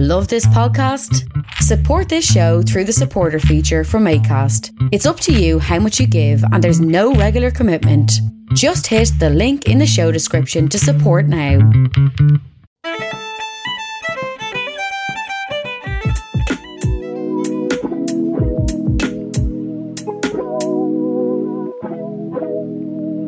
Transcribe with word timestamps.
Love 0.00 0.28
this 0.28 0.46
podcast? 0.46 1.26
Support 1.54 2.08
this 2.08 2.24
show 2.24 2.62
through 2.62 2.84
the 2.84 2.92
supporter 2.92 3.40
feature 3.40 3.82
from 3.82 4.04
ACAST. 4.04 4.70
It's 4.92 5.06
up 5.06 5.18
to 5.18 5.32
you 5.32 5.58
how 5.58 5.80
much 5.80 5.98
you 5.98 6.06
give, 6.06 6.40
and 6.52 6.62
there's 6.62 6.80
no 6.80 7.14
regular 7.14 7.50
commitment. 7.50 8.12
Just 8.54 8.86
hit 8.86 9.10
the 9.18 9.28
link 9.28 9.66
in 9.66 9.78
the 9.78 9.86
show 9.88 10.12
description 10.12 10.68
to 10.68 10.78
support 10.78 11.26
now. 11.26 11.58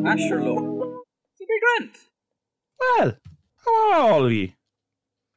Asher 0.07 0.41
Low. 0.41 1.03
It's 1.33 1.41
a 1.41 1.47
big 1.49 1.59
grand. 1.59 1.91
Well, 2.79 3.17
how 3.65 3.91
are 3.91 4.11
all 4.13 4.25
of 4.25 4.31
you? 4.31 4.53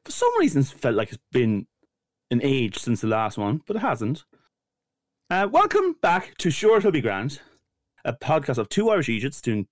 For 0.05 0.11
some 0.11 0.37
reason, 0.37 0.61
felt 0.61 0.95
like 0.95 1.09
it's 1.09 1.23
been 1.31 1.65
an 2.29 2.39
age 2.43 2.77
since 2.77 3.01
the 3.01 3.07
last 3.07 3.39
one, 3.39 3.61
but 3.65 3.75
it 3.75 3.79
hasn't. 3.79 4.23
Uh, 5.31 5.47
welcome 5.51 5.95
back 5.99 6.37
to 6.37 6.51
Sure 6.51 6.77
It'll 6.77 6.91
Be 6.91 7.01
Grand, 7.01 7.41
a 8.05 8.13
podcast 8.13 8.59
of 8.59 8.69
two 8.69 8.91
Irish 8.91 9.09
Egypts 9.09 9.41
doing 9.41 9.67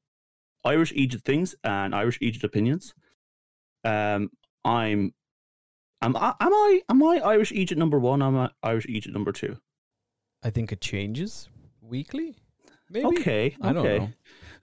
Irish 0.66 0.92
Egypt 0.96 1.24
things 1.24 1.54
and 1.64 1.94
Irish 1.94 2.18
Egypt 2.20 2.44
opinions. 2.44 2.96
Um, 3.84 4.32
I'm, 4.66 5.14
am 6.02 6.18
I, 6.18 6.34
am 6.40 6.54
I, 6.54 6.82
am 6.90 7.04
I 7.04 7.20
Irish 7.20 7.52
Egypt 7.52 7.78
number 7.78 8.00
one? 8.00 8.24
Am 8.24 8.36
I 8.36 8.50
Irish 8.64 8.88
Egypt 8.90 9.14
number 9.14 9.34
two? 9.34 9.58
I 10.42 10.50
think 10.50 10.72
it 10.72 10.82
changes 10.82 11.48
weekly. 11.80 12.36
Maybe. 12.90 13.06
Okay, 13.06 13.56
I 13.62 13.72
don't 13.72 13.84
know. 13.84 14.10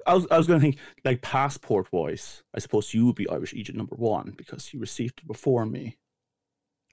I 0.07 0.15
was, 0.15 0.27
I 0.31 0.39
was 0.39 0.47
going 0.47 0.61
to 0.61 0.63
think, 0.63 0.79
like 1.05 1.23
passport 1.23 1.89
wise, 1.93 2.43
I 2.55 2.59
suppose 2.59 2.95
you 2.95 3.07
would 3.07 3.17
be 3.17 3.29
Irish 3.29 3.55
Egypt 3.55 3.77
number 3.77 3.97
one 3.97 4.35
because 4.37 4.73
you 4.73 4.81
received 4.81 5.21
it 5.21 5.27
before 5.27 5.67
me. 5.67 5.99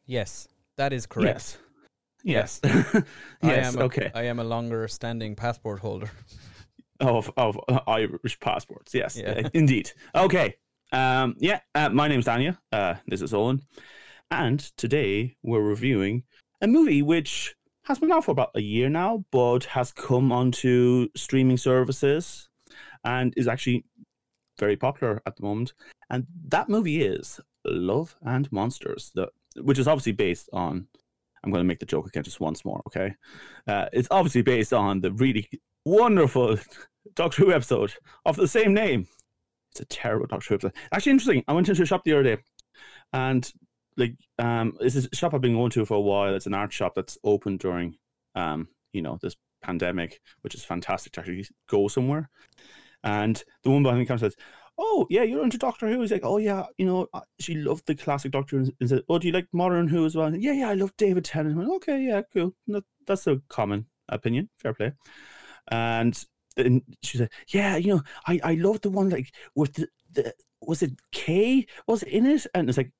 Yes, 0.05 0.47
that 0.77 0.93
is 0.93 1.05
correct. 1.05 1.59
Yes. 2.23 2.59
Yes. 2.61 2.61
I 2.63 3.03
yes. 3.43 3.75
am 3.75 3.81
a, 3.81 3.85
okay. 3.85 4.11
I 4.13 4.23
am 4.23 4.39
a 4.39 4.43
longer 4.43 4.87
standing 4.87 5.35
passport 5.35 5.79
holder. 5.79 6.09
Of 6.99 7.31
of 7.37 7.59
uh, 7.69 7.81
Irish 7.85 8.39
passports. 8.39 8.95
Yes. 8.95 9.15
Yeah. 9.15 9.43
uh, 9.45 9.49
Indeed. 9.53 9.91
Okay. 10.15 10.55
Um. 10.91 11.35
Yeah. 11.37 11.59
Uh, 11.75 11.89
my 11.89 12.07
name's 12.07 12.25
Dania. 12.25 12.57
Uh. 12.71 12.95
This 13.05 13.21
is 13.21 13.35
Owen, 13.35 13.61
and 14.31 14.59
today 14.77 15.35
we're 15.43 15.61
reviewing 15.61 16.23
a 16.59 16.65
movie 16.65 17.03
which 17.03 17.53
has 17.83 17.99
been 17.99 18.11
out 18.11 18.25
for 18.25 18.31
about 18.31 18.49
a 18.55 18.61
year 18.61 18.89
now, 18.89 19.23
but 19.31 19.65
has 19.65 19.91
come 19.91 20.31
onto 20.31 21.07
streaming 21.15 21.57
services 21.57 22.46
and 23.07 23.33
is 23.37 23.47
actually 23.47 23.85
very 24.59 24.75
popular 24.75 25.21
at 25.25 25.37
the 25.37 25.43
moment. 25.43 25.73
And 26.09 26.27
that 26.49 26.69
movie 26.69 27.01
is 27.01 27.39
Love 27.65 28.15
and 28.21 28.51
Monsters, 28.51 29.11
the, 29.15 29.29
which 29.61 29.79
is 29.79 29.87
obviously 29.87 30.11
based 30.11 30.49
on. 30.53 30.87
I'm 31.43 31.51
going 31.51 31.63
to 31.63 31.67
make 31.67 31.79
the 31.79 31.85
joke 31.85 32.07
again 32.07 32.23
just 32.23 32.41
once 32.41 32.65
more, 32.65 32.81
okay? 32.87 33.13
Uh, 33.67 33.85
it's 33.93 34.07
obviously 34.11 34.41
based 34.41 34.73
on 34.73 34.99
the 34.99 35.11
really 35.13 35.47
wonderful 35.85 36.57
Doctor 37.15 37.45
Who 37.45 37.53
episode 37.53 37.93
of 38.25 38.35
the 38.35 38.47
same 38.47 38.73
name. 38.73 39.07
It's 39.71 39.79
a 39.79 39.85
terrible 39.85 40.25
Doctor 40.25 40.49
Who 40.49 40.55
episode. 40.55 40.73
Actually, 40.91 41.11
interesting. 41.11 41.43
I 41.47 41.53
went 41.53 41.69
into 41.69 41.83
a 41.83 41.85
shop 41.85 42.03
the 42.03 42.13
other 42.13 42.23
day, 42.23 42.37
and 43.13 43.49
like, 43.95 44.15
um, 44.39 44.75
this 44.81 44.95
is 44.95 45.07
a 45.11 45.15
shop 45.15 45.33
I've 45.33 45.41
been 45.41 45.53
going 45.53 45.71
to 45.71 45.85
for 45.85 45.93
a 45.93 46.01
while. 46.01 46.35
It's 46.35 46.47
an 46.47 46.55
art 46.55 46.73
shop 46.73 46.93
that's 46.95 47.17
open 47.23 47.57
during, 47.57 47.97
um, 48.35 48.67
you 48.91 49.01
know, 49.01 49.17
this 49.21 49.35
pandemic, 49.61 50.19
which 50.41 50.55
is 50.55 50.65
fantastic 50.65 51.13
to 51.13 51.19
actually 51.21 51.45
go 51.69 51.87
somewhere. 51.87 52.29
And 53.03 53.41
the 53.63 53.69
woman 53.69 53.83
behind 53.83 54.01
the 54.01 54.05
counter 54.05 54.25
says, 54.25 54.35
"Oh 54.77 55.07
yeah, 55.09 55.23
you're 55.23 55.43
into 55.43 55.57
Doctor 55.57 55.87
Who." 55.87 56.01
He's 56.01 56.11
like, 56.11 56.25
"Oh 56.25 56.37
yeah, 56.37 56.65
you 56.77 56.85
know, 56.85 57.07
she 57.39 57.55
loved 57.55 57.85
the 57.87 57.95
classic 57.95 58.31
Doctor." 58.31 58.57
And 58.57 58.89
said, 58.89 59.03
"Oh, 59.09 59.19
do 59.19 59.27
you 59.27 59.33
like 59.33 59.47
modern 59.53 59.87
Who 59.87 60.05
as 60.05 60.15
well?" 60.15 60.33
yeah, 60.35 60.53
yeah, 60.53 60.69
I 60.69 60.73
love 60.73 60.95
David 60.97 61.25
Tennant. 61.25 61.69
Okay, 61.75 62.01
yeah, 62.03 62.21
cool. 62.33 62.53
That's 63.05 63.27
a 63.27 63.41
common 63.49 63.87
opinion. 64.09 64.49
Fair 64.59 64.73
play. 64.73 64.91
And 65.69 66.25
then 66.55 66.81
she 67.03 67.17
said, 67.17 67.29
"Yeah, 67.49 67.77
you 67.77 67.95
know, 67.95 68.03
I 68.27 68.39
I 68.43 68.53
love 68.55 68.81
the 68.81 68.89
one 68.89 69.09
like 69.09 69.33
with 69.55 69.73
the, 69.73 69.87
the 70.11 70.33
was 70.61 70.81
it 70.81 70.93
K 71.11 71.65
was 71.87 72.03
it 72.03 72.09
in 72.09 72.25
it?" 72.25 72.47
And 72.53 72.69
it's 72.69 72.77
like, 72.77 72.91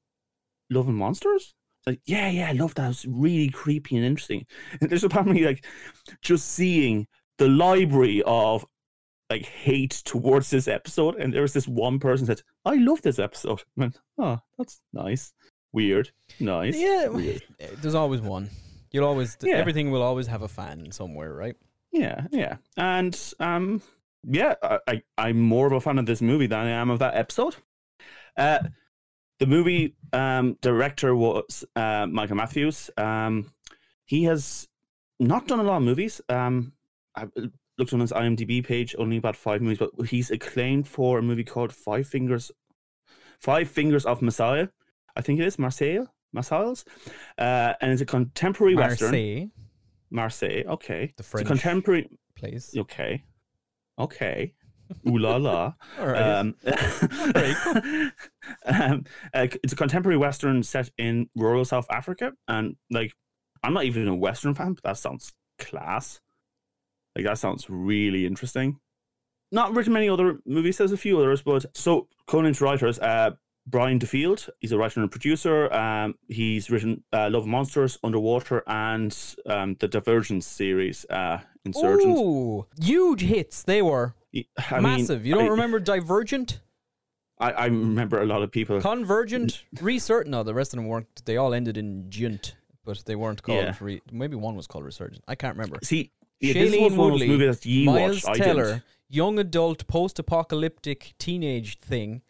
"Love 0.70 0.88
and 0.88 0.98
Monsters." 0.98 1.56
Like, 1.86 2.02
yeah, 2.06 2.30
yeah, 2.30 2.50
I 2.50 2.52
love 2.52 2.76
that. 2.76 2.86
It 2.86 2.88
was 2.90 3.06
really 3.06 3.50
creepy 3.50 3.96
and 3.96 4.06
interesting. 4.06 4.46
And 4.82 4.90
there's 4.90 5.06
apparently 5.06 5.44
like 5.44 5.66
just 6.22 6.50
seeing 6.52 7.08
the 7.38 7.48
library 7.48 8.22
of 8.26 8.66
like 9.30 9.46
hate 9.46 10.02
towards 10.06 10.50
this 10.50 10.68
episode, 10.68 11.16
and 11.16 11.34
there 11.34 11.42
was 11.42 11.54
this 11.54 11.68
one 11.68 12.00
person 12.00 12.28
that 12.28 12.38
said, 12.40 12.46
"I 12.66 12.76
love 12.76 13.02
this 13.02 13.20
episode." 13.20 13.60
I 13.62 13.64
went, 13.82 14.00
"Oh, 14.18 14.40
that's 14.58 14.80
nice, 14.94 15.34
weird, 15.74 16.12
nice." 16.40 16.78
Yeah, 16.78 17.08
weird. 17.08 17.44
there's 17.82 17.96
always 17.96 18.22
one. 18.22 18.50
You'll 18.92 19.06
always 19.06 19.38
Yeah. 19.42 19.56
everything 19.56 19.92
will 19.92 20.02
always 20.02 20.28
have 20.28 20.42
a 20.44 20.48
fan 20.48 20.92
somewhere, 20.92 21.34
right? 21.34 21.56
yeah, 21.92 22.28
yeah, 22.32 22.58
and 22.78 23.34
um, 23.40 23.82
yeah, 24.24 24.56
I, 24.62 24.80
I 24.88 25.02
I'm 25.18 25.40
more 25.42 25.68
of 25.68 25.74
a 25.74 25.82
fan 25.82 26.00
of 26.00 26.06
this 26.06 26.22
movie 26.22 26.48
than 26.48 26.60
I 26.68 26.70
am 26.70 26.90
of 26.90 27.00
that 27.00 27.16
episode. 27.16 27.56
Uh, 28.38 28.60
the 29.40 29.46
movie 29.48 29.96
um 30.14 30.58
director 30.62 31.16
was 31.16 31.66
uh, 31.76 32.06
Michael 32.08 32.36
Matthews. 32.38 32.90
Um, 32.98 33.52
he 34.06 34.24
has 34.24 34.68
not 35.20 35.48
done 35.48 35.60
a 35.60 35.64
lot 35.64 35.78
of 35.78 35.84
movies. 35.84 36.22
Um, 36.30 36.74
I 37.16 37.26
looked 37.78 37.94
on 37.94 38.00
his 38.00 38.12
IMDb 38.12 38.66
page, 38.66 38.96
only 38.98 39.18
about 39.18 39.36
five 39.36 39.62
movies, 39.62 39.78
but 39.80 40.08
he's 40.08 40.32
acclaimed 40.32 40.88
for 40.88 41.20
a 41.20 41.22
movie 41.22 41.44
called 41.44 41.74
Five 41.74 42.08
Fingers, 42.08 42.52
Five 43.40 43.70
Fingers 43.70 44.06
of 44.06 44.22
Marseilles. 44.22 44.70
I 45.16 45.22
think 45.22 45.40
it 45.40 45.46
is 45.46 45.60
Marseille, 45.60 46.06
Marseilles, 46.34 46.86
uh, 47.38 47.74
and 47.82 47.92
it's 47.92 48.02
a 48.02 48.06
contemporary 48.06 48.76
western. 48.76 49.12
Marseille, 49.12 49.48
Marseille, 50.10 50.64
okay. 50.68 51.14
the 51.18 51.22
It's 51.22 51.28
French 51.30 51.48
contemporary. 51.48 52.10
place. 52.36 52.74
Okay, 52.76 53.24
okay. 53.98 54.54
Ooh 55.08 55.18
la 55.18 55.36
la. 55.36 55.74
All 56.00 56.08
right. 56.08 56.22
Um, 56.22 56.56
um, 58.66 59.04
uh, 59.34 59.48
it's 59.64 59.74
a 59.74 59.76
contemporary 59.76 60.18
western 60.18 60.64
set 60.64 60.90
in 60.98 61.30
rural 61.36 61.66
South 61.66 61.88
Africa, 61.90 62.32
and 62.48 62.76
like, 62.90 63.12
I'm 63.64 63.74
not 63.74 63.84
even 63.84 64.08
a 64.08 64.16
western 64.16 64.54
fan, 64.54 64.74
but 64.74 64.84
that 64.84 64.98
sounds 64.98 65.34
class. 65.60 66.22
Like 67.18 67.26
that 67.26 67.38
sounds 67.40 67.66
really 67.70 68.26
interesting. 68.26 68.80
Not 69.52 69.74
written 69.76 69.92
many 69.94 70.08
other 70.08 70.40
movies. 70.46 70.78
There's 70.78 70.92
a 70.92 70.98
few 70.98 71.18
others, 71.20 71.42
but 71.42 71.66
so 71.76 72.08
Conan's 72.28 72.62
writers. 72.62 73.00
Uh, 73.00 73.32
Brian 73.70 73.98
Duffield. 73.98 74.48
He's 74.60 74.72
a 74.72 74.78
writer 74.78 75.02
and 75.02 75.10
a 75.10 75.12
producer. 75.12 75.74
Um, 75.74 76.16
he's 76.30 76.70
written 76.70 77.04
uh, 77.12 77.30
Love 77.30 77.46
Monsters, 77.46 78.00
Underwater, 78.02 78.64
and 78.66 79.18
um, 79.46 79.76
the 79.82 79.90
Divergence 79.90 80.48
series, 80.48 81.06
uh, 81.10 81.40
Insurgent. 81.66 82.18
Ooh, 82.18 82.66
huge 82.82 83.22
hits 83.22 83.64
they 83.64 83.82
were. 83.82 84.14
I 84.72 84.76
mean, 84.76 84.84
Massive. 84.84 85.26
you 85.26 85.36
don't 85.36 85.48
I- 85.48 85.50
remember 85.50 85.80
Divergent, 85.80 86.62
I, 87.40 87.52
I 87.52 87.66
remember 87.66 88.22
a 88.22 88.26
lot 88.26 88.42
of 88.42 88.52
people. 88.52 88.80
Convergent, 88.80 89.64
Resurgent? 89.82 90.30
No, 90.32 90.44
the 90.44 90.54
rest 90.54 90.74
of 90.74 90.78
them 90.78 90.88
weren't. 90.88 91.26
They 91.26 91.36
all 91.38 91.54
ended 91.54 91.76
in 91.78 92.10
Junt, 92.10 92.56
but 92.86 93.04
they 93.06 93.16
weren't 93.18 93.44
called. 93.44 93.64
Yeah. 93.66 93.76
Re- 93.82 94.02
maybe 94.12 94.36
one 94.38 94.56
was 94.56 94.66
called 94.68 94.86
Resurgent. 94.86 95.24
I 95.28 95.36
can't 95.36 95.56
remember. 95.58 95.78
See, 95.84 96.12
yeah, 96.40 96.54
this 96.54 96.74
Shailene 96.76 96.84
was 96.84 96.94
one 96.94 97.14
of 97.14 97.20
those 97.20 97.28
movies 97.28 97.60
that 97.60 97.66
you 97.70 97.86
Miles 97.86 98.24
watched. 98.26 98.42
I 98.42 98.44
Teller, 98.44 98.84
young 99.10 99.40
adult 99.40 99.88
post-apocalyptic 99.88 101.14
teenage 101.18 101.78
thing, 101.80 102.22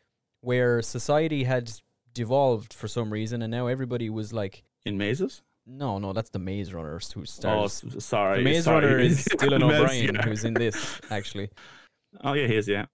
where 0.41 0.81
society 0.81 1.44
had 1.44 1.72
devolved 2.13 2.73
for 2.73 2.88
some 2.88 3.12
reason, 3.12 3.41
and 3.41 3.51
now 3.51 3.68
everybody 3.68 4.09
was 4.09 4.31
like, 4.34 4.63
In 4.85 4.97
mazes? 4.97 5.41
"No, 5.66 6.00
no, 6.00 6.13
that's 6.13 6.29
the 6.29 6.40
Maze 6.40 6.73
Runner 6.73 7.00
who 7.13 7.22
Oh, 7.22 7.25
stars." 7.25 7.84
s- 7.84 8.06
sorry. 8.06 8.38
the 8.40 8.44
Maze 8.44 8.63
sorry. 8.63 8.85
Runner 8.85 9.00
is 9.00 9.25
Dylan 9.31 9.63
O'Brien, 9.63 10.16
who's 10.16 10.44
in 10.45 10.53
this 10.53 11.00
actually. 11.09 11.50
Oh 12.24 12.34
yeah, 12.34 12.47
he 12.47 12.56
is. 12.56 12.68
Yeah. 12.69 12.85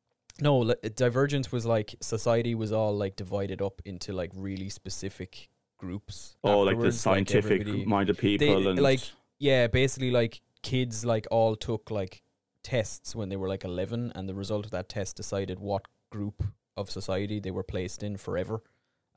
No, 0.42 0.74
Divergence 0.96 1.52
was 1.52 1.66
like 1.68 1.96
society 2.02 2.56
was 2.56 2.72
all 2.72 2.98
like 2.98 3.16
divided 3.16 3.62
up 3.62 3.80
into 3.86 4.12
like 4.12 4.32
really 4.34 4.70
specific 4.70 5.50
groups. 5.78 6.36
Oh, 6.44 6.62
like 6.62 6.80
the 6.80 6.92
scientific 6.92 7.62
everybody- 7.62 7.86
minded 7.86 8.16
they- 8.18 8.20
people 8.20 8.68
and 8.68 8.82
like 8.82 9.02
yeah, 9.40 9.68
basically 9.68 10.10
like 10.10 10.42
kids 10.64 11.06
like 11.06 11.28
all 11.30 11.56
took 11.56 11.92
like 11.92 12.24
tests 12.64 13.16
when 13.16 13.30
they 13.30 13.36
were 13.36 13.48
like 13.50 13.64
11 13.64 14.12
and 14.16 14.28
the 14.28 14.34
result 14.34 14.66
of 14.66 14.72
that 14.72 14.90
test 14.90 15.16
decided 15.18 15.60
what 15.60 15.86
group 16.12 16.44
of 16.78 16.90
society 16.90 17.40
they 17.40 17.52
were 17.52 17.64
placed 17.64 18.02
in 18.04 18.16
forever 18.18 18.62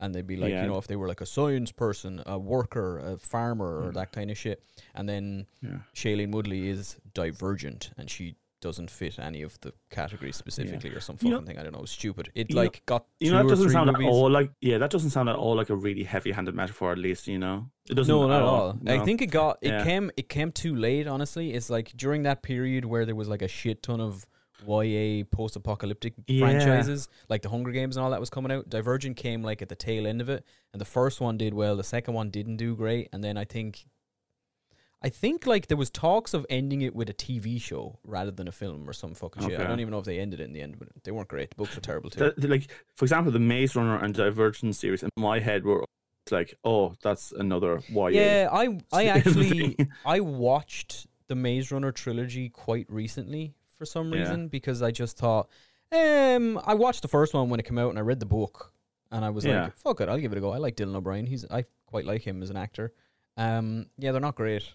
and 0.00 0.14
they'd 0.14 0.26
be 0.26 0.36
like 0.36 0.50
Yeah. 0.50 0.62
you 0.62 0.68
know 0.68 0.76
if 0.78 0.86
they 0.88 0.96
were 0.96 1.08
like 1.08 1.20
a 1.22 1.26
science 1.26 1.70
person 1.72 2.22
a 2.26 2.38
worker 2.38 2.98
a 2.98 3.16
farmer 3.16 3.78
or 3.86 3.90
Mm. 3.90 3.94
that 3.94 4.12
kind 4.12 4.30
of 4.30 4.36
shit 4.36 4.62
and 4.94 5.08
then 5.08 5.46
yeah. 5.62 5.78
Shailene 5.94 6.32
Woodley 6.32 6.68
is 6.68 6.96
divergent 7.14 7.90
and 7.96 8.10
she 8.10 8.34
doesn't 8.66 8.90
fit 9.00 9.14
any 9.30 9.42
of 9.48 9.52
the 9.64 9.72
categories 9.98 10.36
specifically 10.44 10.90
or 10.96 11.00
some 11.00 11.16
You 11.20 11.30
know- 11.30 11.42
thing 11.46 11.58
I 11.60 11.62
don't 11.64 11.76
know 11.78 11.84
stupid 11.98 12.24
it 12.34 12.46
you 12.50 12.54
know- 12.56 12.62
like 12.62 12.76
got 12.92 13.02
You 13.20 13.30
know, 13.30 13.42
that 13.42 13.48
doesn't 13.54 13.70
sound 13.76 13.88
movies. 13.92 14.06
at 14.06 14.12
all 14.16 14.30
like 14.38 14.50
yeah, 14.60 14.78
that 14.82 14.90
doesn't 14.94 15.10
sound 15.16 15.28
at 15.28 15.36
all 15.36 15.54
like 15.60 15.70
a 15.76 15.78
really 15.86 16.04
heavy-handed 16.14 16.54
metaphor. 16.62 16.88
At 16.96 16.98
least 17.08 17.22
you 17.34 17.38
know, 17.44 17.56
it 17.90 17.94
doesn't. 17.94 18.14
No, 18.14 18.26
not 18.28 18.36
at 18.42 18.48
all. 18.54 18.70
I 18.94 18.96
no. 18.98 19.04
think 19.06 19.18
it 19.22 19.30
got 19.42 19.58
it 19.62 19.68
Yeah. 19.72 19.84
came 19.88 20.10
it 20.16 20.28
came 20.36 20.50
too 20.52 20.74
late. 20.86 21.06
Honestly, 21.14 21.46
it's 21.56 21.70
like 21.76 21.88
during 22.04 22.20
that 22.28 22.38
period 22.42 22.82
where 22.84 23.04
there 23.08 23.18
was 23.22 23.28
like 23.34 23.42
a 23.42 23.48
shit 23.60 23.78
ton 23.82 24.00
of 24.00 24.26
YA 24.66 25.22
post-apocalyptic 25.38 26.14
Yeah. 26.26 26.40
franchises, 26.40 27.08
like 27.28 27.42
the 27.42 27.48
Hunger 27.50 27.70
Games 27.72 27.96
and 27.96 28.02
all 28.04 28.10
that 28.10 28.20
was 28.20 28.30
coming 28.30 28.50
out. 28.50 28.68
Divergent 28.68 29.16
came 29.16 29.42
like 29.42 29.60
at 29.62 29.68
the 29.68 29.76
tail 29.76 30.06
end 30.06 30.20
of 30.20 30.28
it, 30.28 30.44
and 30.72 30.80
the 30.80 30.86
first 30.86 31.20
one 31.20 31.36
did 31.36 31.52
well. 31.54 31.76
The 31.76 31.84
second 31.84 32.14
one 32.14 32.30
didn't 32.30 32.56
do 32.56 32.74
great, 32.74 33.08
and 33.12 33.22
then 33.22 33.36
I 33.36 33.44
think, 33.44 33.86
I 35.06 35.08
think 35.08 35.46
like 35.46 35.68
there 35.68 35.76
was 35.76 35.88
talks 35.90 36.34
of 36.34 36.44
ending 36.50 36.80
it 36.82 36.94
with 36.94 37.08
a 37.08 37.14
TV 37.14 37.60
show 37.62 37.98
rather 38.02 38.32
than 38.32 38.48
a 38.48 38.52
film 38.52 38.88
or 38.90 38.92
some 38.92 39.14
fucking 39.14 39.48
shit. 39.48 39.60
I 39.60 39.64
don't 39.64 39.78
even 39.80 39.92
know 39.92 40.00
if 40.00 40.04
they 40.04 40.18
ended 40.18 40.40
it 40.40 40.44
in 40.44 40.52
the 40.52 40.60
end, 40.62 40.78
but 40.80 40.88
they 41.04 41.12
weren't 41.12 41.28
great. 41.28 41.50
The 41.50 41.56
books 41.56 41.74
were 41.76 41.80
terrible 41.80 42.10
too. 42.10 42.18
The- 42.18 42.34
the, 42.40 42.48
like 42.48 42.68
for 42.96 43.04
example, 43.04 43.30
the 43.30 43.38
Maze 43.38 43.76
Runner 43.76 43.96
and 44.04 44.12
Divergent 44.12 44.74
series 44.74 45.02
in 45.04 45.10
my 45.16 45.38
head 45.38 45.64
were 45.64 45.84
like, 46.32 46.58
oh, 46.64 46.94
that's 47.02 47.30
another 47.30 47.80
YA. 47.88 48.08
yeah, 48.08 48.48
I 48.52 48.78
I 48.92 49.04
actually. 49.16 49.76
I 50.04 50.18
watched 50.20 51.06
the 51.28 51.36
Maze 51.36 51.70
Runner 51.70 51.92
trilogy 51.92 52.48
quite 52.48 52.86
recently 52.90 53.54
for 53.78 53.84
some 53.86 54.12
Yeah. 54.12 54.20
reason 54.20 54.48
because 54.48 54.82
I 54.82 54.90
just 54.90 55.16
thought, 55.18 55.48
um, 55.92 56.58
I 56.64 56.74
watched 56.74 57.02
the 57.02 57.08
first 57.08 57.32
one 57.32 57.48
when 57.48 57.60
it 57.60 57.66
came 57.66 57.78
out 57.78 57.90
and 57.90 57.98
I 57.98 58.02
read 58.02 58.18
the 58.18 58.26
book 58.26 58.72
and 59.12 59.24
I 59.24 59.30
was 59.30 59.44
Yeah. 59.44 59.64
like, 59.64 59.76
fuck 59.76 60.00
it, 60.00 60.08
I'll 60.08 60.18
give 60.18 60.32
it 60.32 60.38
a 60.38 60.40
go. 60.40 60.50
I 60.52 60.58
like 60.58 60.74
Dylan 60.76 60.96
O'Brien. 60.96 61.26
He's 61.26 61.44
I 61.48 61.64
quite 61.86 62.06
like 62.06 62.22
him 62.22 62.42
as 62.42 62.50
an 62.50 62.56
actor. 62.56 62.92
Um, 63.36 63.86
yeah, 63.98 64.10
they're 64.12 64.20
not 64.20 64.34
great. 64.34 64.68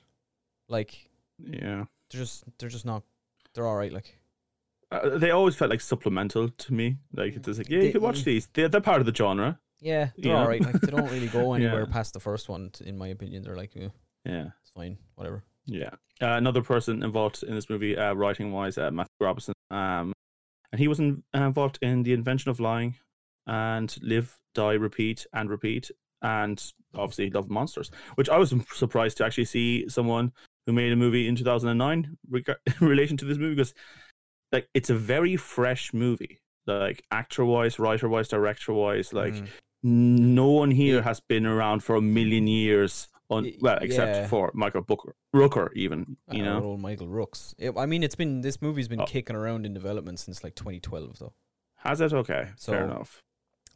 Like 0.72 1.10
yeah. 1.38 1.86
they're 2.10 2.22
just 2.22 2.44
they're 2.58 2.70
just 2.70 2.86
not. 2.86 3.04
They're 3.54 3.68
all 3.68 3.76
right. 3.78 3.92
Like 3.94 4.18
Uh, 4.92 5.18
they 5.18 5.32
always 5.32 5.56
felt 5.56 5.70
like 5.72 5.82
supplemental 5.82 6.50
to 6.50 6.74
me. 6.74 6.98
Like 7.14 7.36
it's 7.36 7.46
just 7.46 7.60
like, 7.60 7.70
yeah, 7.70 7.82
you 7.82 7.92
can 7.92 8.02
watch 8.02 8.24
these. 8.24 8.48
They're, 8.54 8.70
they're 8.70 8.82
part 8.82 9.00
of 9.02 9.06
the 9.06 9.14
genre. 9.16 9.60
yeah, 9.80 10.10
they're 10.18 10.32
Yeah. 10.34 10.40
all 10.42 10.48
right. 10.48 10.62
Like 10.64 10.80
they 10.82 10.92
don't 10.92 11.10
really 11.12 11.28
go 11.28 11.54
anywhere 11.58 11.86
Yeah. 11.88 11.94
past 11.94 12.14
the 12.14 12.20
first 12.20 12.50
one, 12.50 12.72
in 12.86 12.98
my 12.98 13.08
opinion. 13.10 13.44
They're 13.44 13.56
like, 13.64 13.72
eh, 13.76 13.90
Yeah. 14.26 14.48
it's 14.62 14.72
fine, 14.72 14.98
whatever. 15.16 15.44
Yeah. 15.66 15.92
Uh, 16.22 16.36
another 16.38 16.62
person 16.62 17.04
involved 17.04 17.44
in 17.44 17.56
this 17.56 17.70
movie, 17.70 17.98
uh, 17.98 18.14
writing 18.14 18.52
wise, 18.52 18.78
uh, 18.78 18.92
Matthew 18.92 19.10
Robinson. 19.20 19.54
Um, 19.72 20.14
and 20.72 20.80
he 20.80 20.88
was 20.88 21.00
in, 21.00 21.24
uh, 21.36 21.44
involved 21.46 21.80
in 21.82 22.04
the 22.04 22.14
invention 22.14 22.52
of 22.52 22.60
lying 22.60 22.96
and 23.48 23.96
live, 24.02 24.40
die, 24.54 24.74
repeat, 24.74 25.26
and 25.34 25.50
repeat. 25.50 25.90
And 26.22 26.64
obviously, 26.94 27.26
he 27.26 27.32
loved 27.32 27.50
monsters, 27.50 27.90
which 28.16 28.30
I 28.30 28.38
was 28.38 28.54
surprised 28.74 29.18
to 29.18 29.26
actually 29.26 29.46
see 29.46 29.90
someone 29.90 30.32
who 30.66 30.74
made 30.74 30.92
a 30.92 30.96
movie 30.96 31.28
in 31.28 31.36
2009 31.36 32.18
reg- 32.30 32.50
in 32.82 32.88
relation 32.88 33.18
to 33.18 33.26
this 33.26 33.38
movie 33.38 33.56
because, 33.56 33.74
like, 34.52 34.68
it's 34.74 34.90
a 34.90 34.96
very 34.96 35.36
fresh 35.38 35.94
movie. 35.94 36.40
Like, 36.68 37.04
actor 37.12 37.44
wise, 37.46 37.80
writer 37.80 38.08
wise, 38.08 38.28
director 38.28 38.74
wise. 38.74 39.14
Like, 39.14 39.34
Mm. 39.34 39.48
no 39.84 40.48
one 40.52 40.70
here 40.70 40.98
Yeah. 40.98 41.02
has 41.04 41.20
been 41.22 41.46
around 41.48 41.84
for 41.84 41.96
a 41.96 42.02
million 42.02 42.46
years. 42.48 43.08
On, 43.32 43.50
well, 43.62 43.78
except 43.82 44.14
yeah. 44.16 44.28
for 44.28 44.52
Michael 44.54 44.82
Booker, 44.82 45.16
Rooker, 45.34 45.70
even 45.74 46.18
you 46.32 46.44
Uh, 46.44 46.46
know. 46.60 46.64
old 46.64 46.82
Michael 46.82 47.08
Rooks. 47.08 47.56
It, 47.58 47.74
I 47.78 47.86
mean, 47.86 48.04
it's 48.04 48.14
been 48.14 48.42
this 48.42 48.62
movie's 48.62 48.90
been 48.90 49.00
Oh. 49.02 49.06
kicking 49.06 49.38
around 49.38 49.66
in 49.66 49.74
development 49.74 50.20
since 50.20 50.44
like 50.44 50.54
2012, 50.54 51.18
though. 51.20 51.34
Has 51.78 52.02
it? 52.02 52.12
Okay, 52.14 52.50
So- 52.58 52.74
fair 52.74 52.84
enough. 52.84 53.24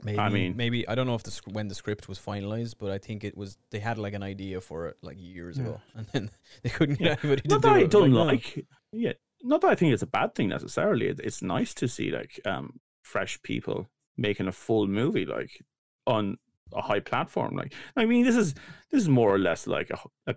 Maybe, 0.03 0.29
mean- 0.33 0.57
maybe 0.57 0.87
I 0.87 0.93
don't 0.95 1.07
know 1.07 1.15
if 1.15 1.23
the 1.23 1.31
sc- 1.31 1.47
when 1.51 1.67
the 1.67 1.75
script 1.75 2.07
was 2.09 2.19
finalized, 2.19 2.75
but 2.79 2.91
I 2.91 2.97
think 2.97 3.23
it 3.23 3.35
was. 3.37 3.57
They 3.71 3.79
had 3.79 3.97
like 3.97 4.13
an 4.13 4.23
idea 4.23 4.61
for 4.61 4.87
it 4.87 4.97
like 5.01 5.17
years 5.19 5.57
Yeah. 5.57 5.63
ago, 5.63 5.81
and 5.95 6.07
then 6.07 6.29
they 6.63 6.69
couldn't 6.69 6.99
get 6.99 7.05
Yeah. 7.05 7.15
anybody 7.23 7.41
to 7.43 7.47
Not 7.49 7.61
do 7.61 7.67
that 7.69 7.75
I 7.77 7.81
it. 7.81 7.91
don't 7.91 8.11
no. 8.13 8.23
like, 8.23 8.65
yeah. 8.91 9.13
Not 9.41 9.61
that 9.61 9.69
I 9.71 9.75
think 9.75 9.93
it's 9.93 10.03
a 10.03 10.07
bad 10.07 10.35
thing 10.35 10.49
necessarily. 10.49 11.07
It, 11.07 11.19
it's 11.23 11.41
nice 11.41 11.73
to 11.75 11.87
see 11.87 12.11
like 12.11 12.39
um 12.45 12.79
fresh 13.03 13.41
people 13.41 13.87
making 14.17 14.47
a 14.47 14.51
full 14.51 14.87
movie 14.87 15.25
like 15.25 15.63
on 16.07 16.37
a 16.73 16.81
high 16.81 16.99
platform. 16.99 17.55
Like, 17.55 17.73
I 17.95 18.05
mean, 18.05 18.25
this 18.25 18.35
is 18.35 18.53
this 18.91 19.01
is 19.03 19.09
more 19.09 19.33
or 19.33 19.39
less 19.39 19.65
like 19.67 19.89
a, 19.91 19.99
a 20.31 20.35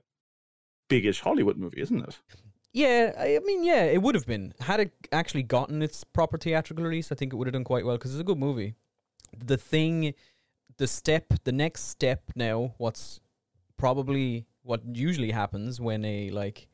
biggish 0.89 1.21
Hollywood 1.21 1.57
movie, 1.57 1.81
isn't 1.81 2.01
it? 2.01 2.19
Yeah, 2.73 3.13
I 3.19 3.37
I 3.37 3.41
mean, 3.45 3.65
yeah, 3.65 3.85
it 3.85 4.03
would 4.03 4.15
have 4.15 4.27
been 4.27 4.53
had 4.61 4.81
it 4.81 4.93
actually 5.11 5.43
gotten 5.43 5.83
its 5.83 6.05
proper 6.05 6.39
theatrical 6.39 6.85
release. 6.85 7.11
I 7.11 7.15
think 7.17 7.33
it 7.33 7.37
would 7.37 7.47
have 7.49 7.55
done 7.55 7.65
quite 7.65 7.85
well 7.85 7.97
because 7.97 8.13
it's 8.13 8.21
a 8.21 8.25
good 8.25 8.39
movie. 8.39 8.75
The 9.37 9.57
thing, 9.57 10.15
the 10.77 10.87
step, 10.87 11.33
the 11.45 11.53
next 11.53 11.85
step 11.89 12.23
now, 12.35 12.75
what's 12.79 13.21
probably 13.77 14.47
what 14.63 14.83
usually 14.93 15.31
happens 15.31 15.81
when 15.81 16.05
a 16.05 16.31
like 16.31 16.69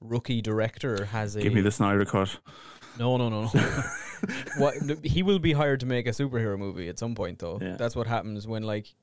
rookie 0.00 0.42
director 0.42 1.04
has 1.06 1.36
a 1.36 1.40
Give 1.40 1.54
me 1.54 1.60
the 1.60 1.70
Snyder 1.70 2.04
cut. 2.04 2.36
no 2.98 3.16
no 3.16 3.28
no 3.28 3.42
no 3.54 3.60
what 4.58 4.74
he 5.04 5.22
will 5.22 5.38
be 5.38 5.52
hired 5.52 5.78
to 5.80 5.86
make 5.86 6.06
a 6.06 6.10
superhero 6.10 6.58
movie 6.58 6.88
at 6.88 6.98
some 6.98 7.14
point 7.14 7.38
though 7.38 7.58
Yeah. 7.62 7.76
that's 7.76 7.94
what 7.96 8.06
happens 8.08 8.46
when 8.46 8.64
like 8.64 8.94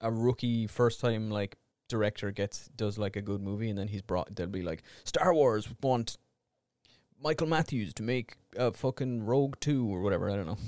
a 0.00 0.10
rookie 0.10 0.66
first 0.66 1.00
time 1.00 1.30
like 1.30 1.56
director 1.88 2.30
gets 2.32 2.68
does 2.74 2.96
like 2.98 3.14
a 3.16 3.22
good 3.22 3.40
movie 3.42 3.68
and 3.68 3.78
then 3.78 3.88
he's 3.88 4.02
brought 4.02 4.34
they'll 4.34 4.46
be 4.46 4.62
like 4.62 4.82
star 5.04 5.32
wars 5.34 5.68
want 5.82 6.16
michael 7.22 7.46
matthews 7.46 7.92
to 7.94 8.02
make 8.02 8.36
a 8.56 8.72
fucking 8.72 9.24
rogue 9.24 9.56
2 9.60 9.86
or 9.94 10.00
whatever 10.00 10.30
i 10.30 10.34
don't 10.36 10.46
know 10.46 10.58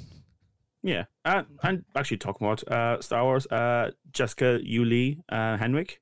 Yeah, 0.82 1.04
and 1.24 1.46
and 1.62 1.84
actually 1.96 2.18
talking 2.18 2.46
about 2.46 2.66
uh, 2.68 3.00
Star 3.00 3.24
Wars, 3.24 3.46
uh, 3.46 3.90
Jessica 4.12 4.60
Yu 4.62 4.84
Li 4.84 5.18
uh, 5.28 5.56
Henwick, 5.56 5.98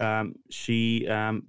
um, 0.00 0.34
she 0.50 1.08
um, 1.08 1.48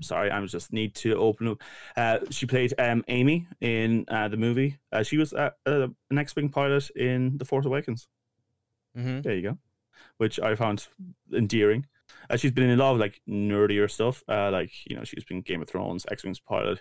sorry, 0.00 0.30
I 0.30 0.44
just 0.46 0.72
need 0.72 0.94
to 0.96 1.16
open 1.16 1.48
up. 1.48 1.62
Uh, 1.96 2.18
she 2.30 2.46
played 2.46 2.72
um 2.78 3.04
Amy 3.08 3.46
in 3.60 4.04
uh, 4.08 4.28
the 4.28 4.36
movie. 4.36 4.78
Uh, 4.92 5.02
she 5.02 5.16
was 5.16 5.32
uh, 5.32 5.50
uh, 5.66 5.88
an 6.10 6.18
X-wing 6.18 6.48
pilot 6.48 6.90
in 6.90 7.38
The 7.38 7.44
Force 7.44 7.66
Awakens. 7.66 8.08
mm-hmm. 8.96 9.20
There 9.20 9.34
you 9.34 9.42
go, 9.42 9.58
which 10.18 10.40
I 10.40 10.54
found 10.54 10.88
endearing. 11.32 11.86
Uh, 12.30 12.36
she's 12.36 12.52
been 12.52 12.64
in 12.64 12.78
a 12.78 12.82
lot 12.82 12.92
of 12.92 12.98
like 12.98 13.20
nerdier 13.28 13.90
stuff, 13.90 14.22
uh, 14.28 14.50
like 14.50 14.70
you 14.86 14.96
know 14.96 15.04
she's 15.04 15.24
been 15.24 15.42
Game 15.42 15.62
of 15.62 15.68
Thrones, 15.68 16.06
X-wing's 16.10 16.40
pilot. 16.40 16.80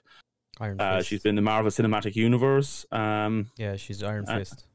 iron 0.60 0.80
Uh, 0.80 0.98
fist 0.98 1.10
she's 1.10 1.22
been 1.22 1.32
in 1.32 1.36
the 1.36 1.42
Marvel 1.42 1.72
Cinematic 1.72 2.16
Universe. 2.16 2.86
Um, 2.92 3.52
yeah 3.58 3.76
she's 3.76 4.02
iron 4.04 4.26
uh, 4.28 4.38
fist 4.38 4.66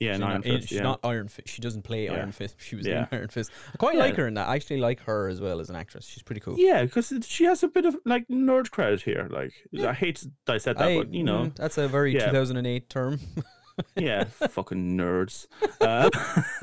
yeah, 0.00 0.12
she's, 0.12 0.20
not, 0.20 0.30
Iron 0.30 0.42
eh, 0.44 0.50
Fist, 0.56 0.68
she's 0.68 0.76
yeah. 0.76 0.82
not 0.82 1.00
iron 1.04 1.28
fist 1.28 1.48
she 1.48 1.62
doesn't 1.62 1.82
play 1.82 2.04
Yeah. 2.04 2.12
iron 2.14 2.32
fist 2.32 2.56
she 2.58 2.76
was 2.76 2.86
Yeah. 2.86 3.06
in 3.10 3.18
iron 3.18 3.28
fist 3.28 3.50
i 3.72 3.76
quite 3.78 3.96
like 3.96 4.16
her 4.16 4.26
in 4.26 4.34
that 4.34 4.46
i 4.48 4.54
actually 4.56 4.78
like 4.80 5.00
her 5.04 5.28
as 5.28 5.40
well 5.40 5.58
as 5.60 5.70
an 5.70 5.76
actress 5.76 6.06
she's 6.06 6.22
pretty 6.22 6.40
cool 6.40 6.54
Yeah, 6.58 6.82
because 6.84 7.12
she 7.26 7.44
has 7.44 7.62
a 7.62 7.68
bit 7.68 7.86
of 7.86 7.96
like 8.04 8.26
nerd 8.28 8.70
credit 8.70 9.00
here. 9.02 9.26
Like 9.30 9.52
I 9.78 9.92
hate 9.94 10.24
that 10.46 10.54
I 10.54 10.58
said 10.58 10.76
that, 10.78 10.88
I- 10.88 10.98
but 10.98 11.14
you 11.14 11.24
know, 11.24 11.44
mm, 11.46 11.54
that's 11.56 11.78
a 11.78 11.88
very 11.88 12.12
Yeah. 12.14 12.26
2008 12.26 12.88
term. 12.90 13.20
yeah, 13.96 14.24
fucking 14.24 14.96
nerds. 14.96 15.46
Uh, 15.80 16.08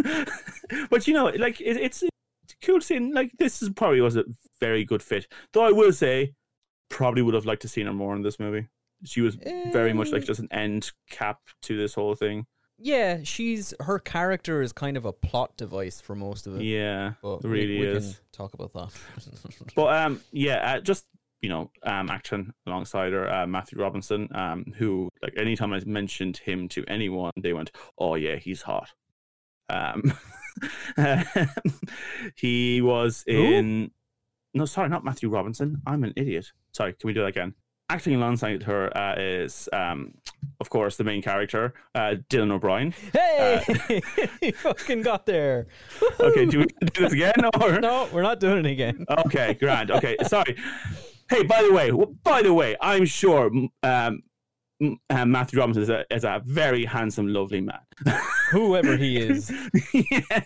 but 0.89 1.07
you 1.07 1.13
know, 1.13 1.25
like 1.37 1.61
it, 1.61 1.77
it's, 1.77 2.03
it's 2.03 2.55
cool 2.63 2.81
seeing 2.81 3.13
like 3.13 3.31
this 3.37 3.61
is 3.61 3.69
probably 3.69 4.01
was 4.01 4.15
a 4.15 4.25
very 4.59 4.83
good 4.85 5.01
fit. 5.03 5.27
Though 5.53 5.63
I 5.63 5.71
will 5.71 5.93
say, 5.93 6.33
probably 6.89 7.21
would 7.21 7.33
have 7.35 7.45
liked 7.45 7.61
to 7.63 7.67
seen 7.67 7.85
her 7.85 7.93
more 7.93 8.15
in 8.15 8.21
this 8.21 8.39
movie. 8.39 8.67
She 9.05 9.21
was 9.21 9.35
very 9.71 9.93
much 9.93 10.11
like 10.11 10.21
Um, 10.21 10.27
just 10.27 10.39
an 10.39 10.47
end 10.51 10.91
cap 11.09 11.39
to 11.63 11.77
this 11.77 11.93
whole 11.93 12.15
thing. 12.15 12.45
Yeah, 12.83 13.19
she's 13.23 13.73
her 13.79 13.97
character 13.97 14.61
is 14.61 14.73
kind 14.73 14.97
of 14.97 15.05
a 15.05 15.13
plot 15.13 15.55
device 15.55 16.01
for 16.01 16.15
most 16.15 16.47
of 16.47 16.57
it. 16.57 16.63
Yeah, 16.63 17.13
but 17.21 17.37
it 17.37 17.47
really 17.47 17.79
we, 17.79 17.79
we 17.79 17.87
is. 17.87 18.15
Can 18.15 18.23
talk 18.33 18.53
about 18.53 18.73
that. 18.73 18.91
But 19.75 19.95
um, 19.95 20.21
yeah, 20.33 20.73
uh, 20.73 20.79
just 20.81 21.05
you 21.41 21.47
know, 21.47 21.71
um, 21.83 22.09
acting 22.09 22.53
alongside 22.67 23.13
her, 23.13 23.31
uh, 23.31 23.47
Matthew 23.47 23.79
Robinson, 23.79 24.27
um, 24.35 24.73
who 24.75 25.09
like 25.21 25.33
anytime 25.37 25.71
I 25.71 25.79
mentioned 25.85 26.37
him 26.37 26.67
to 26.69 26.83
anyone, 26.89 27.31
they 27.37 27.53
went, 27.53 27.71
"Oh 27.97 28.15
yeah, 28.15 28.35
he's 28.35 28.63
hot." 28.63 28.89
Um, 29.69 30.13
he 32.35 32.81
was 32.81 33.23
in. 33.25 33.91
No, 34.53 34.65
sorry, 34.65 34.89
not 34.89 35.05
Matthew 35.05 35.29
Robinson. 35.29 35.81
I'm 35.87 36.03
an 36.03 36.11
idiot. 36.17 36.51
Sorry, 36.73 36.91
can 36.91 37.07
we 37.07 37.13
do 37.13 37.21
that 37.21 37.27
again? 37.27 37.55
Acting 37.89 38.15
alongside 38.15 38.63
her 38.63 38.95
uh, 38.97 39.15
is, 39.19 39.67
um, 39.73 40.13
of 40.59 40.69
course, 40.69 40.95
the 40.97 41.03
main 41.03 41.21
character, 41.21 41.73
uh, 41.93 42.15
Dylan 42.29 42.51
O'Brien. 42.51 42.93
hey, 43.11 44.01
he 44.41 44.51
fucking 44.51 45.01
got 45.01 45.25
there. 45.25 45.67
Okay, 46.19 46.45
do 46.45 46.59
we 46.59 46.65
do 46.65 47.01
this 47.03 47.13
again 47.13 47.33
or 47.61 47.79
No, 47.81 48.07
we're 48.13 48.21
not 48.23 48.39
doing 48.39 48.65
it 48.65 48.71
again. 48.71 49.05
Okay, 49.25 49.53
grand. 49.55 49.91
Okay, 49.91 50.15
sorry. 50.25 50.55
Hey, 51.29 51.43
by 51.43 51.61
the 51.61 51.73
way, 51.73 51.91
by 52.23 52.41
the 52.41 52.53
way, 52.53 52.75
I'm 52.79 53.05
sure 53.05 53.51
um, 53.83 54.23
uh, 55.09 55.25
Matthew 55.25 55.59
Robinson 55.59 55.83
is 55.83 55.89
a, 55.89 56.05
is 56.09 56.23
a 56.23 56.41
very 56.45 56.85
handsome, 56.85 57.27
lovely 57.27 57.61
man. 57.61 57.79
Whoever 58.51 58.95
he 58.97 59.17
is. 59.17 59.51
yeah. 59.93 60.39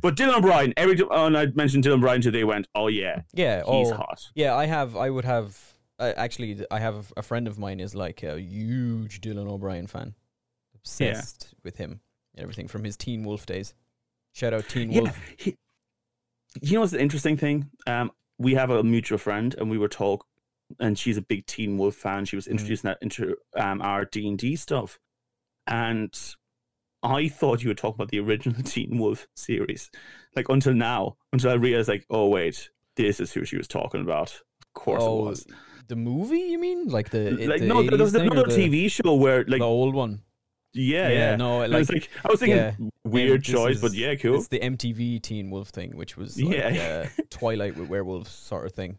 But 0.00 0.16
Dylan 0.16 0.36
O'Brien, 0.38 0.72
every 0.76 0.96
time 0.96 1.08
when 1.08 1.36
I 1.36 1.46
mentioned 1.54 1.84
Dylan 1.84 1.94
O'Brien 1.98 2.20
today, 2.20 2.38
they 2.40 2.44
went, 2.44 2.68
"Oh 2.74 2.86
yeah, 2.88 3.22
Yeah. 3.34 3.58
he's 3.58 3.90
oh, 3.90 3.94
hot." 3.94 4.28
yeah. 4.34 4.54
I 4.54 4.66
have. 4.66 4.96
I 4.96 5.10
would 5.10 5.24
have. 5.24 5.69
Uh, 6.00 6.14
actually, 6.16 6.64
I 6.70 6.80
have 6.80 7.12
a 7.16 7.22
friend 7.22 7.46
of 7.46 7.58
mine 7.58 7.78
is 7.78 7.94
like 7.94 8.22
a 8.22 8.40
huge 8.40 9.20
Dylan 9.20 9.46
O'Brien 9.48 9.86
fan, 9.86 10.14
obsessed 10.74 11.54
with 11.62 11.76
him. 11.76 12.00
Everything 12.38 12.68
from 12.68 12.84
his 12.84 12.96
Teen 12.96 13.22
Wolf 13.24 13.44
days. 13.44 13.74
Shout 14.32 14.54
out 14.54 14.68
Teen 14.68 14.90
Yeah, 14.90 15.00
Wolf. 15.02 15.18
he, 15.36 15.56
you 16.62 16.74
know 16.74 16.80
what's 16.80 16.92
the 16.92 17.00
interesting 17.00 17.36
thing? 17.36 17.68
Um, 17.86 18.10
we 18.38 18.54
have 18.54 18.70
a 18.70 18.82
mutual 18.82 19.18
friend, 19.18 19.54
and 19.58 19.68
we 19.70 19.76
were 19.78 19.88
talk, 19.88 20.26
and 20.78 20.98
she's 20.98 21.16
a 21.18 21.22
big 21.22 21.44
Teen 21.46 21.76
Wolf 21.76 21.96
fan. 21.96 22.24
She 22.24 22.36
was 22.36 22.46
Mm. 22.46 22.52
introducing 22.52 22.88
that 22.88 22.98
into 23.02 23.36
um 23.56 23.82
our 23.82 24.04
D 24.06 24.26
and 24.26 24.38
D 24.38 24.56
stuff, 24.56 24.98
and 25.66 26.18
I 27.02 27.28
thought 27.28 27.62
you 27.62 27.68
were 27.68 27.74
talking 27.74 27.96
about 27.96 28.08
the 28.10 28.20
original 28.20 28.62
Teen 28.64 28.98
Wolf 28.98 29.26
series, 29.34 29.90
like 30.34 30.48
until 30.48 30.72
now, 30.74 31.16
until 31.32 31.50
I 31.50 31.54
realized, 31.54 31.88
like, 31.88 32.06
oh 32.08 32.28
wait, 32.28 32.70
this 32.96 33.20
is 33.20 33.32
who 33.32 33.44
she 33.44 33.56
was 33.58 33.68
talking 33.68 34.00
about. 34.00 34.30
Of 34.62 34.72
course 34.74 35.02
Oh, 35.04 35.26
it 35.26 35.30
was. 35.30 35.46
The 35.90 35.96
movie, 35.96 36.38
you 36.52 36.58
mean? 36.58 36.86
Like 36.88 37.10
the 37.10 37.22
it- 37.42 37.48
like 37.48 37.60
the 37.60 37.66
no, 37.66 37.82
there 37.82 37.98
was 37.98 38.12
80s 38.12 38.16
thing 38.18 38.28
or 38.28 38.32
another 38.32 38.54
the, 38.56 38.68
TV 38.68 38.90
show 38.90 39.14
where 39.14 39.38
like 39.52 39.60
the 39.60 39.66
old 39.80 39.94
one. 39.94 40.22
yeah, 40.72 41.08
Yeah, 41.08 41.18
yeah. 41.30 41.36
no, 41.36 41.62
And 41.62 41.74
I 41.74 41.78
was 41.78 41.88
like- 41.90 42.02
like, 42.02 42.24
I 42.24 42.28
was 42.30 42.40
thinking 42.40 42.56
yeah. 42.56 42.88
weird 43.04 43.42
choice, 43.42 43.80
but 43.80 43.92
yeah, 43.92 44.14
cool. 44.14 44.36
It's 44.36 44.48
the 44.48 44.60
MTV 44.60 45.20
Teen 45.20 45.50
Wolf 45.50 45.68
thing, 45.70 45.96
which 45.96 46.16
was 46.16 46.40
like, 46.40 46.56
Yeah. 46.56 47.06
uh, 47.18 47.22
Twilight 47.30 47.76
with 47.76 47.88
werewolves 47.88 48.30
sort 48.30 48.66
of 48.66 48.72
thing. 48.72 48.98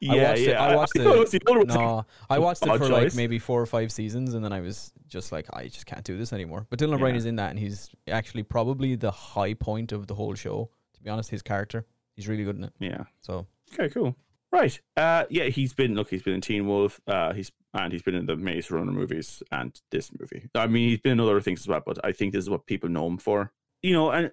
yeah, 0.00 0.12
I 0.12 0.16
watched 0.30 0.40
it- 0.40 0.48
yeah. 0.48 0.62
I 0.72 0.76
watched 0.76 0.92
thought 0.96 1.30
the- 1.30 1.36
it 1.36 1.44
the. 1.68 1.74
No, 1.74 2.06
I 2.30 2.38
watched 2.38 2.66
it 2.66 2.78
for 2.78 2.88
like 2.88 3.14
maybe 3.14 3.38
four 3.38 3.60
or 3.60 3.66
five 3.66 3.92
seasons, 3.92 4.32
and 4.34 4.42
then 4.44 4.52
I 4.52 4.60
was 4.60 4.92
just 5.06 5.32
like, 5.32 5.46
I 5.52 5.68
just 5.68 5.86
can't 5.86 6.02
do 6.04 6.16
this 6.16 6.32
anymore. 6.32 6.66
But 6.70 6.78
Dylan 6.78 6.94
O'Brien 6.94 7.14
is 7.16 7.26
in 7.26 7.36
that, 7.36 7.50
and 7.50 7.58
he's 7.58 7.90
actually 8.08 8.42
probably 8.56 8.96
the 8.96 9.10
high 9.10 9.54
point 9.54 9.92
of 9.92 10.06
the 10.06 10.14
whole 10.14 10.34
show. 10.34 10.70
To 10.94 11.02
be 11.02 11.10
honest, 11.10 11.28
his 11.30 11.42
character, 11.42 11.84
he's 12.16 12.26
really 12.26 12.44
good 12.44 12.56
in 12.56 12.64
it. 12.64 12.72
yeah. 12.80 13.04
So 13.20 13.46
Okay, 13.74 13.88
cool. 13.90 14.16
Right. 14.52 14.78
Uh 14.96 15.24
yeah, 15.30 15.44
he's 15.44 15.72
been 15.72 15.94
look, 15.94 16.10
he's 16.10 16.22
been 16.22 16.34
in 16.34 16.40
Teen 16.42 16.66
Wolf, 16.66 17.00
uh 17.06 17.32
he's 17.32 17.50
and 17.74 17.90
he's 17.90 18.02
been 18.02 18.14
in 18.14 18.26
the 18.26 18.36
Maze 18.36 18.70
Runner 18.70 18.92
movies 18.92 19.42
and 19.50 19.80
this 19.90 20.10
movie. 20.20 20.50
I 20.54 20.66
mean 20.66 20.90
he's 20.90 21.00
been 21.00 21.12
in 21.12 21.20
other 21.20 21.40
things 21.40 21.60
as 21.60 21.68
well, 21.68 21.82
but 21.84 21.98
I 22.04 22.12
think 22.12 22.34
this 22.34 22.44
is 22.44 22.50
what 22.50 22.66
people 22.66 22.90
know 22.90 23.06
him 23.06 23.16
for. 23.16 23.50
You 23.80 23.94
know, 23.94 24.10
and 24.10 24.30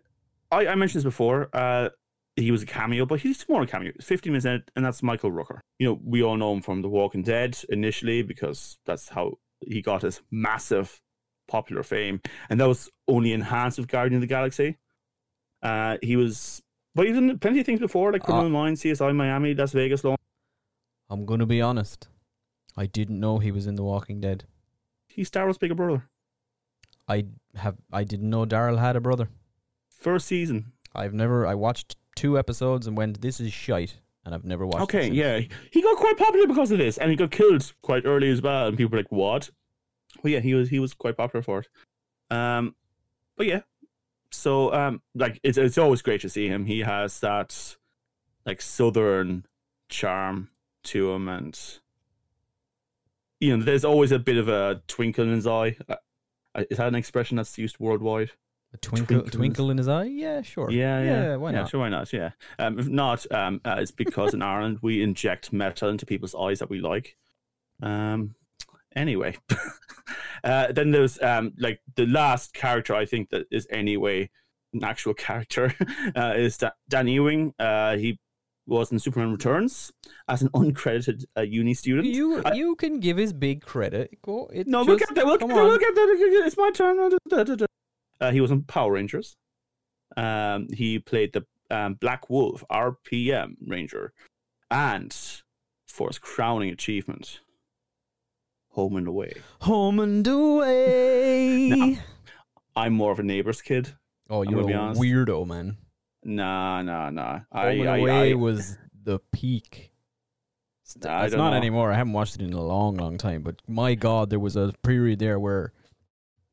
I, 0.52 0.68
I 0.68 0.76
mentioned 0.76 1.00
this 1.00 1.04
before, 1.06 1.50
uh 1.54 1.90
he 2.36 2.52
was 2.52 2.64
a 2.64 2.66
cameo, 2.66 3.06
but 3.06 3.22
he's 3.22 3.48
more 3.50 3.62
a 3.64 3.68
cameo. 3.68 3.92
15 4.02 4.32
minutes 4.32 4.46
in 4.46 4.62
and 4.76 4.84
that's 4.86 5.02
Michael 5.02 5.32
Rooker. 5.32 5.60
You 5.78 5.88
know, 5.88 6.00
we 6.04 6.22
all 6.22 6.38
know 6.38 6.54
him 6.54 6.62
from 6.62 6.82
The 6.82 6.90
Walking 6.90 7.24
Dead 7.24 7.58
initially 7.70 8.22
because 8.22 8.78
that's 8.86 9.10
how 9.10 9.40
he 9.66 9.82
got 9.82 10.02
his 10.02 10.22
massive 10.32 11.02
popular 11.48 11.84
fame. 11.84 12.22
And 12.50 12.60
that 12.60 12.68
was 12.68 12.90
only 13.08 13.32
enhanced 13.32 13.78
with 13.78 13.88
Guardian 13.88 14.16
of 14.16 14.22
the 14.22 14.28
Galaxy. 14.28 14.78
Uh 15.64 15.98
he 16.02 16.18
was 16.18 16.62
but 16.96 17.06
he's 17.06 17.16
done 17.16 17.38
plenty 17.40 17.60
of 17.60 17.66
things 17.66 17.80
before, 17.80 18.12
like 18.12 18.22
Uh, 18.24 18.26
Criminal 18.26 18.50
Minds, 18.50 18.82
CSI 18.82 19.16
Miami, 19.16 19.54
Las 19.54 19.72
Vegas 19.74 20.04
Law. 20.04 20.16
I'm 21.10 21.26
gonna 21.26 21.46
be 21.46 21.62
honest, 21.62 22.08
I 22.78 22.86
didn't 22.86 23.20
know 23.20 23.40
he 23.40 23.52
was 23.52 23.68
in 23.68 23.76
The 23.76 23.84
Walking 23.84 24.22
Dead. 24.22 24.46
He's 25.08 25.32
Wars' 25.34 25.58
bigger 25.58 25.76
brother. 25.76 26.08
I 27.08 27.26
have 27.56 27.78
I 27.92 28.04
didn't 28.04 28.30
know 28.30 28.46
Daryl 28.46 28.80
had 28.80 28.96
a 28.96 29.02
brother. 29.02 29.30
First 29.90 30.28
season. 30.28 30.72
I've 30.94 31.14
never 31.14 31.46
I 31.46 31.56
watched 31.56 31.96
two 32.16 32.38
episodes 32.38 32.86
and 32.88 32.96
went, 32.96 33.22
this 33.22 33.40
is 33.40 33.52
shite, 33.52 33.98
and 34.24 34.36
I've 34.36 34.46
never 34.46 34.66
watched. 34.66 34.84
Okay, 34.84 35.10
yeah. 35.10 35.40
He 35.72 35.82
got 35.82 35.98
quite 35.98 36.18
popular 36.18 36.48
because 36.48 36.72
of 36.72 36.78
this, 36.78 36.98
and 36.98 37.10
he 37.10 37.16
got 37.18 37.32
killed 37.32 37.74
quite 37.82 38.06
early 38.06 38.30
as 38.30 38.42
well. 38.42 38.68
And 38.68 38.78
people 38.78 38.92
were 38.92 38.98
like, 39.00 39.12
"What?" 39.12 39.50
But 40.22 40.32
yeah, 40.32 40.40
he 40.40 40.54
was 40.54 40.70
he 40.70 40.80
was 40.80 40.94
quite 40.94 41.18
popular 41.18 41.42
for 41.42 41.60
it. 41.60 41.68
Um, 42.36 42.76
but 43.36 43.48
yeah, 43.48 43.62
so 44.32 44.74
um, 44.74 45.02
like 45.16 45.40
it's 45.44 45.58
it's 45.58 45.78
always 45.78 46.02
great 46.02 46.22
to 46.22 46.30
see 46.30 46.48
him. 46.48 46.66
He 46.66 46.80
has 46.80 47.20
that 47.22 47.78
like 48.46 48.62
southern 48.62 49.46
charm 49.90 50.50
to 50.86 51.12
him, 51.12 51.28
and 51.28 51.60
you 53.40 53.56
know, 53.58 53.64
there's 53.64 53.86
always 53.86 54.12
a 54.12 54.20
bit 54.20 54.38
of 54.38 54.48
a 54.50 54.82
twinkle 54.88 55.24
in 55.26 55.32
his 55.32 55.48
eye. 55.48 55.78
Uh, 55.88 55.96
Is 56.70 56.78
that 56.78 56.88
an 56.88 56.96
expression 56.96 57.38
that's 57.38 57.58
used 57.58 57.80
worldwide? 57.80 58.32
A 58.74 58.78
twinkle, 58.78 59.08
Twinkles. 59.22 59.32
twinkle 59.32 59.72
in 59.72 59.78
his 59.78 59.88
eye. 59.88 60.04
Yeah, 60.04 60.42
sure. 60.44 60.70
Yeah, 60.70 61.02
yeah, 61.02 61.36
why 61.38 61.52
yeah, 61.52 61.60
not? 61.62 61.70
Sure, 61.70 61.80
why 61.80 61.90
not? 61.90 62.14
Yeah. 62.14 62.32
Um, 62.60 62.78
if 62.78 62.88
not, 62.88 63.26
um, 63.32 63.62
uh, 63.66 63.78
it's 63.80 63.92
because 63.92 64.34
in 64.36 64.42
Ireland 64.44 64.80
we 64.84 65.02
inject 65.02 65.52
metal 65.52 65.90
into 65.90 66.06
people's 66.06 66.36
eyes 66.36 66.60
that 66.60 66.70
we 66.70 66.80
like. 66.80 67.18
Um, 67.82 68.36
anyway, 68.96 69.38
uh, 70.44 70.72
then 70.72 70.92
there's 70.92 71.22
um, 71.22 71.54
like 71.58 71.82
the 71.96 72.06
last 72.06 72.54
character 72.54 72.96
I 72.96 73.06
think 73.06 73.30
that 73.30 73.46
is 73.52 73.68
anyway 73.70 74.30
an 74.74 74.84
actual 74.84 75.14
character 75.28 75.74
uh, 76.16 76.34
is 76.36 76.58
da- 76.58 76.72
Dan 76.88 77.08
Ewing. 77.08 77.54
Uh, 77.60 77.98
he 77.98 78.20
was 78.68 78.92
in 78.92 79.00
Superman 79.00 79.32
Returns 79.32 79.92
as 80.28 80.42
an 80.42 80.50
uncredited 80.50 81.26
uh, 81.38 81.42
uni 81.42 81.74
student. 81.74 82.08
You 82.08 82.44
you 82.54 82.76
can 82.76 83.00
give 83.00 83.18
his 83.18 83.34
big 83.34 83.62
credit. 83.62 84.12
It 84.12 84.68
no, 84.68 84.80
just, 84.80 84.88
we'll 84.88 84.98
get 84.98 85.16
there. 85.16 85.26
We'll 85.26 85.38
get 85.38 85.40
come 85.42 85.50
there. 85.50 85.64
We'll 85.64 85.74
on. 85.74 85.80
get 85.80 85.96
there. 85.96 86.46
It's 86.46 86.58
my 86.58 86.72
turn. 86.72 86.98
Uh, 88.22 88.32
he 88.32 88.42
was 88.42 88.52
in 88.52 88.62
Power 88.64 88.92
Rangers. 88.92 89.38
Um, 90.18 90.68
he 90.74 91.00
played 91.00 91.32
the 91.32 91.46
um, 91.72 91.94
Black 91.94 92.30
Wolf 92.30 92.66
RPM 92.70 93.56
Ranger, 93.66 94.12
and 94.70 95.16
for 95.88 96.10
his 96.10 96.20
crowning 96.20 96.70
achievement, 96.70 97.40
Home 98.70 98.96
and 98.96 99.08
Away. 99.08 99.34
Home 99.62 100.00
and 100.00 100.26
away. 100.28 101.70
Now, 101.70 101.94
I'm 102.76 102.94
more 102.94 103.12
of 103.12 103.20
a 103.20 103.24
neighbor's 103.24 103.62
kid. 103.62 103.90
oh, 104.30 104.44
you're 104.44 104.70
a 104.70 104.74
honest. 104.74 105.02
weirdo, 105.02 105.46
man. 105.48 105.78
Nah, 106.24 106.82
nah, 106.82 107.10
nah. 107.10 107.32
Home 107.34 107.46
I, 107.52 107.70
and 107.72 107.90
I, 107.90 107.98
away 107.98 108.32
I, 108.32 108.36
was 108.36 108.78
the 109.04 109.20
peak. 109.32 109.92
It's, 110.84 110.94
don't 110.94 111.38
know. 111.38 111.54
anymore. 111.54 111.92
I 111.92 111.96
haven't 111.96 112.14
watched 112.14 112.36
it 112.36 112.42
in 112.42 112.54
a 112.54 112.62
long, 112.62 112.98
long 112.98 113.18
time. 113.18 113.42
But 113.42 113.62
my 113.68 113.96
God, 113.96 114.30
there 114.30 114.40
was 114.40 114.56
a 114.56 114.74
period 114.84 115.20
there 115.20 115.40
where 115.40 115.74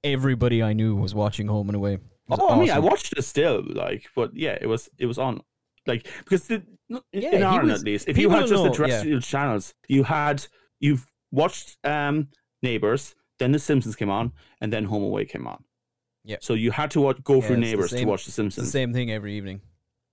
everybody 0.04 0.62
I 0.62 0.72
knew 0.72 0.94
was 0.94 1.14
watching 1.14 1.48
Home 1.48 1.68
and 1.68 1.76
Away. 1.76 1.98
Oh, 2.30 2.48
I 2.48 2.58
mean, 2.58 2.70
I 2.70 2.78
watched 2.80 3.16
it 3.16 3.22
still, 3.22 3.62
like, 3.66 4.06
but 4.16 4.34
yeah, 4.34 4.58
it 4.60 4.66
was, 4.66 4.88
it 4.98 5.06
was 5.06 5.16
on, 5.16 5.42
like, 5.86 6.08
because 6.18 6.48
the, 6.48 6.62
Yeah, 7.12 7.30
he 7.30 7.42
Ireland 7.42 7.70
was- 7.70 7.80
at 7.82 7.86
least, 7.86 8.08
if 8.08 8.18
you 8.18 8.30
had 8.30 8.40
just 8.48 8.52
know, 8.52 8.64
the 8.64 8.70
terrestrial 8.74 9.20
channels, 9.20 9.74
you 9.86 10.02
had, 10.02 10.44
you've 10.80 11.06
watched 11.36 11.76
um 11.84 12.28
Neighbours, 12.62 13.14
then 13.38 13.52
The 13.52 13.58
Simpsons 13.58 13.94
came 13.96 14.10
on, 14.10 14.32
and 14.60 14.72
then 14.72 14.84
Home 14.86 15.02
Away 15.04 15.24
came 15.26 15.46
on. 15.46 15.62
Yeah. 16.24 16.38
So 16.40 16.54
you 16.54 16.70
had 16.72 16.90
to 16.92 17.00
watch, 17.00 17.22
go 17.22 17.34
Yeah, 17.36 17.40
through 17.46 17.56
the 17.56 17.60
Neighbours 17.62 17.90
to 17.92 18.04
watch 18.04 18.24
The 18.24 18.28
It's 18.30 18.36
the 18.36 18.42
Simpsons. 18.42 18.70
same 18.70 18.92
thing 18.92 19.10
every 19.12 19.34
evening. 19.34 19.60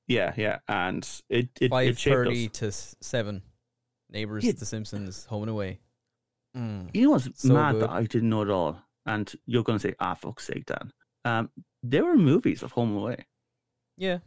Yeah, 0.07 0.33
yeah, 0.37 0.59
and 0.67 1.03
it 1.29 1.49
it, 1.61 1.69
Five 1.69 1.97
thirty 1.97 2.49
to 2.59 2.71
seven. 2.71 3.41
Neighbors, 4.09 4.43
Yeah. 4.43 4.51
The 4.51 4.65
Simpsons, 4.65 5.25
Home 5.25 5.43
and 5.43 5.49
Away. 5.51 5.79
Mm. 6.55 6.89
You 6.93 7.03
know 7.05 7.11
what's 7.11 7.29
So 7.41 7.53
mad 7.53 7.71
good. 7.73 7.81
that 7.83 7.89
I 7.89 8.03
didn't 8.03 8.29
know 8.29 8.43
at 8.43 8.49
all, 8.49 8.77
and 9.07 9.33
you're 9.47 9.63
going 9.63 9.79
to 9.79 9.87
say, 9.87 9.95
ah, 9.99 10.13
fuck's 10.13 10.45
sake, 10.45 10.65
Dan. 10.67 10.91
Um, 11.25 11.49
there 11.81 12.05
were 12.05 12.15
movies 12.17 12.61
of 12.61 12.71
Home 12.73 12.89
and 12.89 12.99
Away. 12.99 13.25
Yeah, 13.97 14.19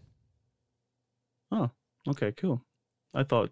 Oh, 1.52 1.70
Okay, 2.08 2.32
cool. 2.32 2.64
I 3.14 3.22
thought 3.22 3.50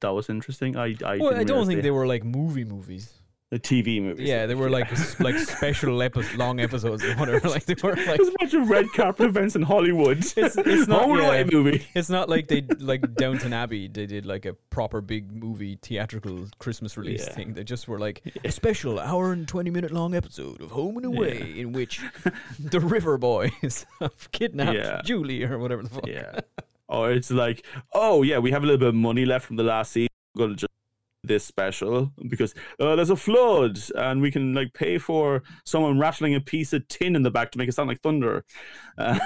that 0.00 0.10
was 0.12 0.28
interesting. 0.28 0.76
I 0.76 0.94
I, 1.04 1.16
well, 1.18 1.34
I 1.34 1.44
don't 1.44 1.66
think 1.66 1.78
they, 1.78 1.82
they 1.82 1.90
were 1.90 2.06
like 2.06 2.24
movie 2.24 2.64
movies. 2.64 3.12
the 3.50 3.60
TV 3.60 4.02
movies. 4.02 4.28
Yeah, 4.28 4.46
they 4.46 4.56
were 4.56 4.68
like 4.68 4.90
like 5.20 5.38
special 5.38 6.02
epi- 6.02 6.36
long 6.36 6.58
episodes 6.58 7.04
or 7.04 7.14
whatever. 7.14 7.48
Like 7.48 7.64
they 7.64 7.76
were 7.80 7.94
like 7.94 8.18
a 8.20 8.30
bunch 8.40 8.54
of 8.54 8.68
red 8.68 8.86
carpet 8.96 9.26
events 9.28 9.54
in 9.54 9.62
Hollywood. 9.62 10.18
It's- 10.36 10.56
it's 10.58 10.88
not- 10.88 11.02
Home 11.04 11.18
Away 11.20 11.38
yeah. 11.44 11.48
movie. 11.52 11.86
it's 11.94 12.10
not 12.10 12.28
like 12.28 12.48
they 12.48 12.62
like 12.80 13.14
Downton 13.14 13.52
Abbey. 13.52 13.86
They 13.86 14.06
did 14.06 14.26
like 14.26 14.44
a 14.46 14.54
proper 14.70 15.00
big 15.00 15.30
movie 15.32 15.78
theatrical 15.80 16.46
Christmas 16.58 16.96
release 16.98 17.24
Yeah. 17.26 17.34
thing. 17.34 17.54
They 17.54 17.62
just 17.64 17.86
were 17.86 18.00
like 18.00 18.22
a 18.44 18.50
special 18.50 18.98
hour 18.98 19.32
and 19.32 19.46
twenty 19.46 19.70
minute 19.70 19.92
long 19.92 20.12
episode 20.14 20.60
of 20.60 20.72
Home 20.72 20.96
and 20.96 21.06
Away 21.06 21.38
Yeah. 21.38 21.62
in 21.62 21.72
which 21.72 22.00
the 22.58 22.80
River 22.80 23.16
Boys 23.16 23.86
have 24.00 24.30
kidnapped. 24.32 25.06
Julie 25.06 25.44
or 25.44 25.56
whatever 25.58 25.82
the 25.84 25.88
fuck. 25.90 26.06
Yeah. 26.08 26.40
Or 26.88 27.10
it's 27.10 27.30
like, 27.30 27.64
oh 27.92 28.22
yeah, 28.22 28.38
we 28.38 28.50
have 28.52 28.62
a 28.62 28.66
little 28.66 28.78
bit 28.78 28.88
of 28.88 28.94
money 28.94 29.24
left 29.24 29.46
from 29.46 29.56
the 29.56 29.64
last 29.64 29.92
season. 29.92 30.08
We're 30.34 30.46
gonna 30.46 30.56
just 30.56 30.72
this 31.26 31.44
special 31.44 32.12
because 32.28 32.54
uh, 32.80 32.96
there's 32.96 33.10
a 33.10 33.16
flood 33.16 33.78
and 33.96 34.20
we 34.20 34.30
can 34.30 34.54
like 34.54 34.72
pay 34.72 34.98
for 34.98 35.42
someone 35.64 35.98
rattling 35.98 36.34
a 36.34 36.40
piece 36.40 36.72
of 36.72 36.86
tin 36.88 37.16
in 37.16 37.22
the 37.22 37.30
back 37.30 37.50
to 37.50 37.58
make 37.58 37.68
it 37.68 37.72
sound 37.72 37.88
like 37.88 38.00
thunder. 38.00 38.44
Uh, 38.96 39.18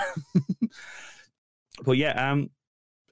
but 1.85 1.97
yeah, 1.97 2.31
um, 2.31 2.51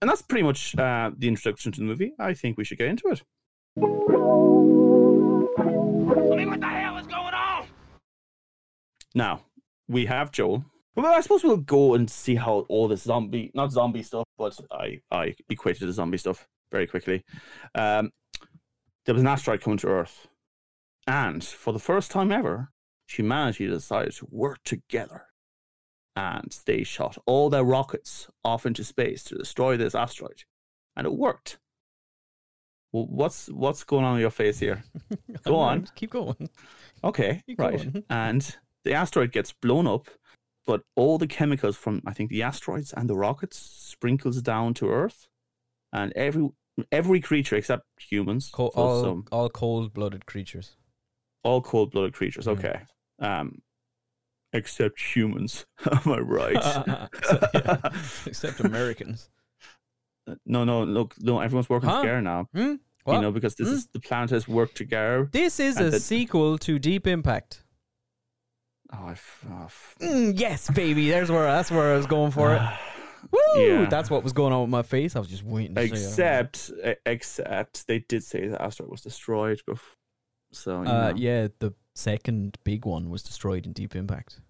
and 0.01 0.09
that's 0.09 0.23
pretty 0.23 0.45
much 0.45 0.77
uh, 0.79 1.11
the 1.17 1.29
introduction 1.29 1.73
to 1.73 1.81
the 1.81 1.87
movie. 1.87 2.13
I 2.19 2.35
think 2.35 2.57
we 2.57 2.65
should 2.65 2.79
get 2.79 2.89
into 2.89 3.09
it. 3.09 3.23
I 3.77 3.83
mean, 6.37 6.51
what 6.51 6.61
the 6.61 6.67
hell 6.67 6.97
is 6.99 7.07
going 7.07 7.35
on? 7.35 7.67
Now 9.15 9.43
we 9.89 10.07
have 10.07 10.31
Joel. 10.31 10.65
Well, 10.99 11.15
I 11.15 11.21
suppose 11.21 11.45
we'll 11.45 11.59
go 11.59 11.95
and 11.95 12.11
see 12.11 12.35
how 12.35 12.67
all 12.69 12.89
this 12.89 13.03
zombie, 13.03 13.53
not 13.55 13.71
zombie 13.71 14.03
stuff, 14.03 14.25
but 14.37 14.59
I, 14.73 15.01
I 15.13 15.37
equated 15.49 15.89
the 15.89 15.93
zombie 15.93 16.19
stuff 16.19 16.49
very 16.73 16.89
quickly. 16.89 17.23
Um, 17.75 18.11
there 19.07 19.15
was 19.15 19.23
an 19.23 19.29
asteroid 19.29 19.61
coming 19.61 19.79
to 19.79 19.87
Earth, 19.89 20.27
and 21.07 21.45
for 21.45 21.73
the 21.73 21.79
first 21.79 22.11
time 22.11 22.33
ever, 22.33 22.71
humanity 23.07 23.69
decided 23.69 24.13
to 24.15 24.27
work 24.31 24.59
together. 24.65 25.27
And 26.17 26.59
they 26.67 26.83
shot 26.83 27.17
all 27.27 27.49
their 27.49 27.63
rockets 27.63 28.27
off 28.45 28.67
into 28.67 28.83
space 28.83 29.23
to 29.25 29.39
destroy 29.39 29.77
this 29.77 29.95
asteroid, 29.95 30.43
and 30.97 31.07
it 31.07 31.13
worked. 31.15 31.59
Well, 32.93 33.07
what's 33.07 33.47
what's 33.51 33.85
going 33.85 34.05
on 34.05 34.17
in 34.17 34.21
your 34.23 34.31
face 34.31 34.59
here? 34.59 34.83
Go 35.45 35.55
on. 35.57 35.87
keep 35.95 36.11
going. 36.11 36.49
Okay, 37.05 37.41
Keep 37.47 37.61
right. 37.61 37.77
going. 37.77 38.05
And 38.11 38.57
the 38.83 38.95
asteroid 38.95 39.31
gets 39.31 39.53
blown 39.53 39.87
up, 39.87 40.09
but 40.69 40.81
all 41.01 41.17
the 41.19 41.27
chemicals 41.27 41.77
from 41.77 41.95
I 42.11 42.13
think 42.17 42.29
the 42.31 42.43
asteroids 42.51 42.93
and 42.97 43.09
the 43.11 43.17
rockets 43.17 43.57
sprinkles 43.93 44.43
down 44.43 44.75
to 44.75 44.85
Earth, 45.03 45.27
and 45.93 46.13
every 46.15 46.45
every 46.93 47.21
creature 47.21 47.57
except 47.57 47.85
humans, 48.11 48.51
Co- 48.53 48.69
all 48.81 49.03
some 49.03 49.25
all 49.33 49.49
cold 49.49 49.93
blooded 49.95 50.25
creatures. 50.33 50.77
all 51.43 51.61
cold 51.63 51.91
blooded 51.93 52.13
creatures. 52.19 52.47
Mm. 52.47 52.53
Okay, 52.53 52.79
um, 53.19 53.49
except 54.53 55.01
humans. 55.17 55.67
Am 55.91 56.13
I 56.13 56.19
right? 56.19 56.65
So, 57.25 57.39
yeah, 57.55 57.79
Except 58.27 58.61
Americans. 58.61 59.31
no, 60.47 60.65
no, 60.65 60.85
look, 60.85 61.15
no. 61.19 61.41
Everyone's 61.41 61.69
working 61.71 61.89
Huh? 61.89 62.01
together 62.03 62.23
now. 62.23 62.47
Hmm? 62.55 62.75
You 63.07 63.21
know, 63.23 63.33
because 63.33 63.55
this 63.55 63.69
Hmm? 63.69 63.75
is 63.75 63.87
the 63.95 64.01
planet 64.01 64.31
has 64.37 64.47
worked 64.47 64.77
together. 64.77 65.31
This 65.33 65.59
is 65.59 65.79
a 65.81 65.99
sequel 65.99 66.59
to 66.59 66.79
Deep 66.79 67.07
Impact. 67.07 67.65
Oh, 68.93 69.05
I 69.07 69.13
f- 69.13 69.45
oh, 69.51 69.63
f- 69.65 69.97
Mm, 70.01 70.39
yes, 70.39 70.71
baby. 70.71 71.11
There's 71.11 71.31
where 71.31 71.43
that's 71.43 71.71
where 71.71 71.93
I 71.93 71.97
was 71.97 72.07
going 72.07 72.31
for 72.31 72.55
it. 72.55 72.63
Woo! 73.33 73.63
Yeah. 73.63 73.89
That's 73.91 74.09
what 74.11 74.23
was 74.23 74.33
going 74.33 74.53
on 74.53 74.63
with 74.63 74.71
my 74.71 74.83
face. 74.83 75.17
I 75.17 75.19
was 75.19 75.29
just 75.29 75.43
waiting. 75.43 75.75
To 75.75 75.83
say 75.89 75.95
it. 75.97 75.99
except, 75.99 76.71
except 77.05 77.87
they 77.87 77.99
did 77.99 78.23
say 78.25 78.47
the 78.49 78.61
asteroid 78.63 78.91
was 78.91 79.03
destroyed. 79.03 79.61
Before, 79.67 79.97
so 80.53 80.83
uh, 80.85 81.13
yeah, 81.17 81.49
the 81.59 81.75
second 81.95 82.57
big 82.65 82.87
one 82.87 83.11
was 83.11 83.23
destroyed 83.23 83.67
in 83.67 83.73
Deep 83.73 83.95
Impact. 83.97 84.41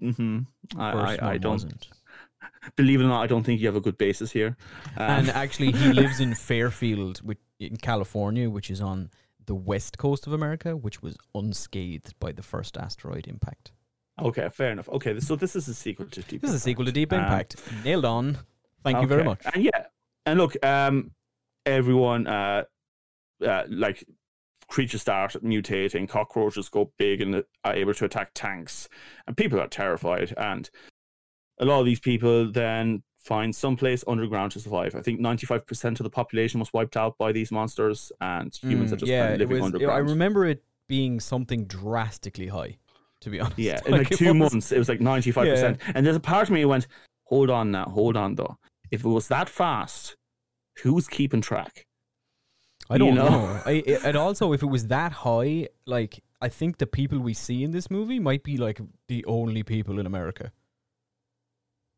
hmm 0.00 0.40
I, 0.78 0.90
I, 0.92 1.30
I 1.32 1.38
don't 1.38 1.52
wasn't. 1.52 1.88
believe 2.76 3.00
it 3.00 3.04
or 3.04 3.08
not. 3.08 3.22
I 3.22 3.26
don't 3.26 3.42
think 3.42 3.60
you 3.60 3.66
have 3.66 3.76
a 3.76 3.80
good 3.80 3.98
basis 3.98 4.30
here. 4.30 4.56
Um, 4.96 5.10
And 5.10 5.30
actually, 5.30 5.72
he 5.72 5.92
lives 5.92 6.20
in 6.26 6.34
Fairfield, 6.34 7.18
which, 7.18 7.38
in 7.58 7.76
California, 7.78 8.48
which 8.50 8.70
is 8.70 8.80
on 8.80 9.10
the 9.46 9.54
west 9.54 9.98
coast 9.98 10.26
of 10.26 10.32
America, 10.32 10.76
which 10.76 11.02
was 11.02 11.16
unscathed 11.34 12.14
by 12.20 12.32
the 12.32 12.42
first 12.42 12.76
asteroid 12.76 13.26
impact. 13.26 13.72
okay, 14.20 14.48
fair 14.48 14.70
enough. 14.72 14.88
Okay, 14.88 15.18
so 15.20 15.36
this 15.36 15.54
is 15.56 15.68
a 15.68 15.74
sequel 15.74 16.06
to 16.06 16.22
Deep. 16.22 16.40
This 16.40 16.50
is 16.50 16.56
a 16.56 16.60
sequel 16.60 16.84
to 16.84 16.92
Deep 16.92 17.12
Um, 17.12 17.20
Impact. 17.20 17.56
Nailed 17.84 18.04
on. 18.04 18.38
Thank 18.82 19.00
you 19.00 19.06
very 19.06 19.24
much. 19.24 19.40
And 19.52 19.62
yeah, 19.64 19.86
and 20.24 20.38
look, 20.38 20.56
um, 20.64 21.10
everyone, 21.64 22.26
uh, 22.26 22.64
uh, 23.44 23.64
like 23.68 24.04
creatures 24.68 25.02
start 25.02 25.32
mutating, 25.44 26.08
cockroaches 26.08 26.68
go 26.68 26.92
big 26.98 27.20
and 27.20 27.44
are 27.64 27.74
able 27.74 27.94
to 27.94 28.04
attack 28.04 28.30
tanks, 28.34 28.88
and 29.26 29.36
people 29.36 29.60
are 29.60 29.68
terrified. 29.68 30.32
And 30.36 30.68
a 31.58 31.64
lot 31.64 31.80
of 31.80 31.86
these 31.86 32.00
people 32.00 32.50
then 32.50 33.02
find 33.26 33.54
some 33.54 33.76
place 33.76 34.04
underground 34.06 34.52
to 34.52 34.60
survive. 34.60 34.94
I 34.94 35.02
think 35.02 35.20
ninety-five 35.20 35.66
percent 35.66 36.00
of 36.00 36.04
the 36.04 36.10
population 36.10 36.60
was 36.60 36.72
wiped 36.72 36.96
out 36.96 37.18
by 37.18 37.32
these 37.32 37.50
monsters, 37.52 38.12
and 38.20 38.54
humans 38.54 38.92
are 38.92 38.96
Mm, 38.96 39.00
just 39.00 39.10
yeah, 39.10 39.22
kind 39.28 39.34
of 39.34 39.40
living 39.50 39.62
was. 39.62 39.66
underground. 39.74 39.94
I 39.96 40.10
remember 40.10 40.44
it 40.46 40.62
being 40.88 41.20
something 41.20 41.64
drastically 41.66 42.48
high. 42.48 42.76
To 43.22 43.30
be 43.30 43.40
honest, 43.44 43.58
Yeah, 43.58 43.80
in 43.86 43.92
like 43.92 44.10
two 44.10 44.26
was- 44.38 44.52
months, 44.52 44.72
it 44.72 44.78
was 44.78 44.88
like 44.88 45.00
ninety 45.00 45.30
five 45.32 45.48
percent. 45.48 45.80
And 45.94 46.04
there's 46.06 46.16
a 46.16 46.20
part 46.20 46.48
of 46.48 46.52
me 46.54 46.60
who 46.62 46.68
went, 46.68 46.86
"Hold 47.24 47.50
on 47.50 47.70
now, 47.70 47.84
hold 47.86 48.16
on 48.16 48.34
though. 48.36 48.56
If 48.90 49.04
it 49.04 49.08
was 49.08 49.28
that 49.28 49.48
fast, 49.48 50.14
who's 50.82 51.08
keeping 51.08 51.40
track?" 51.40 51.86
I 52.88 52.98
don't 52.98 53.08
you 53.08 53.14
know? 53.14 53.28
know. 53.28 53.60
I, 53.66 53.82
I- 53.86 53.98
and 54.04 54.16
also, 54.16 54.52
if 54.52 54.62
it 54.62 54.66
was 54.66 54.86
that 54.88 55.12
high, 55.12 55.68
like 55.86 56.22
I 56.40 56.48
think 56.48 56.78
the 56.78 56.86
people 56.86 57.18
we 57.18 57.34
see 57.34 57.64
in 57.64 57.70
this 57.72 57.90
movie 57.90 58.20
might 58.20 58.44
be 58.44 58.56
like 58.58 58.80
the 59.08 59.24
only 59.24 59.62
people 59.64 59.98
in 59.98 60.06
America. 60.06 60.52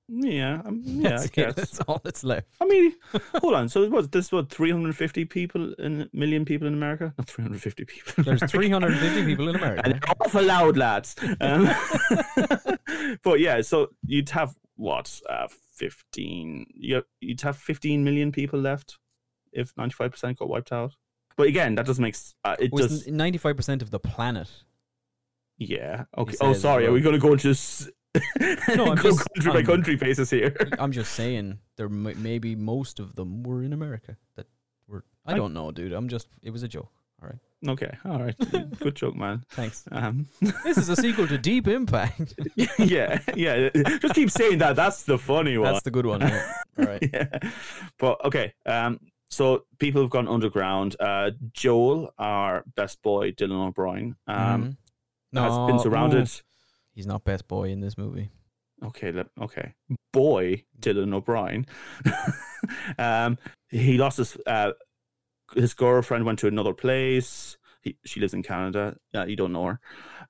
Yeah, 0.08 0.62
um, 0.64 0.82
yeah, 0.86 1.08
I 1.08 1.10
That's 1.10 1.24
it. 1.26 1.32
guess. 1.32 1.54
That's 1.54 1.80
all 1.80 2.00
that's 2.02 2.24
left. 2.24 2.48
I 2.60 2.64
mean, 2.64 2.94
hold 3.36 3.54
on. 3.54 3.68
So 3.68 3.88
what? 3.90 4.10
This 4.10 4.32
what 4.32 4.48
three 4.48 4.70
hundred 4.70 4.96
fifty 4.96 5.24
people 5.26 5.74
in 5.74 6.08
million 6.12 6.44
people 6.44 6.66
in 6.66 6.74
America? 6.74 7.12
Not 7.18 7.28
three 7.28 7.42
hundred 7.42 7.60
fifty 7.60 7.84
people. 7.84 8.24
There's 8.24 8.40
America. 8.40 8.48
350 8.48 9.24
people 9.26 9.48
in 9.48 9.56
and 9.56 9.64
America. 9.64 9.90
they're 9.90 10.16
awful 10.20 10.42
loud, 10.42 10.76
lads. 10.78 11.14
Um, 11.40 11.68
but 13.22 13.40
yeah, 13.40 13.60
so 13.60 13.88
you'd 14.06 14.30
have 14.30 14.54
what? 14.76 15.20
Uh, 15.28 15.48
fifteen. 15.74 16.66
You 16.74 17.02
you'd 17.20 17.42
have 17.42 17.56
fifteen 17.56 18.02
million 18.02 18.32
people 18.32 18.58
left 18.58 18.98
if 19.52 19.76
ninety 19.76 19.94
five 19.94 20.10
percent 20.12 20.38
got 20.38 20.48
wiped 20.48 20.72
out. 20.72 20.94
But 21.36 21.48
again, 21.48 21.74
that 21.76 21.86
doesn't 21.86 22.02
make 22.02 22.16
uh, 22.44 22.56
it 22.58 22.72
was 22.72 23.06
95% 23.06 23.80
of 23.80 23.92
the 23.92 24.00
planet. 24.00 24.50
Yeah. 25.56 26.04
Okay. 26.16 26.34
Oh, 26.40 26.52
sorry. 26.52 26.84
Are 26.84 26.90
we 26.90 27.00
going 27.00 27.14
to 27.14 27.20
go 27.20 27.32
into 27.32 27.54
No, 28.76 28.86
I'm 28.86 28.96
go 28.96 29.10
just- 29.10 29.28
country 29.34 29.52
by 29.52 29.58
I'm- 29.58 29.66
country 29.66 29.96
basis 29.96 30.30
here? 30.30 30.54
I'm 30.78 30.92
just 30.92 31.12
saying 31.14 31.58
there 31.76 31.86
m- 31.86 32.22
maybe 32.22 32.54
most 32.56 33.00
of 33.00 33.14
them 33.14 33.42
were 33.42 33.62
in 33.62 33.72
America 33.72 34.16
that 34.36 34.46
were 34.86 35.04
I 35.26 35.32
I- 35.32 35.36
don't 35.36 35.52
know, 35.54 35.70
dude. 35.70 35.92
I'm 35.92 36.08
just 36.08 36.28
it 36.42 36.50
was 36.50 36.62
a 36.62 36.68
joke. 36.68 36.90
All 37.20 37.28
right. 37.28 37.72
okay. 37.72 37.96
All 38.04 38.20
right. 38.22 38.36
Good 38.78 38.94
joke, 38.94 39.16
man. 39.16 39.42
Thanks. 39.50 39.82
Um, 39.90 40.28
This 40.62 40.78
is 40.78 40.88
a 40.88 40.94
sequel 40.94 41.26
to 41.26 41.36
Deep 41.36 41.66
Impact. 41.66 42.32
yeah. 42.78 43.20
Yeah. 43.34 43.70
Just 44.00 44.14
keep 44.14 44.30
saying 44.30 44.58
that. 44.58 44.76
That's 44.76 45.02
the 45.02 45.18
funny 45.18 45.58
one. 45.58 45.72
That's 45.72 45.82
the 45.82 45.90
good 45.90 46.06
one. 46.06 46.20
Yeah. 46.20 46.52
All 46.78 46.84
right. 46.84 47.10
yeah. 47.12 47.26
But 47.98 48.24
okay. 48.24 48.54
Um. 48.66 49.00
So 49.30 49.64
people 49.80 50.00
have 50.00 50.10
gone 50.10 50.28
underground. 50.28 50.94
Uh, 51.00 51.32
Joel, 51.52 52.14
our 52.18 52.62
best 52.76 53.02
boy, 53.02 53.32
Dylan 53.32 53.66
O'Brien, 53.66 54.14
um, 54.28 54.76
Mhm. 55.34 55.42
has 55.42 55.58
been 55.70 55.78
surrounded. 55.80 56.30
He's 56.98 57.06
not 57.06 57.22
best 57.22 57.46
boy 57.46 57.68
in 57.68 57.80
this 57.80 57.96
movie. 57.96 58.28
Okay, 58.84 59.12
let, 59.12 59.28
okay. 59.40 59.74
Boy, 60.12 60.64
Dylan 60.80 61.14
O'Brien. 61.14 61.64
um, 62.98 63.38
he 63.70 63.96
lost 63.96 64.16
his 64.16 64.36
uh, 64.48 64.72
his 65.54 65.74
girlfriend 65.74 66.24
went 66.24 66.40
to 66.40 66.48
another 66.48 66.74
place. 66.74 67.56
He, 67.82 67.96
she 68.04 68.18
lives 68.18 68.34
in 68.34 68.42
Canada. 68.42 68.96
You 69.14 69.36
don't 69.36 69.52
know 69.52 69.66
her, 69.66 69.80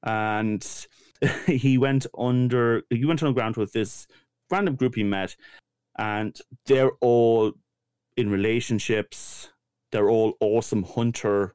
and 0.03 0.87
he 1.47 1.79
went 1.79 2.07
under. 2.19 2.83
He 2.91 3.07
went 3.07 3.23
underground 3.23 3.57
with 3.57 3.73
this 3.73 4.07
random 4.51 4.77
group 4.77 4.95
he 4.95 5.05
met, 5.05 5.37
and 5.99 6.39
they're 6.67 6.93
all 7.01 7.53
in 8.19 8.29
relationships. 8.29 9.53
They're 9.91 10.11
all 10.11 10.35
awesome 10.41 10.83
hunter, 10.83 11.55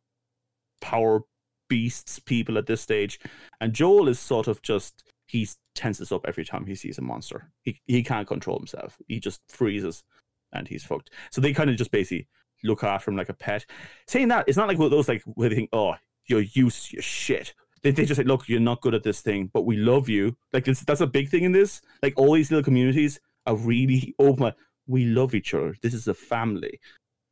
power 0.82 1.21
beasts 1.69 2.19
people 2.19 2.58
at 2.58 2.65
this 2.67 2.82
stage, 2.82 3.19
and 3.62 3.73
Joel 3.73 4.08
is 4.08 4.19
sort 4.19 4.47
of 4.47 4.62
just 4.62 5.04
he 5.28 5.47
tenses 5.76 6.12
up 6.12 6.26
every 6.28 6.45
time 6.45 6.65
he 6.65 6.76
sees 6.76 6.97
a 6.97 7.02
monster. 7.02 7.52
He 7.62 7.80
he 7.86 8.04
can't 8.04 8.28
control 8.28 8.58
himself. 8.58 8.97
He 9.08 9.19
just 9.19 9.41
freezes, 9.49 10.04
and 10.52 10.67
he's 10.67 10.84
fucked. 10.84 11.10
So 11.32 11.41
they 11.41 11.54
kind 11.54 11.69
of 11.69 11.78
just 11.78 11.91
basically 11.91 12.28
look 12.63 12.84
after 12.84 13.12
him 13.12 13.17
like 13.17 13.30
a 13.30 13.34
pet. 13.34 13.65
Saying 14.08 14.30
that, 14.30 14.45
it's 14.47 14.58
not 14.58 14.67
like 14.67 14.78
those 14.78 15.08
like 15.08 15.23
where 15.26 15.49
they 15.49 15.56
think, 15.56 15.69
oh, 15.73 15.95
you're 16.28 16.41
useless, 16.41 16.93
you're 16.93 17.02
shit. 17.02 17.54
They, 17.82 17.91
they 17.91 18.06
just 18.06 18.17
say, 18.17 18.23
look, 18.23 18.47
you're 18.47 18.62
not 18.62 18.82
good 18.82 18.93
at 18.93 19.04
this 19.04 19.19
thing, 19.21 19.49
but 19.54 19.65
we 19.65 19.76
love 19.76 20.08
you. 20.08 20.38
Like 20.54 20.65
that's 20.65 21.02
a 21.02 21.08
big 21.08 21.30
thing 21.30 21.43
in 21.43 21.52
this. 21.52 21.82
Like 22.02 22.13
all 22.17 22.34
these 22.34 22.49
little 22.52 22.63
communities 22.63 23.19
are 23.45 23.56
really 23.56 24.15
open. 24.19 24.54
We 24.88 25.06
love 25.06 25.36
each 25.36 25.54
other. 25.54 25.76
This 25.82 25.93
is 25.93 26.08
a 26.08 26.13
family, 26.13 26.80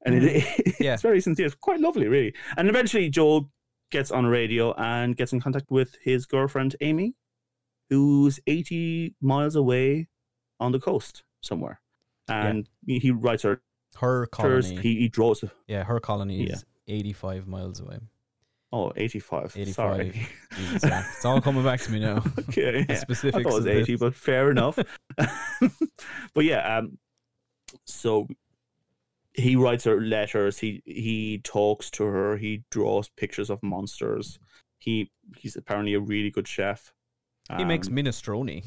and 0.05 0.15
it, 0.15 0.43
mm. 0.43 0.53
it's 0.65 0.79
Yeah. 0.79 0.97
very 0.97 1.21
sincere. 1.21 1.45
It's 1.45 1.55
quite 1.55 1.79
lovely, 1.79 2.07
really. 2.07 2.33
And 2.57 2.67
eventually, 2.69 3.09
Joel 3.09 3.49
gets 3.91 4.09
on 4.11 4.25
radio 4.25 4.73
and 4.73 5.15
gets 5.15 5.33
in 5.33 5.39
contact 5.41 5.69
with 5.69 5.95
his 6.01 6.25
girlfriend 6.25 6.75
Amy, 6.81 7.13
who's 7.89 8.39
80 8.47 9.15
miles 9.21 9.55
away 9.55 10.07
on 10.59 10.71
the 10.71 10.79
coast 10.79 11.23
somewhere. 11.41 11.79
And 12.27 12.67
he 12.85 12.99
he 12.99 13.11
writes 13.11 13.43
her 13.43 13.61
Her 13.97 14.25
colony. 14.27 14.77
He, 14.77 14.95
he 14.99 15.07
draws. 15.09 15.43
yeah, 15.67 15.83
her 15.83 15.99
colony 15.99 16.45
Yeah. 16.47 16.53
is 16.55 16.65
85 16.87 17.47
miles 17.47 17.79
away. 17.81 17.99
Oh, 18.73 18.93
85. 18.95 19.57
85. 19.57 19.73
Sorry. 19.75 20.27
It's 20.57 21.25
all 21.25 21.41
coming 21.41 21.63
back 21.63 21.81
to 21.81 21.91
me 21.91 21.99
now. 21.99 22.23
okay. 22.39 22.85
Yeah. 22.87 22.95
I 22.95 22.95
specifics 22.95 23.43
thought 23.43 23.51
it 23.51 23.53
was 23.53 23.67
80, 23.67 23.91
this. 23.93 23.99
but 23.99 24.15
fair 24.15 24.49
enough. 24.49 24.79
but 25.17 26.45
yeah, 26.45 26.77
um, 26.77 26.97
so 27.85 28.27
he 29.33 29.55
writes 29.55 29.83
her 29.85 30.01
letters. 30.01 30.59
He 30.59 30.81
he 30.85 31.39
talks 31.43 31.89
to 31.91 32.03
her. 32.03 32.37
He 32.37 32.63
draws 32.69 33.09
pictures 33.09 33.49
of 33.49 33.61
monsters. 33.63 34.39
He 34.79 35.11
he's 35.37 35.55
apparently 35.55 35.93
a 35.93 35.99
really 35.99 36.31
good 36.31 36.47
chef. 36.47 36.93
He 37.57 37.65
makes 37.65 37.87
Um, 37.87 37.95
minestrone. 37.95 38.63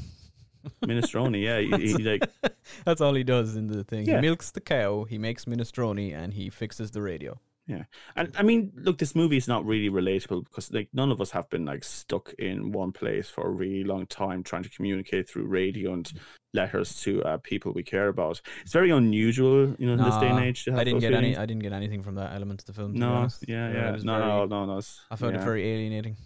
minestrone. 0.84 1.40
Yeah, 1.42 1.60
he, 1.78 1.92
he 1.92 2.02
like 2.02 2.22
That's 2.84 3.00
all 3.00 3.14
he 3.14 3.24
does 3.24 3.56
in 3.56 3.66
the 3.68 3.84
thing. 3.84 4.06
Yeah. 4.06 4.16
He 4.16 4.20
milks 4.22 4.50
the 4.50 4.60
cow, 4.60 5.04
he 5.04 5.18
makes 5.18 5.44
minestrone, 5.44 6.14
and 6.14 6.32
he 6.34 6.50
fixes 6.50 6.90
the 6.90 7.02
radio. 7.02 7.40
Yeah, 7.66 7.84
and 8.14 8.30
I 8.36 8.42
mean, 8.42 8.72
look, 8.76 8.98
this 8.98 9.14
movie 9.14 9.38
is 9.38 9.48
not 9.48 9.64
really 9.64 9.88
relatable 9.88 10.44
because 10.44 10.70
like 10.70 10.88
none 10.92 11.10
of 11.10 11.22
us 11.22 11.30
have 11.30 11.48
been 11.48 11.64
like 11.64 11.82
stuck 11.82 12.34
in 12.38 12.72
one 12.72 12.92
place 12.92 13.30
for 13.30 13.46
a 13.46 13.50
really 13.50 13.84
long 13.84 14.04
time 14.06 14.42
trying 14.42 14.64
to 14.64 14.68
communicate 14.68 15.30
through 15.30 15.46
radio 15.46 15.94
and 15.94 16.12
letters 16.52 17.00
to 17.00 17.22
uh, 17.24 17.38
people 17.38 17.72
we 17.72 17.82
care 17.82 18.08
about. 18.08 18.42
It's 18.60 18.72
very 18.74 18.90
unusual, 18.90 19.74
you 19.78 19.86
know, 19.86 19.94
in 19.94 20.02
this 20.02 20.16
day 20.18 20.28
and 20.28 20.40
age. 20.44 20.64
To 20.64 20.72
have 20.72 20.80
I 20.80 20.84
didn't 20.84 21.00
get 21.00 21.14
any. 21.14 21.38
I 21.38 21.46
didn't 21.46 21.62
get 21.62 21.72
anything 21.72 22.02
from 22.02 22.16
that 22.16 22.34
element 22.34 22.60
of 22.60 22.66
the 22.66 22.74
film. 22.74 22.92
No, 22.92 23.28
yeah, 23.48 23.66
Uh, 23.66 23.72
yeah, 23.72 23.90
no, 23.92 23.96
very- 23.96 24.02
no, 24.04 24.44
no, 24.44 24.66
no. 24.66 24.80
I 25.10 25.16
found 25.16 25.34
yeah, 25.34 25.40
it 25.40 25.44
very 25.44 25.66
alienating. 25.66 26.16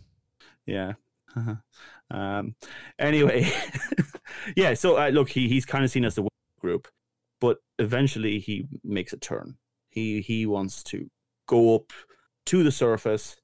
yeah. 0.66 0.94
um. 2.10 2.54
Anyway, 2.98 3.48
yeah. 4.56 4.74
So 4.74 4.96
uh, 4.98 5.08
look, 5.10 5.28
he 5.30 5.48
he's 5.48 5.64
kind 5.64 5.84
of 5.84 5.90
seen 5.92 6.04
as 6.04 6.16
the 6.16 6.26
group, 6.60 6.88
but 7.40 7.58
eventually 7.78 8.40
he 8.40 8.66
makes 8.82 9.12
a 9.12 9.18
turn. 9.18 9.56
He 9.88 10.20
he 10.20 10.46
wants 10.46 10.82
to 10.84 11.08
go 11.48 11.74
up 11.74 11.92
to 12.46 12.62
the 12.62 12.70
surface, 12.70 13.36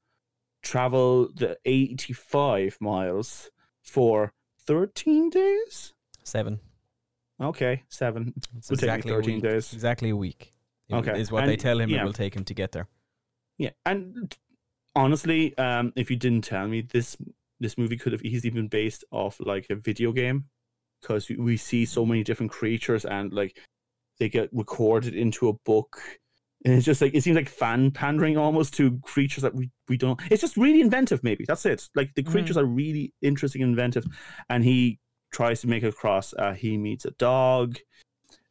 travel 0.62 1.29
the 1.35 1.59
eighty-five 1.64 2.79
miles 2.81 3.51
for 3.83 4.33
thirteen 4.64 5.31
days. 5.31 5.93
Seven. 6.23 6.61
Okay, 7.40 7.83
seven. 7.88 8.33
It's 8.57 8.69
take 8.69 8.79
exactly 8.79 9.11
a 9.12 9.17
13 9.17 9.35
week. 9.35 9.43
days. 9.43 9.73
Exactly 9.73 10.11
a 10.11 10.17
week. 10.17 10.55
Okay, 10.93 11.21
Is 11.21 11.33
what 11.33 11.47
they 11.47 11.57
tell 11.57 11.81
him 11.81 11.90
yeah. 11.90 12.03
it 12.03 12.05
will 12.05 12.12
take 12.12 12.37
him 12.37 12.45
to 12.45 12.55
get 12.55 12.71
there. 12.73 12.87
Yeah, 13.59 13.71
and 13.85 14.35
honestly, 14.95 15.57
um, 15.59 15.93
if 15.97 16.11
you 16.11 16.17
didn't 16.17 16.45
tell 16.45 16.69
me 16.69 16.83
this, 16.83 17.17
this 17.59 17.77
movie 17.77 17.97
could 17.97 18.12
have 18.12 18.23
easily 18.23 18.51
been 18.51 18.69
based 18.69 19.05
off 19.11 19.40
like 19.40 19.67
a 19.71 19.75
video 19.75 20.12
game, 20.12 20.45
because 21.05 21.29
we 21.29 21.57
see 21.57 21.85
so 21.85 22.07
many 22.07 22.23
different 22.23 22.51
creatures 22.51 23.05
and 23.05 23.33
like 23.33 23.59
they 24.19 24.29
get 24.29 24.49
recorded 24.53 25.14
into 25.14 25.49
a 25.49 25.53
book. 25.53 26.01
And 26.64 26.72
it's 26.74 26.87
just 26.87 27.03
like 27.03 27.14
it 27.14 27.22
seems 27.22 27.37
like 27.37 27.48
fan 27.48 27.90
pandering 27.90 28.38
almost 28.38 28.72
to 28.74 28.98
creatures 29.00 29.42
that 29.42 29.55
we, 29.55 29.70
we 29.88 29.96
don't. 29.98 30.18
It's 30.31 30.40
just 30.40 30.57
really 30.57 30.81
inventive. 30.81 31.22
Maybe 31.22 31.44
that's 31.46 31.66
it. 31.66 31.88
Like 31.94 32.14
the 32.14 32.22
creatures 32.22 32.57
are 32.57 32.64
really 32.64 33.12
interesting 33.20 33.62
and 33.62 33.70
inventive, 33.70 34.07
and 34.48 34.64
he 34.64 34.98
tries 35.31 35.61
to 35.61 35.66
make 35.68 35.83
a 35.83 35.92
cross. 35.92 36.33
Uh, 36.38 36.55
he 36.55 36.79
meets 36.79 37.05
a 37.05 37.11
dog. 37.12 37.79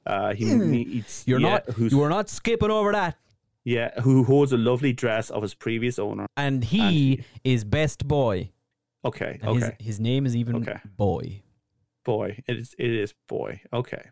Uh, 0.06 0.34
he 0.34 0.45
meets 0.45 1.23
Hmm. 1.23 1.30
You're 1.30 1.39
yeah, 1.39 1.49
not. 1.49 1.69
who's 1.71 1.91
You 1.91 2.02
are 2.04 2.10
not 2.10 2.30
skipping 2.30 2.69
over 2.69 2.91
that. 2.91 3.17
yeah 3.65 3.99
who 4.02 4.26
holds 4.26 4.52
a 4.52 4.58
lovely 4.58 4.91
dress 4.93 5.30
of 5.32 5.41
his 5.41 5.56
previous 5.56 5.97
owner. 5.97 6.28
And 6.38 6.63
he 6.65 7.23
is 7.43 7.63
best 7.63 8.08
boy. 8.08 8.52
Okay, 9.06 9.39
And 9.41 9.49
okay, 9.58 9.76
His, 9.80 9.88
his 9.88 9.99
name 9.99 10.26
is 10.26 10.36
even 10.36 10.58
Okay. 10.58 10.78
boy. 10.97 11.41
boy. 12.06 12.43
It 12.47 12.58
is 12.58 12.76
it 12.78 12.91
is 12.91 13.13
boy. 13.28 13.62
Okay, 13.71 14.04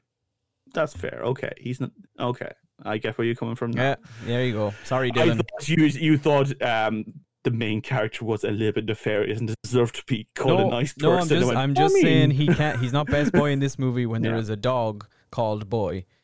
that's 0.73 0.93
fair. 0.95 1.21
Okay, 1.23 1.51
he's 1.59 1.79
not 1.81 1.91
okay. 2.19 2.51
I 2.83 2.97
get 2.97 3.17
where 3.17 3.25
you're 3.25 3.35
coming 3.35 3.55
from. 3.55 3.71
Now. 3.71 3.81
Yeah, 3.83 3.95
there 4.25 4.45
you 4.45 4.53
go. 4.53 4.73
Sorry, 4.83 5.11
Dylan. 5.11 5.37
thought 5.37 5.67
you 5.69 5.85
you 5.85 6.17
thought 6.17 6.61
um 6.61 7.05
the 7.43 7.51
main 7.51 7.81
character 7.81 8.23
was 8.23 8.43
a 8.43 8.51
little 8.51 8.73
bit 8.73 8.85
nefarious 8.85 9.39
and 9.39 9.53
deserved 9.63 9.95
to 9.95 10.03
be 10.05 10.27
called 10.35 10.59
no, 10.59 10.67
a 10.67 10.69
nice 10.69 10.93
person. 10.93 11.09
no, 11.09 11.17
I'm 11.17 11.27
just, 11.27 11.45
went, 11.47 11.57
I'm 11.57 11.71
"I 11.71 11.73
just 11.73 11.95
saying 11.95 12.31
he 12.31 12.47
can't. 12.47 12.79
He's 12.79 12.93
not 12.93 13.07
best 13.07 13.31
boy 13.31 13.49
in 13.51 13.59
this 13.59 13.79
movie 13.79 14.05
when 14.05 14.21
there 14.21 14.33
Yeah. 14.33 14.39
is 14.41 14.49
a 14.49 14.55
dog 14.55 15.07
called 15.31 15.69
boy. 15.69 16.05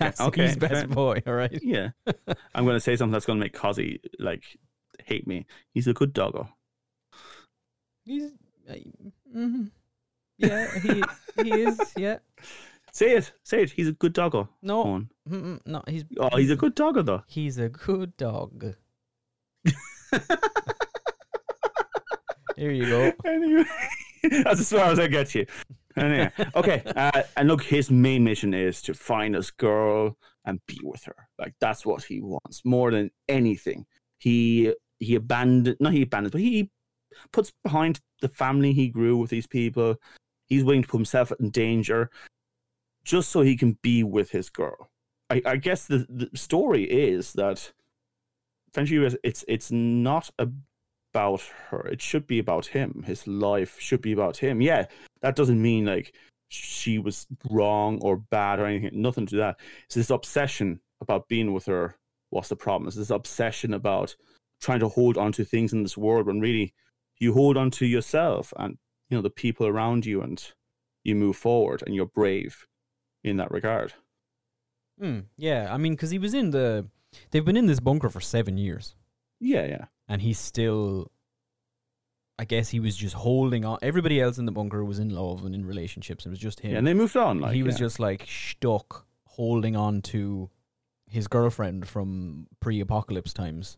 Yes, 0.00 0.20
okay, 0.20 0.48
he's 0.48 0.56
best 0.56 0.88
boy. 0.90 1.22
All 1.26 1.32
right. 1.32 1.56
Yeah, 1.62 1.90
I'm 2.54 2.64
going 2.64 2.74
to 2.76 2.80
say 2.80 2.96
something 2.96 3.12
that's 3.12 3.24
going 3.24 3.38
to 3.38 3.44
make 3.44 3.54
Cozzy 3.54 4.00
like 4.18 4.42
hate 5.04 5.26
me. 5.26 5.46
He's 5.72 5.86
a 5.86 5.92
good 5.94 6.12
doggo. 6.12 6.48
He's. 8.04 8.32
Uh, 8.68 8.74
mhm. 9.34 9.70
Yeah, 10.38 10.78
he 10.80 11.02
he 11.42 11.52
is. 11.52 11.78
Yeah. 11.96 12.18
Say 12.94 13.16
it, 13.16 13.32
say 13.42 13.64
it. 13.64 13.72
He's 13.72 13.88
a 13.88 13.92
good 13.92 14.12
doggo. 14.12 14.48
No, 14.62 14.84
Owen. 14.84 15.60
no, 15.66 15.82
he's. 15.88 16.04
Oh, 16.16 16.36
he's 16.36 16.52
a 16.52 16.56
good 16.56 16.76
doggo 16.76 17.02
though. 17.02 17.24
He's 17.26 17.58
a 17.58 17.68
good 17.68 18.16
dog. 18.16 18.76
Here 22.56 22.70
you 22.70 22.86
go. 22.86 23.12
Anyway, 23.24 23.64
that's 24.44 24.60
as 24.60 24.70
far 24.70 24.92
as 24.92 25.00
I 25.00 25.08
get 25.08 25.34
you. 25.34 25.44
Anyway, 25.96 26.30
okay. 26.54 26.82
Uh, 26.96 27.22
and 27.36 27.48
look, 27.48 27.62
his 27.64 27.90
main 27.90 28.22
mission 28.22 28.54
is 28.54 28.80
to 28.82 28.94
find 28.94 29.34
this 29.34 29.50
girl 29.50 30.16
and 30.44 30.60
be 30.66 30.78
with 30.84 31.02
her. 31.04 31.16
Like 31.36 31.54
that's 31.60 31.84
what 31.84 32.04
he 32.04 32.20
wants 32.20 32.64
more 32.64 32.92
than 32.92 33.10
anything. 33.28 33.86
He 34.18 34.72
he 35.00 35.16
abandoned, 35.16 35.78
not 35.80 35.92
he 35.94 36.02
abandoned, 36.02 36.30
but 36.30 36.40
he 36.40 36.70
puts 37.32 37.52
behind 37.64 38.00
the 38.20 38.28
family 38.28 38.72
he 38.72 38.88
grew 38.88 39.16
with 39.16 39.30
these 39.30 39.48
people. 39.48 39.96
He's 40.46 40.62
willing 40.62 40.82
to 40.82 40.88
put 40.88 40.98
himself 40.98 41.32
in 41.40 41.50
danger 41.50 42.10
just 43.04 43.30
so 43.30 43.42
he 43.42 43.56
can 43.56 43.78
be 43.82 44.02
with 44.02 44.30
his 44.30 44.50
girl. 44.50 44.90
I, 45.30 45.42
I 45.44 45.56
guess 45.56 45.86
the, 45.86 46.06
the 46.08 46.36
story 46.36 46.84
is 46.84 47.32
that 47.34 47.72
is 48.76 49.16
it's 49.22 49.44
it's 49.46 49.70
not 49.70 50.30
about 50.38 51.42
her. 51.68 51.86
It 51.86 52.02
should 52.02 52.26
be 52.26 52.38
about 52.38 52.66
him. 52.66 53.04
His 53.06 53.26
life 53.26 53.78
should 53.78 54.02
be 54.02 54.12
about 54.12 54.36
him. 54.38 54.60
Yeah, 54.60 54.86
that 55.22 55.36
doesn't 55.36 55.62
mean 55.62 55.84
like 55.84 56.14
she 56.48 56.98
was 56.98 57.26
wrong 57.50 57.98
or 58.02 58.16
bad 58.16 58.58
or 58.58 58.66
anything. 58.66 59.00
Nothing 59.00 59.26
to 59.26 59.36
that. 59.36 59.60
It's 59.86 59.94
this 59.94 60.10
obsession 60.10 60.80
about 61.00 61.28
being 61.28 61.52
with 61.52 61.66
her. 61.66 61.96
What's 62.30 62.48
the 62.48 62.56
problem? 62.56 62.88
It's 62.88 62.96
this 62.96 63.10
obsession 63.10 63.74
about 63.74 64.16
trying 64.60 64.80
to 64.80 64.88
hold 64.88 65.16
on 65.16 65.32
to 65.32 65.44
things 65.44 65.72
in 65.72 65.82
this 65.82 65.96
world 65.96 66.26
when 66.26 66.40
really 66.40 66.74
you 67.18 67.32
hold 67.32 67.56
on 67.56 67.70
to 67.70 67.86
yourself 67.86 68.52
and 68.58 68.76
you 69.08 69.16
know 69.16 69.22
the 69.22 69.30
people 69.30 69.66
around 69.66 70.06
you 70.06 70.22
and 70.22 70.52
you 71.04 71.14
move 71.14 71.36
forward 71.36 71.82
and 71.86 71.94
you're 71.94 72.06
brave 72.06 72.66
in 73.24 73.38
that 73.38 73.50
regard. 73.50 73.94
Hmm. 75.00 75.20
yeah, 75.36 75.72
I 75.74 75.76
mean, 75.76 75.94
because 75.94 76.10
he 76.10 76.18
was 76.18 76.34
in 76.34 76.50
the. 76.50 76.86
They've 77.30 77.44
been 77.44 77.56
in 77.56 77.66
this 77.66 77.80
bunker 77.80 78.08
for 78.08 78.20
seven 78.20 78.56
years, 78.58 78.94
Yeah, 79.40 79.66
yeah. 79.66 79.84
and 80.08 80.22
he's 80.22 80.38
still. 80.38 81.10
I 82.38 82.44
guess 82.44 82.70
he 82.70 82.80
was 82.80 82.96
just 82.96 83.14
holding 83.14 83.64
on. 83.64 83.78
Everybody 83.82 84.20
else 84.20 84.38
in 84.38 84.44
the 84.46 84.52
bunker 84.52 84.84
was 84.84 84.98
in 84.98 85.08
love 85.10 85.44
and 85.44 85.54
in 85.54 85.64
relationships. 85.64 86.26
It 86.26 86.30
was 86.30 86.38
just 86.38 86.60
him. 86.60 86.72
Yeah, 86.72 86.78
and 86.78 86.86
they 86.86 86.94
moved 86.94 87.16
on. 87.16 87.40
Like 87.40 87.54
he 87.54 87.62
was 87.62 87.74
yeah. 87.76 87.86
just 87.86 88.00
like 88.00 88.26
stuck 88.28 89.06
holding 89.24 89.76
on 89.76 90.02
to 90.02 90.50
his 91.08 91.28
girlfriend 91.28 91.86
from 91.88 92.48
pre-apocalypse 92.60 93.32
times. 93.32 93.76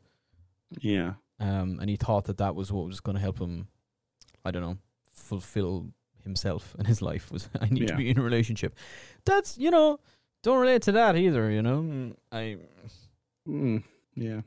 yeah. 0.80 1.14
Um, 1.38 1.78
and 1.82 1.90
he 1.90 1.96
thought 1.96 2.24
that 2.24 2.38
that 2.38 2.54
was 2.54 2.72
what 2.72 2.86
was 2.86 3.00
going 3.00 3.16
to 3.16 3.20
help 3.20 3.38
him. 3.38 3.68
I 4.42 4.50
don't 4.50 4.62
know, 4.62 4.78
fulfill 5.12 5.90
himself 6.26 6.74
and 6.78 6.86
his 6.86 7.00
life 7.00 7.32
was. 7.32 7.48
I 7.60 7.66
need 7.66 7.88
to 7.88 7.96
be 7.96 8.10
in 8.10 8.18
a 8.18 8.22
relationship. 8.22 8.74
That's 9.24 9.56
you 9.56 9.70
know, 9.70 10.00
don't 10.42 10.60
relate 10.60 10.82
to 10.82 10.92
that 10.92 11.16
either. 11.16 11.50
You 11.50 11.62
know, 11.62 11.80
Mm, 11.80 12.16
I 12.30 12.58
Mm, 13.48 13.84
yeah, 14.16 14.40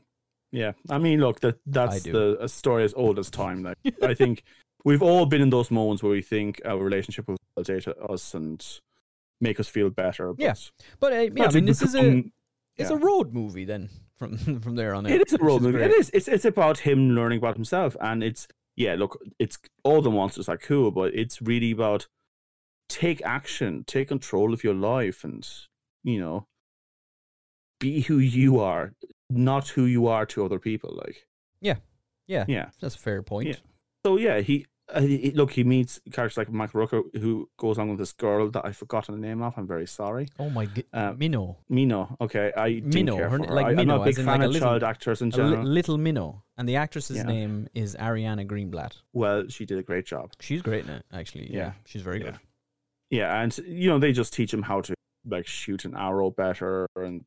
yeah. 0.52 0.72
I 0.90 0.98
mean, 0.98 1.20
look, 1.20 1.40
that 1.40 1.58
that's 1.66 2.02
the 2.02 2.36
a 2.40 2.48
story 2.48 2.84
as 2.84 2.94
old 2.94 3.18
as 3.18 3.30
time. 3.30 3.62
Like, 3.62 3.78
I 4.02 4.14
think 4.14 4.42
we've 4.84 5.02
all 5.02 5.26
been 5.26 5.40
in 5.40 5.50
those 5.50 5.70
moments 5.70 6.02
where 6.02 6.12
we 6.12 6.22
think 6.22 6.60
our 6.64 6.78
relationship 6.78 7.28
will 7.28 7.36
validate 7.56 7.88
us 7.88 8.34
and 8.34 8.64
make 9.40 9.58
us 9.58 9.68
feel 9.68 9.90
better. 9.90 10.32
But 10.32 10.42
Yeah. 10.42 10.54
But 10.98 11.12
uh, 11.12 11.16
yeah, 11.34 11.46
I 11.46 11.50
mean, 11.52 11.64
this 11.64 11.82
is 11.82 11.94
a 11.94 12.24
it's 12.76 12.90
yeah. 12.90 12.96
a 12.96 12.98
road 12.98 13.32
movie 13.32 13.64
then 13.64 13.90
from 14.16 14.36
from 14.60 14.76
there 14.76 14.94
on 14.94 15.06
out. 15.06 15.12
It 15.12 15.26
is 15.26 15.32
a 15.34 15.38
road 15.38 15.62
movie. 15.62 15.78
great. 15.78 15.90
It 15.90 15.98
is. 15.98 16.10
It's 16.12 16.28
it's 16.28 16.44
about 16.44 16.78
him 16.78 17.10
learning 17.14 17.38
about 17.38 17.54
himself, 17.54 17.96
and 18.00 18.22
it's 18.22 18.46
yeah. 18.80 18.94
Look, 18.94 19.20
it's 19.38 19.58
all 19.84 20.00
the 20.00 20.10
monsters 20.10 20.48
are 20.48 20.56
cool, 20.56 20.90
but 20.90 21.14
it's 21.14 21.42
really 21.42 21.70
about 21.70 22.08
take 22.88 23.20
action, 23.22 23.84
take 23.86 24.08
control 24.08 24.54
of 24.54 24.64
your 24.64 24.74
life, 24.74 25.22
and 25.22 25.46
you 26.02 26.18
know, 26.18 26.46
be 27.78 28.00
who 28.00 28.16
you 28.18 28.58
are, 28.58 28.94
not 29.28 29.68
who 29.68 29.84
you 29.84 30.06
are 30.06 30.24
to 30.26 30.44
other 30.46 30.58
people. 30.58 30.98
Like 31.04 31.26
Yeah, 31.60 31.76
yeah. 32.26 32.46
yeah, 32.48 32.70
that's 32.80 32.96
a 32.96 32.98
fair 32.98 33.22
point. 33.22 33.48
Yeah. 33.48 33.56
So 34.06 34.16
yeah, 34.16 34.40
he. 34.40 34.66
Uh, 34.94 35.00
he- 35.02 35.30
look, 35.32 35.52
he 35.52 35.62
meets 35.64 36.00
characters 36.12 36.36
like 36.36 36.50
Michael 36.50 36.80
Rooker, 36.86 37.02
who 37.20 37.48
goes 37.56 37.76
along 37.76 37.90
with 37.90 37.98
this 37.98 38.12
girl 38.12 38.50
that 38.50 38.64
I've 38.64 38.76
forgotten 38.76 39.14
the 39.14 39.20
name 39.26 39.40
of. 39.42 39.54
I'm 39.56 39.66
very 39.66 39.86
sorry. 39.86 40.26
Oh 40.38 40.50
my 40.50 40.66
god, 40.66 40.84
Um, 40.92 41.18
Minnow, 41.18 41.58
Mino. 41.68 42.16
Okay, 42.20 42.52
I 42.56 42.70
didn't 42.74 42.94
Minnow, 42.94 43.16
care 43.16 43.28
her 43.30 43.36
for 43.38 43.42
n- 43.44 43.48
her. 43.48 43.54
like 43.54 43.66
I, 43.66 43.80
I'm 43.80 43.86
not 43.86 44.00
a 44.02 44.04
big 44.04 44.16
fan 44.16 44.26
like 44.26 44.40
a 44.40 44.44
of 44.46 44.50
little- 44.52 44.68
child 44.68 44.82
actors 44.82 45.22
in 45.22 45.28
a 45.28 45.30
li- 45.30 45.36
general. 45.36 45.64
little 45.64 45.98
Minnow, 45.98 46.42
and 46.58 46.68
the 46.68 46.76
actress's 46.76 47.18
Yeah. 47.18 47.22
name 47.24 47.68
is 47.74 47.94
Ariana 47.96 48.46
Greenblatt. 48.46 49.00
well, 49.12 49.46
she 49.48 49.64
did 49.66 49.78
a 49.78 49.82
great 49.82 50.06
job. 50.06 50.32
She's 50.40 50.62
great 50.62 50.84
in 50.84 50.90
it, 50.90 51.04
actually. 51.12 51.52
Yeah, 51.52 51.58
Yeah. 51.58 51.72
she's 51.86 52.02
very 52.02 52.18
Yeah. 52.18 52.24
good. 52.32 52.38
Yeah, 53.10 53.40
and 53.42 53.56
you 53.58 53.88
know 53.90 53.98
they 53.98 54.12
just 54.12 54.32
teach 54.32 54.52
him 54.54 54.62
how 54.62 54.80
to 54.82 54.94
like 55.26 55.46
shoot 55.46 55.84
an 55.84 55.94
arrow 55.96 56.30
better, 56.30 56.86
and 56.96 57.24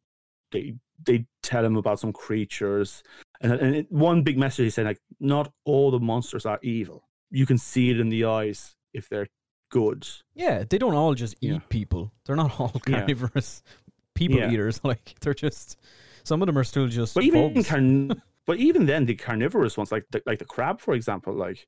they 0.52 0.76
they 1.06 1.26
tell 1.42 1.66
him 1.66 1.76
about 1.76 2.00
some 2.00 2.14
creatures. 2.14 3.04
And, 3.42 3.52
and 3.54 3.76
it, 3.76 3.92
one 3.92 4.24
big 4.24 4.38
message 4.38 4.64
he 4.66 4.70
said 4.70 4.86
like, 4.86 5.02
not 5.20 5.52
all 5.66 5.92
the 5.92 6.00
monsters 6.00 6.46
are 6.46 6.60
evil. 6.62 7.10
You 7.34 7.46
can 7.46 7.58
see 7.58 7.90
it 7.90 8.00
in 8.00 8.10
the 8.10 8.26
eyes 8.26 8.76
if 8.94 9.10
they're 9.10 9.28
good. 9.72 10.08
Yeah, 10.36 10.64
they 10.70 10.78
don't 10.78 10.94
all 10.94 11.16
just 11.16 11.36
eat 11.42 11.52
Yeah. 11.54 11.60
people. 11.70 12.12
They're 12.26 12.36
not 12.36 12.60
all 12.60 12.72
Yeah. 12.88 13.00
carnivorous 13.00 13.64
people 14.16 14.38
Yeah. 14.38 14.52
eaters. 14.52 14.80
Like 14.92 15.16
they're 15.22 15.34
just 15.34 15.78
some 16.24 16.42
of 16.42 16.46
them 16.46 16.58
are 16.58 16.64
still 16.64 16.88
just 16.88 17.16
But 17.16 17.24
even 17.24 17.64
carn- 17.64 18.22
but 18.46 18.58
even 18.58 18.86
then, 18.86 19.06
the 19.06 19.16
carnivorous 19.16 19.76
ones, 19.78 19.92
like 19.92 20.06
the, 20.12 20.22
like 20.26 20.40
the 20.40 20.46
crab, 20.46 20.80
for 20.80 20.94
example, 20.94 21.34
like 21.34 21.68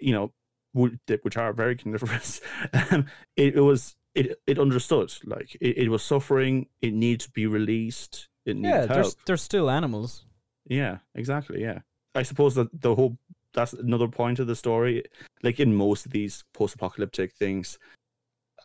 you 0.00 0.12
know, 0.12 0.32
which 0.72 1.36
are 1.36 1.52
very 1.52 1.76
carnivorous, 1.76 2.40
um, 2.72 3.06
it, 3.36 3.54
it 3.56 3.60
was 3.60 3.94
it 4.14 4.40
it 4.46 4.58
understood 4.58 5.12
like 5.24 5.54
it, 5.60 5.78
it 5.84 5.88
was 5.90 6.02
suffering. 6.02 6.66
It 6.80 6.94
needed 6.94 7.20
to 7.26 7.30
be 7.30 7.46
released. 7.46 8.28
It 8.46 8.56
needed 8.56 8.68
yeah, 8.68 8.86
they're 8.86 9.02
help. 9.02 9.14
they're 9.26 9.36
still 9.36 9.68
animals. 9.70 10.24
Yeah, 10.66 10.98
exactly. 11.14 11.60
Yeah, 11.62 11.80
I 12.14 12.22
suppose 12.24 12.54
that 12.56 12.68
the 12.80 12.94
whole 12.94 13.18
that's 13.54 13.72
another 13.72 14.08
point 14.08 14.38
of 14.38 14.46
the 14.46 14.56
story. 14.56 15.04
Like 15.42 15.60
in 15.60 15.74
most 15.74 16.04
of 16.06 16.12
these 16.12 16.44
post-apocalyptic 16.52 17.32
things, 17.32 17.78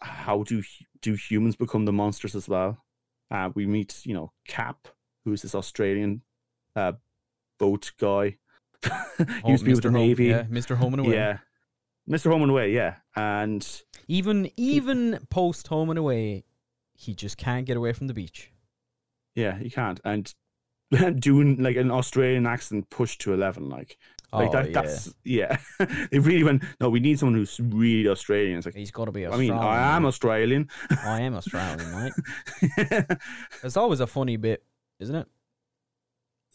how 0.02 0.44
do 0.44 0.64
do 1.02 1.14
humans 1.14 1.56
become 1.56 1.86
the 1.86 1.94
monsters 1.94 2.36
as 2.36 2.48
well? 2.50 2.84
Uh, 3.32 3.50
we 3.54 3.66
meet, 3.68 4.06
you 4.06 4.14
know, 4.14 4.32
Cap, 4.48 4.88
who's 5.24 5.42
this 5.44 5.56
Australian 5.56 6.22
uh, 6.76 6.94
boat 7.60 7.92
guy. 8.00 8.38
used 9.46 9.60
to 9.60 9.66
be 9.66 9.74
with 9.74 9.84
the 9.84 9.90
Mr. 9.90 9.92
Home- 9.92 9.94
navy. 9.94 10.26
Yeah, 10.26 10.44
Mr. 10.44 10.76
Home 10.78 10.94
and 10.94 11.06
Away. 11.06 11.14
Yeah, 11.14 11.38
Mr. 12.10 12.32
Home 12.32 12.42
and 12.44 12.52
Away. 12.52 12.72
Yeah, 12.74 12.96
and 13.16 13.84
Even 14.08 14.50
even 14.58 15.20
post 15.30 15.68
Home 15.68 15.90
and 15.90 16.00
Away, 16.00 16.46
he 16.94 17.14
just 17.14 17.38
can't 17.38 17.66
get 17.66 17.78
away 17.78 17.94
from 17.94 18.08
the 18.08 18.14
beach. 18.14 18.52
yeah, 19.36 19.58
he 19.58 19.70
can't. 19.70 20.00
And 20.04 20.34
doing 21.20 21.62
like 21.62 21.76
an 21.76 21.92
Australian 21.92 22.48
accent 22.48 22.90
pushed 22.90 23.22
to 23.22 23.34
eleven, 23.34 23.70
like. 23.70 23.98
Like 24.32 24.50
oh, 24.50 24.52
that, 24.52 24.68
yeah. 24.68 24.82
that's 24.82 25.16
yeah. 25.24 25.58
they 26.12 26.20
really 26.20 26.44
went. 26.44 26.64
No, 26.80 26.90
we 26.90 27.00
need 27.00 27.18
someone 27.18 27.36
who's 27.36 27.60
really 27.60 28.08
Australian. 28.08 28.58
It's 28.58 28.66
like, 28.66 28.76
He's 28.76 28.92
got 28.92 29.06
to 29.06 29.12
be 29.12 29.26
Australian. 29.26 29.54
I 29.54 29.58
mean, 29.58 29.68
I 29.68 29.96
am 29.96 30.06
Australian. 30.06 30.70
I 31.04 31.22
am 31.22 31.36
Australian, 31.36 31.92
mate. 32.92 33.06
It's 33.64 33.78
always 33.78 34.00
a 34.00 34.08
funny 34.08 34.38
bit, 34.38 34.64
isn't 35.00 35.16
it? 35.16 35.28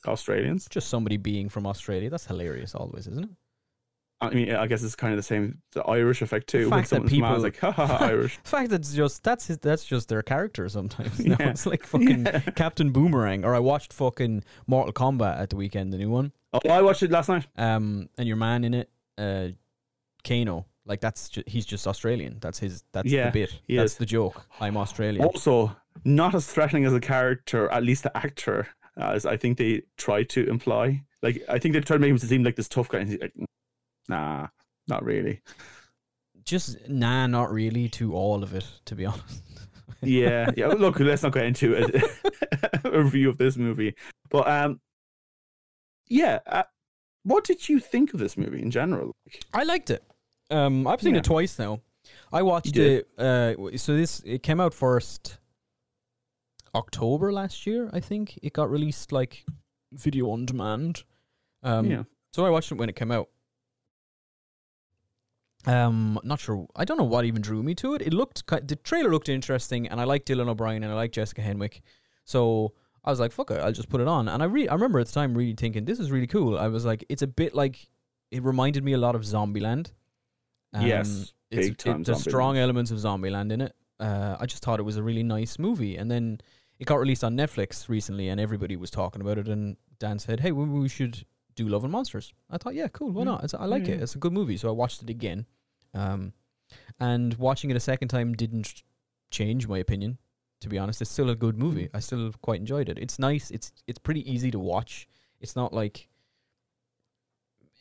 Australians. 0.06 0.68
Just 0.70 0.88
somebody 0.88 1.16
being 1.16 1.48
from 1.48 1.66
Australia. 1.66 2.10
That's 2.10 2.26
hilarious, 2.26 2.74
always, 2.74 3.06
isn't 3.08 3.24
it? 3.24 3.30
I 4.30 4.34
mean, 4.34 4.52
I 4.54 4.66
guess 4.66 4.82
it's 4.82 4.94
kind 4.96 5.12
of 5.12 5.16
the 5.18 5.22
same 5.22 5.58
the 5.72 5.82
Irish 5.84 6.22
effect 6.22 6.48
too. 6.48 6.64
The 6.64 6.70
when 6.70 6.78
fact 6.80 6.90
that 6.90 6.96
someone's 6.96 7.12
mad, 7.12 7.28
people- 7.34 7.44
it's 7.44 7.62
like, 7.62 7.74
ha 7.76 7.86
ha, 7.86 7.98
ha, 7.98 8.04
Irish. 8.10 8.38
The 8.42 8.48
fact 8.48 8.70
that 8.70 8.80
it's 8.80 8.94
just 8.94 9.22
that's 9.22 9.46
his, 9.46 9.58
that's 9.58 9.84
just 9.84 10.08
their 10.08 10.22
character 10.22 10.68
sometimes. 10.68 11.18
No, 11.24 11.36
Yeah. 11.38 11.50
it's 11.50 11.66
like 11.66 11.84
fucking 11.86 12.24
Yeah. 12.26 12.40
Captain 12.56 12.90
Boomerang. 12.90 13.44
Or 13.44 13.54
I 13.54 13.58
watched 13.60 13.92
fucking 13.92 14.44
Mortal 14.66 14.92
Kombat 14.92 15.38
at 15.40 15.50
the 15.50 15.56
weekend, 15.56 15.92
the 15.92 15.98
new 15.98 16.10
one. 16.10 16.32
Oh, 16.52 16.60
I 16.68 16.82
watched 16.82 17.02
it 17.02 17.10
last 17.10 17.28
night. 17.28 17.46
Um, 17.56 18.08
and 18.18 18.26
your 18.28 18.36
man 18.36 18.64
in 18.64 18.74
it, 18.74 18.90
uh, 19.18 19.48
Kano. 20.26 20.66
Like 20.86 21.00
that's 21.00 21.30
ju- 21.30 21.42
he's 21.46 21.64
just 21.64 21.86
Australian. 21.86 22.38
That's 22.40 22.58
his. 22.58 22.84
That's 22.92 23.08
Yeah, 23.08 23.26
the 23.30 23.32
bit. 23.32 23.60
That's 23.68 23.92
is. 23.92 23.98
the 23.98 24.06
joke. 24.06 24.44
I'm 24.60 24.76
Australian. 24.76 25.24
Also, 25.24 25.74
not 26.04 26.34
as 26.34 26.46
threatening 26.46 26.84
as 26.84 26.92
a 26.92 27.00
character, 27.00 27.70
at 27.70 27.82
least 27.82 28.02
the 28.02 28.14
actor, 28.16 28.68
as 28.98 29.24
I 29.24 29.36
think 29.38 29.56
they 29.56 29.82
try 29.96 30.24
to 30.24 30.46
imply. 30.48 31.02
Like, 31.22 31.42
I 31.48 31.58
think 31.58 31.72
they 31.72 31.80
try 31.80 31.96
to 31.96 32.00
make 32.00 32.10
him 32.10 32.18
seem 32.18 32.44
like 32.44 32.56
this 32.56 32.68
tough 32.68 32.90
guy, 32.90 32.98
and 32.98 33.08
he's 33.08 33.18
like, 33.18 33.32
nah, 34.08 34.48
not 34.88 35.04
really. 35.04 35.40
Just 36.44 36.88
nah, 36.88 37.26
not 37.26 37.50
really. 37.52 37.88
To 37.90 38.14
all 38.14 38.42
of 38.42 38.54
it, 38.54 38.66
to 38.86 38.94
be 38.94 39.06
honest. 39.06 39.42
Yeah, 40.02 40.50
yeah. 40.56 40.66
Look, 40.68 41.00
let's 41.00 41.22
not 41.22 41.32
get 41.32 41.44
into 41.44 41.74
a, 41.76 42.88
a 42.92 43.02
review 43.02 43.28
of 43.30 43.38
this 43.38 43.56
movie, 43.56 43.94
but 44.30 44.46
um, 44.48 44.80
yeah. 46.08 46.40
Uh, 46.46 46.64
what 47.22 47.44
did 47.44 47.68
you 47.70 47.80
think 47.80 48.12
of 48.12 48.20
this 48.20 48.36
movie 48.36 48.60
in 48.60 48.70
general? 48.70 49.12
I 49.54 49.62
liked 49.62 49.88
it. 49.88 50.04
Um, 50.50 50.86
I've 50.86 51.00
seen 51.00 51.14
Yeah. 51.14 51.20
it 51.20 51.24
twice 51.24 51.58
now. 51.58 51.80
I 52.30 52.42
watched 52.42 52.76
it. 52.76 53.08
Uh, 53.16 53.54
so 53.76 53.96
this 53.96 54.20
it 54.26 54.42
came 54.42 54.60
out 54.60 54.74
first 54.74 55.38
October 56.74 57.32
last 57.32 57.66
year. 57.66 57.88
I 57.94 58.00
think 58.00 58.38
it 58.42 58.52
got 58.52 58.70
released 58.70 59.10
like 59.12 59.44
video 59.92 60.30
on 60.30 60.44
demand. 60.44 61.04
Um, 61.62 61.86
yeah, 61.90 62.02
So 62.32 62.44
I 62.44 62.50
watched 62.50 62.70
it 62.72 62.74
when 62.74 62.90
it 62.90 62.96
came 62.96 63.10
out. 63.10 63.30
Um, 65.66 66.18
not 66.24 66.40
sure. 66.40 66.66
I 66.76 66.84
don't 66.84 66.98
know 66.98 67.04
what 67.04 67.24
even 67.24 67.42
drew 67.42 67.62
me 67.62 67.74
to 67.76 67.94
it. 67.94 68.02
It 68.02 68.12
looked 68.12 68.46
the 68.46 68.76
trailer 68.76 69.10
looked 69.10 69.28
interesting, 69.28 69.88
and 69.88 70.00
I 70.00 70.04
like 70.04 70.24
Dylan 70.24 70.48
O'Brien 70.48 70.82
and 70.82 70.92
I 70.92 70.96
like 70.96 71.12
Jessica 71.12 71.42
Henwick. 71.42 71.80
So 72.24 72.72
I 73.04 73.10
was 73.10 73.20
like, 73.20 73.32
"Fuck 73.32 73.50
it, 73.50 73.60
I'll 73.60 73.72
just 73.72 73.88
put 73.88 74.00
it 74.00 74.08
on." 74.08 74.28
And 74.28 74.42
I 74.42 74.46
re- 74.46 74.68
I 74.68 74.74
remember 74.74 74.98
at 75.00 75.06
the 75.06 75.12
time 75.12 75.34
really 75.34 75.54
thinking 75.54 75.84
this 75.84 75.98
is 76.00 76.10
really 76.10 76.26
cool. 76.26 76.58
I 76.58 76.68
was 76.68 76.84
like, 76.84 77.04
it's 77.08 77.22
a 77.22 77.26
bit 77.26 77.54
like 77.54 77.88
it 78.30 78.42
reminded 78.42 78.84
me 78.84 78.92
a 78.92 78.98
lot 78.98 79.14
of 79.14 79.22
Zombieland. 79.22 79.92
Um, 80.72 80.86
Yes, 80.86 81.32
it's, 81.50 81.68
big 81.68 81.76
time 81.78 82.00
it, 82.00 82.06
there's 82.06 82.22
strong 82.22 82.58
elements 82.58 82.90
of 82.90 82.98
Zombieland 82.98 83.52
in 83.52 83.60
it. 83.60 83.74
Uh, 84.00 84.36
I 84.40 84.46
just 84.46 84.62
thought 84.64 84.80
it 84.80 84.84
was 84.84 84.96
a 84.96 85.02
really 85.02 85.22
nice 85.22 85.58
movie, 85.58 85.96
and 85.96 86.10
then 86.10 86.40
it 86.78 86.86
got 86.86 86.96
released 86.98 87.22
on 87.24 87.36
Netflix 87.36 87.88
recently, 87.88 88.28
and 88.28 88.40
everybody 88.40 88.76
was 88.76 88.90
talking 88.90 89.20
about 89.22 89.38
it. 89.38 89.48
And 89.48 89.76
Dan 89.98 90.18
said, 90.18 90.40
"Hey, 90.40 90.50
we, 90.52 90.64
we 90.64 90.88
should 90.88 91.24
do 91.54 91.68
Love 91.68 91.84
and 91.84 91.92
Monsters." 91.92 92.32
I 92.50 92.58
thought, 92.58 92.74
"Yeah, 92.74 92.88
cool. 92.88 93.12
Why 93.12 93.20
Yeah. 93.20 93.24
not? 93.26 93.44
It's, 93.44 93.54
I 93.54 93.66
like 93.66 93.86
Yeah, 93.86 93.94
it. 93.94 94.02
It's 94.02 94.14
a 94.16 94.18
good 94.18 94.32
movie." 94.32 94.56
So 94.56 94.68
I 94.68 94.72
watched 94.72 95.00
it 95.02 95.08
again, 95.10 95.46
um, 95.94 96.32
and 97.00 97.34
watching 97.34 97.70
it 97.70 97.76
a 97.76 97.80
second 97.80 98.08
time 98.08 98.34
didn't 98.34 98.82
change 99.30 99.66
my 99.68 99.78
opinion. 99.78 100.18
To 100.60 100.68
be 100.68 100.78
honest, 100.78 101.02
it's 101.02 101.10
still 101.10 101.28
a 101.28 101.36
good 101.36 101.58
movie. 101.58 101.90
I 101.92 102.00
still 102.00 102.32
quite 102.40 102.58
enjoyed 102.60 102.88
it. 102.88 102.98
It's 102.98 103.18
nice. 103.18 103.50
It's 103.50 103.72
it's 103.86 103.98
pretty 103.98 104.30
easy 104.30 104.50
to 104.50 104.58
watch. 104.58 105.06
It's 105.40 105.56
not 105.56 105.72
like. 105.72 106.08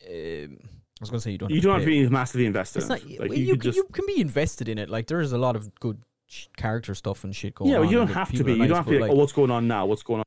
Um, 0.06 0.58
I 0.60 1.00
was 1.00 1.10
gonna 1.10 1.20
say 1.20 1.30
you 1.32 1.38
don't. 1.38 1.50
you 1.50 1.56
have 1.56 1.62
don't 1.62 1.72
to 1.72 1.78
have 1.78 1.84
to 1.84 2.08
be 2.08 2.08
massively 2.08 2.46
invested. 2.46 2.80
it's 2.80 2.86
in 2.86 3.08
not. 3.08 3.10
it. 3.10 3.20
Like, 3.20 3.30
you, 3.30 3.44
you, 3.44 3.52
can, 3.52 3.60
just 3.60 3.76
you 3.76 3.84
can 3.84 4.04
be 4.06 4.20
invested 4.20 4.68
in 4.68 4.78
it. 4.78 4.90
Like 4.90 5.06
there 5.06 5.20
is 5.20 5.32
a 5.32 5.38
lot 5.38 5.56
of 5.56 5.74
good 5.76 6.02
sh- 6.26 6.46
character 6.56 6.94
stuff 6.94 7.24
and 7.24 7.34
shit 7.34 7.54
going 7.54 7.70
yeah, 7.70 7.78
on. 7.78 7.84
but 7.84 7.90
you 7.90 7.96
don't 7.96 8.08
have 8.08 8.30
to 8.32 8.44
be. 8.44 8.52
You 8.52 8.66
don't 8.66 8.76
have 8.76 8.84
to 8.84 8.90
be 8.90 8.98
like, 8.98 9.10
oh, 9.10 9.14
what's 9.14 9.32
going 9.32 9.50
on 9.50 9.66
now? 9.66 9.86
What's 9.86 10.02
going 10.02 10.20
on? 10.20 10.24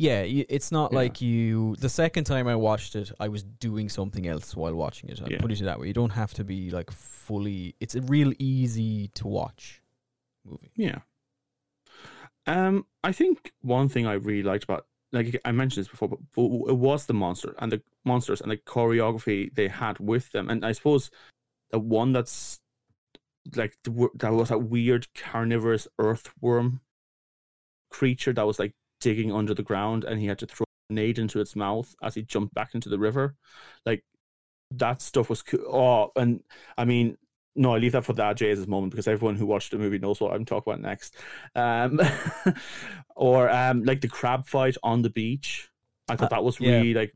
Yeah, 0.00 0.22
it's 0.56 0.72
not 0.72 0.92
Yeah. 0.92 0.98
like 1.02 1.20
you. 1.20 1.76
The 1.76 1.90
second 1.90 2.24
time 2.24 2.48
I 2.48 2.56
watched 2.56 2.96
it, 2.96 3.12
I 3.20 3.28
was 3.28 3.42
doing 3.42 3.88
something 3.90 4.26
else 4.26 4.56
while 4.56 4.74
watching 4.74 5.10
it. 5.10 5.20
I'll 5.20 5.30
Yeah. 5.30 5.40
put 5.40 5.52
it 5.52 5.60
that 5.62 5.78
way. 5.78 5.88
You 5.88 5.92
don't 5.92 6.16
have 6.22 6.32
to 6.34 6.44
be 6.44 6.70
like 6.70 6.90
fully. 6.90 7.74
It's 7.80 7.94
a 7.94 8.00
real 8.02 8.32
easy 8.38 9.08
to 9.08 9.28
watch 9.28 9.82
movie. 10.44 10.72
Yeah. 10.74 11.00
Um, 12.46 12.86
I 13.04 13.12
think 13.12 13.52
one 13.60 13.88
thing 13.88 14.06
I 14.06 14.14
really 14.14 14.42
liked 14.42 14.64
about, 14.64 14.86
like 15.12 15.38
I 15.44 15.52
mentioned 15.52 15.84
this 15.84 15.90
before, 15.90 16.08
but, 16.08 16.20
but 16.34 16.42
it 16.72 16.76
was 16.76 17.06
the 17.06 17.14
monster 17.14 17.54
and 17.58 17.70
the 17.70 17.82
monsters 18.04 18.40
and 18.40 18.50
the 18.50 18.56
choreography 18.56 19.54
they 19.54 19.68
had 19.68 19.98
with 19.98 20.32
them, 20.32 20.48
and 20.48 20.64
I 20.64 20.72
suppose 20.72 21.10
the 21.70 21.78
one 21.78 22.12
that's 22.12 22.60
like 23.54 23.76
that 23.84 24.32
was 24.32 24.50
a 24.50 24.58
weird 24.58 25.12
carnivorous 25.14 25.86
earthworm 25.98 26.80
creature 27.90 28.32
that 28.32 28.46
was 28.46 28.58
like 28.58 28.74
digging 29.00 29.32
under 29.32 29.54
the 29.54 29.62
ground, 29.62 30.04
and 30.04 30.20
he 30.20 30.26
had 30.26 30.38
to 30.40 30.46
throw 30.46 30.64
a 30.90 30.92
nade 30.92 31.18
into 31.18 31.40
its 31.40 31.56
mouth 31.56 31.94
as 32.02 32.14
he 32.14 32.22
jumped 32.22 32.54
back 32.54 32.74
into 32.74 32.88
the 32.88 32.98
river, 32.98 33.34
like 33.86 34.04
that 34.72 35.02
stuff 35.02 35.28
was 35.30 35.42
cool. 35.42 35.60
Oh, 35.66 36.12
and 36.20 36.42
I 36.78 36.84
mean, 36.84 37.16
no, 37.56 37.74
I 37.74 37.78
leave 37.78 37.92
that 37.92 38.04
for 38.04 38.12
that 38.14 38.36
Jay's 38.36 38.66
moment 38.66 38.92
because 38.92 39.08
everyone 39.08 39.36
who 39.36 39.46
watched 39.46 39.72
the 39.72 39.78
movie 39.78 39.98
knows 39.98 40.20
what 40.20 40.32
I'm 40.32 40.44
talking 40.44 40.72
about 40.72 40.82
next. 40.82 41.16
Um, 41.54 42.00
or 43.16 43.50
um, 43.50 43.84
like 43.84 44.00
the 44.00 44.08
crab 44.08 44.46
fight 44.46 44.76
on 44.82 45.02
the 45.02 45.10
beach. 45.10 45.68
I 46.08 46.16
thought 46.16 46.32
Uh, 46.32 46.36
that 46.36 46.44
was 46.44 46.60
yeah. 46.60 46.72
really 46.76 46.94
like 46.94 47.14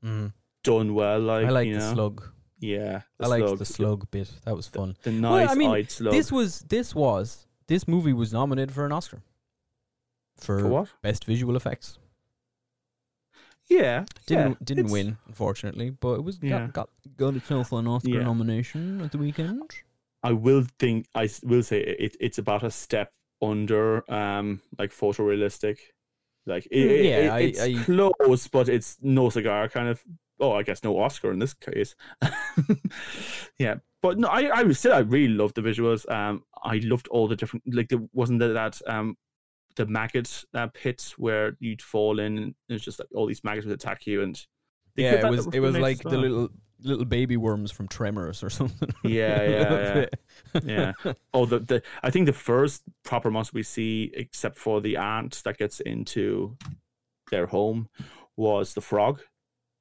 done 0.62 0.94
well. 0.94 1.20
Like 1.20 1.47
I 1.47 1.51
like 1.51 1.68
you 1.68 1.75
the 1.75 1.81
know? 1.81 1.94
slug. 1.94 2.25
Yeah, 2.59 3.03
I 3.20 3.27
liked 3.27 3.59
the 3.59 3.64
slug 3.64 4.11
bit. 4.11 4.31
That 4.44 4.57
was 4.57 4.68
fun. 4.68 4.97
The 5.03 5.11
Well, 5.20 5.49
I 5.51 5.55
mean, 5.55 5.70
eyed 5.70 5.90
slug. 5.90 6.12
This 6.12 6.33
was 6.33 6.61
this 6.61 6.94
was 6.94 7.47
this 7.66 7.87
movie 7.87 8.12
was 8.12 8.33
nominated 8.33 8.73
for 8.73 8.87
an 8.87 8.92
Oscar 8.92 9.23
for, 10.37 10.61
for 10.61 10.68
what? 10.68 10.88
best 11.03 11.25
visual 11.25 11.57
effects. 11.57 11.99
Yeah, 13.68 14.05
Didn't 14.27 14.51
yeah, 14.53 14.57
didn't 14.62 14.90
win 14.90 15.16
unfortunately, 15.27 15.88
but 15.90 16.14
it 16.16 16.25
was 16.25 16.38
Yeah. 16.42 16.66
got, 16.66 16.73
got 16.75 16.90
got 17.16 17.35
itself 17.37 17.73
an 17.73 17.87
Oscar 17.87 18.11
Yeah. 18.11 18.23
nomination 18.25 19.01
at 19.01 19.11
the 19.12 19.18
weekend. 19.18 19.70
I 20.23 20.33
will 20.33 20.64
think 20.79 21.07
I 21.14 21.29
will 21.42 21.62
say 21.62 21.81
it. 21.81 22.16
It's 22.20 22.38
about 22.38 22.62
a 22.62 22.70
step 22.70 23.12
under 23.40 24.11
um 24.12 24.61
like 24.79 24.90
photorealistic. 24.90 25.79
Like 26.47 26.66
it, 26.70 27.07
Yeah, 27.07 27.16
it- 27.16 27.29
I- 27.31 27.40
it's 27.40 27.61
I- 27.61 27.83
close, 27.85 28.49
but 28.49 28.68
it's 28.68 28.99
no 29.01 29.31
cigar 29.31 29.68
kind 29.68 29.88
of. 29.88 30.03
Oh, 30.40 30.53
I 30.53 30.62
guess 30.62 30.83
no 30.85 30.99
Oscar 31.01 31.33
in 31.33 31.38
this 31.38 31.55
case. 31.55 31.94
yeah, 33.59 33.77
but 34.03 34.18
no, 34.18 34.29
I 34.29 34.51
I 34.61 34.73
say 34.73 34.90
I 34.90 34.99
really 34.99 35.33
loved 35.33 35.55
the 35.55 35.62
visuals. 35.62 36.11
Um, 36.11 36.44
I 36.62 36.81
loved 36.85 37.09
all 37.09 37.29
the 37.29 37.37
different 37.37 37.62
like 37.73 37.88
there 37.88 38.03
wasn't 38.12 38.40
that 38.40 38.81
um 38.87 39.16
the 39.77 39.87
maggot 39.87 40.45
uh, 40.55 40.69
pits 40.69 41.19
where 41.19 41.57
you'd 41.61 41.83
fall 41.83 42.19
in 42.21 42.39
and 42.39 42.55
it 42.69 42.73
was 42.73 42.83
just 42.85 42.99
like 43.01 43.09
all 43.15 43.27
these 43.27 43.43
maggots 43.45 43.67
would 43.67 43.75
attack 43.75 44.07
you 44.07 44.23
and 44.23 44.47
yeah, 44.97 45.15
it 45.15 45.29
was 45.29 45.47
it 45.53 45.61
was 45.61 45.77
like 45.77 45.99
as 45.99 46.03
the 46.03 46.17
little 46.17 46.49
little 46.81 47.05
baby 47.05 47.37
worms 47.37 47.73
from 47.73 47.89
Tremors 47.89 48.43
or 48.43 48.51
something. 48.59 48.91
Yeah, 49.03 49.43
yeah, 49.49 50.07
yeah. 50.65 50.93
yeah. 51.05 51.13
Oh, 51.35 51.47
the, 51.47 51.59
the 51.59 51.83
I 52.03 52.11
think 52.11 52.27
the 52.27 52.33
first 52.33 52.83
proper 53.05 53.31
monster 53.31 53.53
we 53.55 53.63
see, 53.65 54.13
except 54.15 54.57
for 54.57 54.81
the 54.81 54.97
ant 54.97 55.43
that 55.45 55.59
gets 55.59 55.81
into 55.81 56.57
their 57.31 57.47
home, 57.47 57.89
was 58.37 58.75
the 58.75 58.81
frog, 58.81 59.21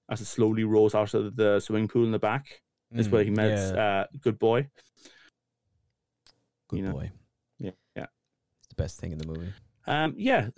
as 0.10 0.22
it 0.22 0.26
slowly 0.26 0.64
rolls 0.64 0.96
out 0.96 1.14
of 1.14 1.36
the 1.36 1.60
swimming 1.60 1.88
pool 1.88 2.06
in 2.06 2.12
the 2.12 2.20
back. 2.20 2.62
This 2.92 3.08
where 3.10 3.24
he 3.24 3.30
Mm, 3.32 3.36
met 3.36 3.76
yeah, 3.76 3.82
uh, 3.82 4.08
good 4.22 4.40
boy. 4.40 4.68
good 6.70 6.78
you 6.80 6.86
know. 6.86 6.94
boy. 6.94 7.12
Yeah, 7.60 7.72
yeah. 7.96 8.08
It's 8.60 8.68
the 8.70 8.76
best 8.76 9.00
thing 9.00 9.12
in 9.12 9.18
the 9.18 9.28
movie. 9.28 9.54
Um, 9.88 10.14
yeah. 10.18 10.50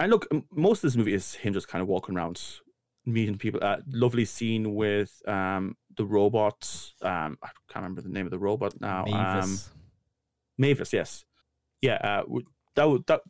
And 0.00 0.10
look, 0.10 0.26
most 0.50 0.78
of 0.78 0.90
this 0.90 0.96
movie 0.96 1.14
is 1.14 1.34
him 1.34 1.52
just 1.52 1.68
kind 1.68 1.80
of 1.82 1.88
walking 1.88 2.16
around, 2.16 2.40
meeting 3.06 3.38
people. 3.38 3.60
Uh, 3.62 3.78
lovely 3.88 4.24
scene 4.24 4.74
with 4.74 5.22
um 5.28 5.76
the 5.96 6.04
robot. 6.04 6.90
Um, 7.02 7.38
I 7.42 7.48
can't 7.70 7.82
remember 7.84 8.00
the 8.02 8.08
name 8.08 8.26
of 8.26 8.30
the 8.32 8.38
robot 8.38 8.74
now. 8.80 9.04
Um, 9.04 9.10
Mavis. 9.12 9.70
Mavis, 10.58 10.92
yes, 10.92 11.24
yeah. 11.80 11.94
Uh, 11.96 12.22
that 12.74 13.04
that 13.06 13.20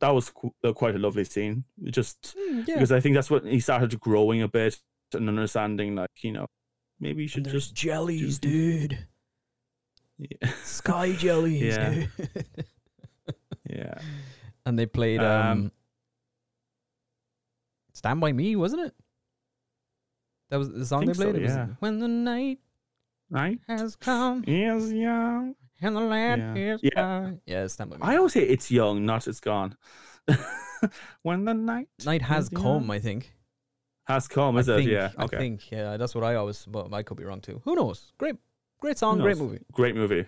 that 0.00 0.10
was 0.10 0.32
uh, 0.64 0.72
quite 0.72 0.94
a 0.94 0.98
lovely 0.98 1.24
scene. 1.24 1.64
Just 1.84 2.36
Mm, 2.38 2.66
yeah. 2.68 2.74
because 2.74 2.92
I 2.92 3.00
think 3.00 3.14
that's 3.14 3.30
what 3.30 3.44
he 3.44 3.60
started 3.60 3.98
growing 4.00 4.40
a 4.42 4.48
bit 4.48 4.78
and 5.12 5.28
understanding, 5.28 5.96
like 5.96 6.10
you 6.22 6.32
know, 6.32 6.46
maybe 7.00 7.22
you 7.22 7.28
should 7.28 7.44
just 7.44 7.74
jellies, 7.74 8.38
do- 8.38 8.50
dude. 8.88 9.06
yeah, 10.18 10.50
Sky 10.62 11.12
jellies, 11.12 11.62
Yeah. 11.62 11.90
dude. 11.90 12.08
yeah. 13.68 13.94
And 14.66 14.78
they 14.78 14.86
played 14.86 15.20
um, 15.20 15.50
Um, 15.50 15.72
Stand 17.92 18.20
by 18.20 18.32
Me, 18.32 18.56
wasn't 18.56 18.82
it? 18.86 18.94
That 20.50 20.58
was 20.58 20.70
the 20.72 20.84
song 20.86 21.00
they 21.00 21.06
think 21.06 21.16
so, 21.16 21.30
played. 21.30 21.36
It 21.36 21.42
was 21.42 21.52
yeah. 21.54 21.66
when 21.78 21.98
the 21.98 22.08
night 22.08 22.58
right. 23.30 23.58
has 23.68 23.94
come 23.96 24.44
Is 24.46 24.92
young 24.92 25.54
and 25.80 25.96
the 25.96 26.00
land 26.00 26.56
Yeah. 26.56 26.74
is 26.74 26.80
Yeah. 26.82 26.90
by. 26.94 27.38
Yeah, 27.46 27.66
Stand 27.66 27.90
by 27.90 27.96
Me. 27.96 28.02
I 28.02 28.16
always 28.16 28.32
say 28.32 28.42
it's 28.42 28.70
young, 28.70 29.04
not 29.04 29.26
it's 29.28 29.40
gone. 29.40 29.76
when 31.22 31.44
the 31.44 31.54
night 31.54 31.88
night 32.04 32.22
has 32.22 32.48
come, 32.48 32.82
young. 32.82 32.90
I 32.90 32.98
think. 32.98 33.32
has 34.06 34.26
come, 34.28 34.56
is 34.58 34.68
I 34.68 34.74
it? 34.74 34.76
think, 34.78 34.90
yeah. 34.90 35.10
I 35.16 35.26
think, 35.26 35.70
yeah, 35.70 35.96
that's 35.96 36.14
what 36.14 36.24
I 36.24 36.34
always, 36.34 36.64
but 36.66 36.92
I 36.92 37.02
could 37.02 37.16
be 37.16 37.24
wrong 37.24 37.40
too. 37.40 37.60
Who 37.64 37.74
knows? 37.76 38.12
Great, 38.18 38.36
great 38.80 38.98
song, 38.98 39.18
great 39.20 39.38
movie. 39.38 39.60
Great 39.72 39.94
movie. 39.94 40.26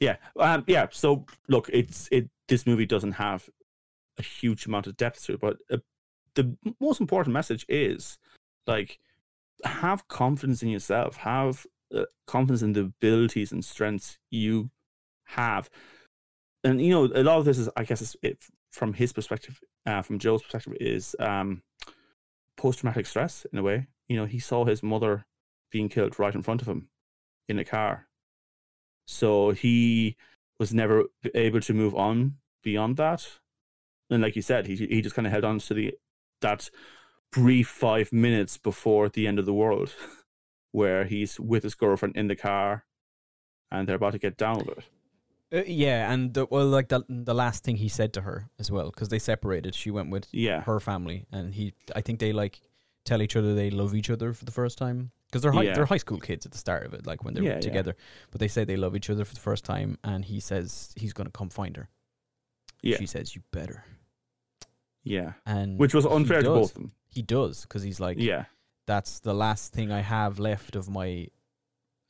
Yeah. 0.00 0.16
Um. 0.38 0.64
Yeah. 0.66 0.86
So 0.90 1.26
look, 1.48 1.68
it's 1.72 2.08
it. 2.12 2.28
This 2.48 2.66
movie 2.66 2.86
doesn't 2.86 3.12
have 3.12 3.48
a 4.18 4.22
huge 4.22 4.66
amount 4.66 4.86
of 4.86 4.96
depth 4.96 5.24
to 5.24 5.34
it, 5.34 5.40
but 5.40 5.58
uh, 5.70 5.78
the 6.34 6.56
most 6.80 7.00
important 7.00 7.32
message 7.32 7.64
is 7.68 8.18
like 8.66 8.98
have 9.64 10.06
confidence 10.08 10.62
in 10.62 10.68
yourself. 10.68 11.16
Have 11.18 11.66
uh, 11.94 12.04
confidence 12.26 12.62
in 12.62 12.72
the 12.72 12.80
abilities 12.80 13.52
and 13.52 13.64
strengths 13.64 14.18
you 14.30 14.70
have. 15.24 15.70
And 16.64 16.80
you 16.80 16.90
know, 16.90 17.04
a 17.04 17.22
lot 17.22 17.38
of 17.38 17.44
this 17.44 17.58
is, 17.58 17.68
I 17.76 17.84
guess, 17.84 18.16
it, 18.22 18.38
from 18.70 18.94
his 18.94 19.12
perspective, 19.12 19.60
uh, 19.86 20.02
from 20.02 20.18
Joe's 20.18 20.42
perspective, 20.42 20.74
is 20.80 21.16
um, 21.18 21.62
post 22.56 22.80
traumatic 22.80 23.06
stress 23.06 23.46
in 23.52 23.58
a 23.58 23.62
way. 23.62 23.86
You 24.08 24.16
know, 24.16 24.26
he 24.26 24.38
saw 24.38 24.64
his 24.64 24.82
mother 24.82 25.26
being 25.70 25.88
killed 25.88 26.18
right 26.18 26.34
in 26.34 26.42
front 26.42 26.62
of 26.62 26.68
him 26.68 26.88
in 27.48 27.58
a 27.58 27.64
car, 27.64 28.06
so 29.06 29.50
he 29.50 30.16
was 30.58 30.72
never 30.72 31.04
able 31.34 31.60
to 31.60 31.74
move 31.74 31.94
on 31.94 32.36
beyond 32.62 32.96
that. 32.96 33.28
And 34.10 34.22
like 34.22 34.36
you 34.36 34.42
said, 34.42 34.66
he 34.66 34.76
he 34.76 35.02
just 35.02 35.14
kind 35.16 35.26
of 35.26 35.32
held 35.32 35.44
on 35.44 35.58
to 35.58 35.74
the 35.74 35.94
that 36.40 36.70
brief 37.32 37.68
five 37.68 38.12
minutes 38.12 38.56
before 38.58 39.08
the 39.08 39.26
end 39.26 39.38
of 39.38 39.46
the 39.46 39.54
world, 39.54 39.94
where 40.72 41.04
he's 41.04 41.40
with 41.40 41.62
his 41.62 41.74
girlfriend 41.74 42.16
in 42.16 42.28
the 42.28 42.36
car, 42.36 42.84
and 43.70 43.88
they're 43.88 43.96
about 43.96 44.12
to 44.12 44.18
get 44.18 44.36
down 44.36 44.58
with 44.66 44.78
it. 44.78 44.84
Uh, 45.52 45.62
yeah, 45.66 46.12
and 46.12 46.34
the, 46.34 46.46
well, 46.50 46.66
like 46.66 46.88
the 46.88 47.04
the 47.08 47.34
last 47.34 47.62
thing 47.64 47.76
he 47.76 47.88
said 47.88 48.12
to 48.12 48.20
her 48.22 48.48
as 48.58 48.70
well, 48.70 48.90
because 48.90 49.08
they 49.08 49.18
separated. 49.18 49.74
She 49.74 49.90
went 49.90 50.10
with 50.10 50.26
Yeah, 50.32 50.62
her 50.62 50.80
family, 50.80 51.26
and 51.32 51.54
he. 51.54 51.72
I 51.94 52.00
think 52.00 52.18
they 52.20 52.32
like 52.32 52.60
tell 53.04 53.22
each 53.22 53.36
other 53.36 53.54
they 53.54 53.70
love 53.70 53.94
each 53.94 54.10
other 54.10 54.32
for 54.32 54.44
the 54.44 54.50
first 54.52 54.76
time 54.78 55.12
because 55.28 55.42
they're 55.42 55.52
high, 55.52 55.62
Yeah. 55.62 55.74
they're 55.74 55.84
high 55.86 55.98
school 55.98 56.18
kids 56.18 56.44
at 56.46 56.52
the 56.52 56.58
start 56.58 56.84
of 56.86 56.94
it, 56.94 57.06
like 57.06 57.22
when 57.24 57.34
they're 57.34 57.44
Yeah, 57.44 57.60
together. 57.60 57.94
But 58.32 58.40
they 58.40 58.48
say 58.48 58.64
they 58.64 58.76
love 58.76 58.96
each 58.96 59.08
other 59.10 59.24
for 59.24 59.34
the 59.34 59.40
first 59.40 59.64
time, 59.64 59.98
and 60.02 60.24
he 60.24 60.40
says 60.40 60.92
he's 60.96 61.12
going 61.12 61.26
to 61.26 61.32
come 61.32 61.48
find 61.48 61.76
her. 61.76 61.88
yeah, 62.82 62.96
She 62.98 63.06
says 63.06 63.36
you 63.36 63.42
better, 63.52 63.84
yeah. 65.06 65.32
and 65.46 65.78
Which 65.78 65.94
was 65.94 66.04
unfair 66.04 66.42
to 66.42 66.48
does. 66.48 66.58
both 66.58 66.70
of 66.76 66.82
them. 66.82 66.92
He 67.08 67.22
does 67.22 67.62
because 67.62 67.82
he's 67.82 68.00
like, 68.00 68.18
Yeah, 68.18 68.46
that's 68.86 69.20
the 69.20 69.32
last 69.32 69.72
thing 69.72 69.90
I 69.90 70.00
have 70.00 70.38
left 70.38 70.76
of 70.76 70.90
my 70.90 71.28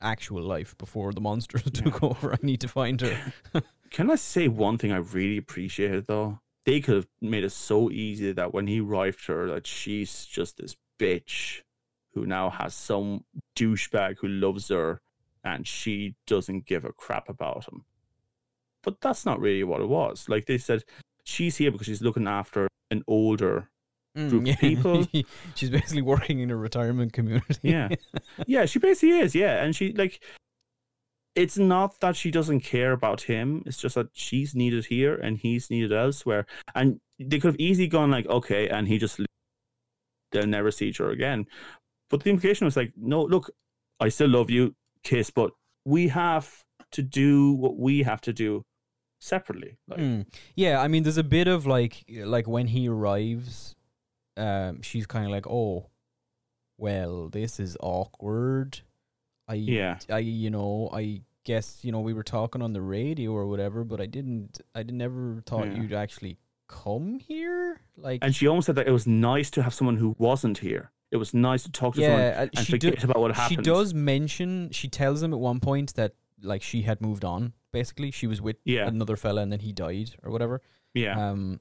actual 0.01 0.41
life 0.41 0.77
before 0.77 1.13
the 1.13 1.21
monsters 1.21 1.63
took 1.73 2.03
over. 2.03 2.33
I 2.33 2.37
need 2.41 2.61
to 2.61 2.67
find 2.67 2.99
her. 3.01 3.33
Can 3.91 4.11
I 4.11 4.15
say 4.15 4.47
one 4.47 4.77
thing 4.77 4.91
I 4.91 4.97
really 4.97 5.37
appreciated 5.37 6.07
though? 6.07 6.39
They 6.65 6.81
could 6.81 6.95
have 6.95 7.07
made 7.21 7.45
it 7.45 7.51
so 7.51 7.89
easy 7.89 8.33
that 8.33 8.53
when 8.53 8.67
he 8.67 8.81
arrived 8.81 9.25
to 9.27 9.31
her, 9.31 9.47
that 9.47 9.65
she's 9.65 10.25
just 10.25 10.57
this 10.57 10.75
bitch 10.99 11.61
who 12.13 12.25
now 12.25 12.49
has 12.49 12.73
some 12.73 13.23
douchebag 13.55 14.17
who 14.19 14.27
loves 14.27 14.67
her 14.67 14.99
and 15.43 15.65
she 15.65 16.15
doesn't 16.25 16.65
give 16.65 16.83
a 16.83 16.91
crap 16.91 17.29
about 17.29 17.65
him. 17.71 17.85
But 18.83 18.99
that's 18.99 19.25
not 19.25 19.39
really 19.39 19.63
what 19.63 19.81
it 19.81 19.87
was. 19.87 20.27
Like 20.27 20.45
they 20.45 20.57
said, 20.57 20.83
she's 21.23 21.55
here 21.55 21.71
because 21.71 21.87
she's 21.87 22.01
looking 22.01 22.27
after 22.27 22.67
an 22.91 23.03
older 23.07 23.69
mm, 24.17 24.29
Group 24.29 24.47
of 24.47 24.59
people. 24.59 25.07
She's 25.55 25.69
basically 25.69 26.01
working 26.01 26.39
in 26.39 26.51
a 26.51 26.55
retirement 26.55 27.13
community. 27.13 27.59
Yeah. 27.61 27.89
yeah, 28.47 28.65
she 28.65 28.79
basically 28.79 29.19
is, 29.19 29.35
yeah. 29.35 29.63
And 29.63 29.75
she 29.75 29.93
like 29.93 30.23
it's 31.35 31.57
not 31.57 31.99
that 31.99 32.15
she 32.15 32.31
doesn't 32.31 32.61
care 32.61 32.93
about 32.93 33.21
him, 33.21 33.61
it's 33.67 33.77
just 33.77 33.93
that 33.93 34.07
she's 34.13 34.55
needed 34.55 34.85
here 34.85 35.13
and 35.15 35.37
he's 35.37 35.69
needed 35.69 35.93
elsewhere. 35.93 36.47
And 36.73 36.99
they 37.19 37.39
could 37.39 37.49
have 37.49 37.59
easily 37.59 37.87
gone 37.87 38.09
like, 38.09 38.25
okay, 38.25 38.67
and 38.69 38.87
he 38.87 38.97
just 38.97 39.19
they'll 40.31 40.47
never 40.47 40.71
see 40.71 40.87
each 40.87 40.99
other 40.99 41.11
again. 41.11 41.45
But 42.09 42.23
the 42.23 42.31
implication 42.31 42.65
was 42.65 42.75
like, 42.75 42.91
no, 42.97 43.21
look, 43.21 43.51
I 43.99 44.09
still 44.09 44.29
love 44.29 44.49
you, 44.49 44.73
kiss, 45.03 45.29
but 45.29 45.51
we 45.85 46.07
have 46.07 46.63
to 46.91 47.03
do 47.03 47.53
what 47.53 47.77
we 47.77 48.01
have 48.01 48.21
to 48.21 48.33
do 48.33 48.63
separately. 49.27 49.77
Like 49.87 49.99
Mm. 49.99 50.25
Yeah, 50.55 50.81
I 50.81 50.87
mean, 50.87 51.03
there's 51.03 51.17
a 51.17 51.23
bit 51.23 51.47
of 51.47 51.65
like, 51.65 52.03
like 52.09 52.47
when 52.47 52.67
he 52.67 52.87
arrives, 52.89 53.75
um, 54.37 54.81
she's 54.81 55.05
kind 55.07 55.25
of 55.25 55.31
like, 55.31 55.47
"Oh, 55.47 55.87
well, 56.77 57.29
this 57.29 57.59
is 57.59 57.77
awkward." 57.81 58.81
I, 59.47 59.55
Yeah. 59.55 59.99
I, 60.09 60.19
you 60.19 60.49
know, 60.49 60.89
I 60.93 61.21
guess 61.45 61.79
you 61.83 61.91
know 61.91 62.01
we 62.01 62.13
were 62.13 62.23
talking 62.23 62.61
on 62.61 62.73
the 62.73 62.81
radio 62.81 63.31
or 63.31 63.47
whatever, 63.47 63.83
but 63.83 64.01
I 64.01 64.05
didn't, 64.05 64.59
I 64.75 64.83
didn't 64.83 65.01
ever 65.01 65.41
thought 65.45 65.67
Yeah. 65.67 65.81
you'd 65.81 65.93
actually 65.93 66.37
come 66.67 67.19
here. 67.19 67.79
Like, 67.95 68.19
and 68.23 68.35
she 68.35 68.47
almost 68.47 68.65
said 68.65 68.75
that 68.75 68.87
it 68.87 68.91
was 68.91 69.07
nice 69.07 69.49
to 69.51 69.63
have 69.63 69.73
someone 69.73 69.97
who 69.97 70.15
wasn't 70.19 70.57
here. 70.59 70.91
It 71.09 71.17
was 71.17 71.33
nice 71.33 71.63
to 71.63 71.71
talk 71.71 71.95
to 71.95 72.01
someone 72.01 72.19
yeah, 72.19 72.41
uh, 72.41 72.47
and 72.57 72.65
she 72.65 72.77
do- 72.77 72.93
about 73.01 73.19
what 73.21 73.33
happened. 73.33 73.59
She 73.59 73.63
does 73.63 73.93
mention. 73.93 74.69
She 74.71 74.89
tells 74.89 75.23
him 75.23 75.33
at 75.33 75.39
one 75.39 75.61
point 75.61 75.93
that 75.95 76.11
like 76.41 76.61
she 76.61 76.83
had 76.83 77.01
moved 77.01 77.23
on. 77.25 77.53
Basically, 77.71 78.11
she 78.11 78.27
was 78.27 78.41
with 78.41 78.57
Yeah. 78.65 78.87
another 78.87 79.15
fella, 79.15 79.41
and 79.41 79.51
then 79.51 79.59
he 79.59 79.71
died 79.71 80.11
or 80.23 80.31
whatever. 80.31 80.61
Yeah. 80.93 81.29
Um, 81.31 81.59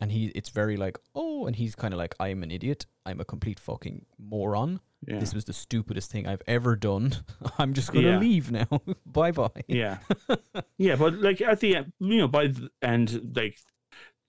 and 0.00 0.12
he, 0.12 0.26
it's 0.34 0.50
very 0.50 0.76
like, 0.76 0.98
oh, 1.14 1.46
and 1.46 1.56
he's 1.56 1.74
kind 1.74 1.94
of 1.94 1.98
like, 1.98 2.14
I'm 2.20 2.42
an 2.42 2.50
idiot. 2.50 2.84
I'm 3.06 3.20
a 3.20 3.24
complete 3.24 3.58
fucking 3.58 4.04
moron. 4.18 4.80
yeah. 5.06 5.18
This 5.18 5.32
was 5.34 5.44
the 5.46 5.52
stupidest 5.52 6.10
thing 6.10 6.26
I've 6.26 6.42
ever 6.46 6.76
done. 6.76 7.12
I'm 7.58 7.72
just 7.74 7.92
gonna 7.92 8.08
Yeah. 8.10 8.18
leave 8.18 8.50
now. 8.50 8.68
bye 9.06 9.30
bye. 9.32 9.62
yeah. 9.68 9.98
yeah, 10.78 10.96
but 10.96 11.14
like 11.20 11.40
at 11.40 11.60
the 11.60 11.76
end, 11.76 11.92
you 12.00 12.18
know, 12.18 12.28
by 12.28 12.48
the 12.48 12.68
end, 12.82 13.34
like 13.36 13.56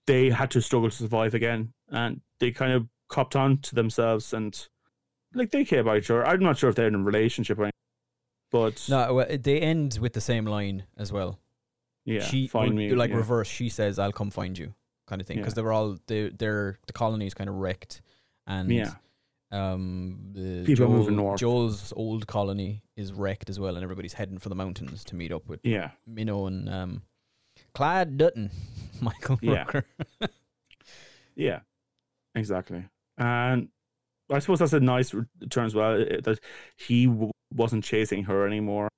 they 0.06 0.30
had 0.30 0.50
to 0.52 0.62
struggle 0.62 0.88
to 0.90 0.96
survive 0.96 1.34
again, 1.34 1.72
and 1.90 2.20
they 2.40 2.50
kind 2.50 2.72
of 2.72 2.86
copped 3.08 3.34
on 3.36 3.58
to 3.58 3.74
themselves, 3.74 4.32
and 4.32 4.68
like 5.34 5.50
they 5.50 5.64
care 5.64 5.80
about 5.80 5.98
each 5.98 6.10
other. 6.10 6.24
I'm 6.26 6.40
not 6.40 6.56
sure 6.58 6.70
if 6.70 6.76
they're 6.76 6.88
in 6.88 6.94
a 6.94 6.98
relationship 7.02 7.58
or 7.58 7.64
anything, 7.64 7.72
but 8.50 8.84
No, 8.88 9.14
well, 9.14 9.26
they 9.38 9.60
end 9.60 9.98
with 10.00 10.12
the 10.14 10.20
same 10.20 10.44
line 10.46 10.84
as 10.96 11.12
well. 11.12 11.38
yeah, 12.04 12.20
she 12.22 12.46
find 12.48 12.74
me, 12.74 12.90
like 12.94 13.10
yeah. 13.10 13.16
reverse. 13.16 13.48
She 13.48 13.68
says, 13.68 13.98
"I'll 13.98 14.12
come 14.12 14.30
find 14.30 14.56
you," 14.58 14.74
kind 15.06 15.20
of 15.20 15.26
thing, 15.26 15.36
because 15.38 15.52
Yeah. 15.52 15.56
they 15.56 15.62
were 15.62 15.72
all 15.72 15.98
they 16.06 16.28
they're 16.30 16.78
the 16.86 16.92
colony 16.92 17.26
is 17.26 17.34
kind 17.34 17.50
of 17.50 17.56
wrecked, 17.56 18.00
and 18.46 18.70
Yeah, 18.70 18.94
um 19.52 20.30
the 20.32 20.64
People 20.64 20.86
Joel, 20.86 20.96
moving 20.98 21.16
north. 21.16 21.40
Joel's 21.40 21.92
old 21.96 22.26
colony 22.26 22.82
is 22.96 23.12
wrecked 23.12 23.50
as 23.50 23.58
well, 23.60 23.74
and 23.76 23.82
everybody's 23.84 24.14
heading 24.14 24.38
for 24.38 24.48
the 24.48 24.54
mountains 24.54 25.04
to 25.04 25.14
meet 25.16 25.32
up 25.32 25.46
with 25.48 25.60
yeah, 25.64 25.90
Minnow 26.06 26.46
and 26.46 26.68
um 26.68 27.02
Clyde 27.74 28.16
Dutton, 28.16 28.50
Michael 29.00 29.38
Yeah. 29.42 29.64
Rooker. 29.64 29.84
yeah, 31.36 31.60
exactly. 32.34 32.84
And 33.16 33.68
I 34.30 34.38
suppose 34.38 34.58
that's 34.60 34.72
a 34.72 34.80
nice 34.80 35.12
return 35.14 35.66
as 35.66 35.74
well 35.74 35.98
that 35.98 36.38
he 36.76 37.06
wasn't 37.52 37.84
chasing 37.84 38.24
her 38.24 38.46
anymore, 38.46 38.88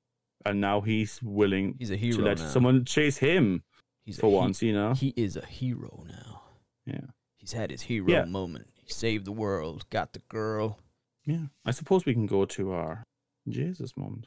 and 0.44 0.60
now 0.60 0.80
he's 0.80 1.20
willing 1.22 1.76
He's 1.78 1.90
a 1.90 1.96
to 1.96 2.22
let 2.22 2.38
now. 2.38 2.48
someone 2.48 2.84
chase 2.84 3.18
him 3.18 3.62
He's 4.04 4.18
for 4.18 4.30
he- 4.30 4.36
once. 4.36 4.62
You 4.62 4.72
know, 4.72 4.94
He 4.94 5.12
is 5.16 5.36
a 5.36 5.44
hero 5.46 6.04
now. 6.08 6.42
yeah. 6.86 7.06
He's 7.36 7.52
had 7.52 7.70
his 7.70 7.82
hero 7.82 8.08
Yeah. 8.10 8.24
moment. 8.24 8.68
He 8.74 8.92
saved 8.92 9.24
the 9.24 9.32
world, 9.32 9.88
got 9.90 10.12
the 10.12 10.18
girl. 10.28 10.78
Yeah, 11.24 11.46
I 11.64 11.70
suppose 11.70 12.04
we 12.04 12.12
can 12.14 12.26
go 12.26 12.44
to 12.44 12.72
our 12.72 13.04
Jesus 13.48 13.96
moment. 13.96 14.26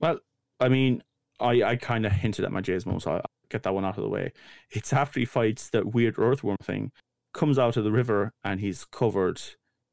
Well, 0.00 0.18
I 0.60 0.68
mean, 0.68 1.02
I, 1.40 1.62
I 1.62 1.76
kind 1.76 2.06
of 2.06 2.12
hinted 2.12 2.44
at 2.44 2.52
my 2.52 2.60
Jesus 2.60 2.86
moment, 2.86 3.02
so 3.02 3.12
I'll 3.12 3.24
get 3.50 3.62
that 3.62 3.74
one 3.74 3.84
out 3.84 3.96
of 3.96 4.02
the 4.02 4.08
way. 4.08 4.32
It's 4.70 4.92
after 4.92 5.20
he 5.20 5.26
fights 5.26 5.70
that 5.70 5.94
weird 5.94 6.18
earthworm 6.18 6.56
thing, 6.62 6.90
comes 7.32 7.58
out 7.58 7.76
of 7.76 7.84
the 7.84 7.92
river, 7.92 8.32
and 8.44 8.60
he's 8.60 8.84
covered 8.84 9.40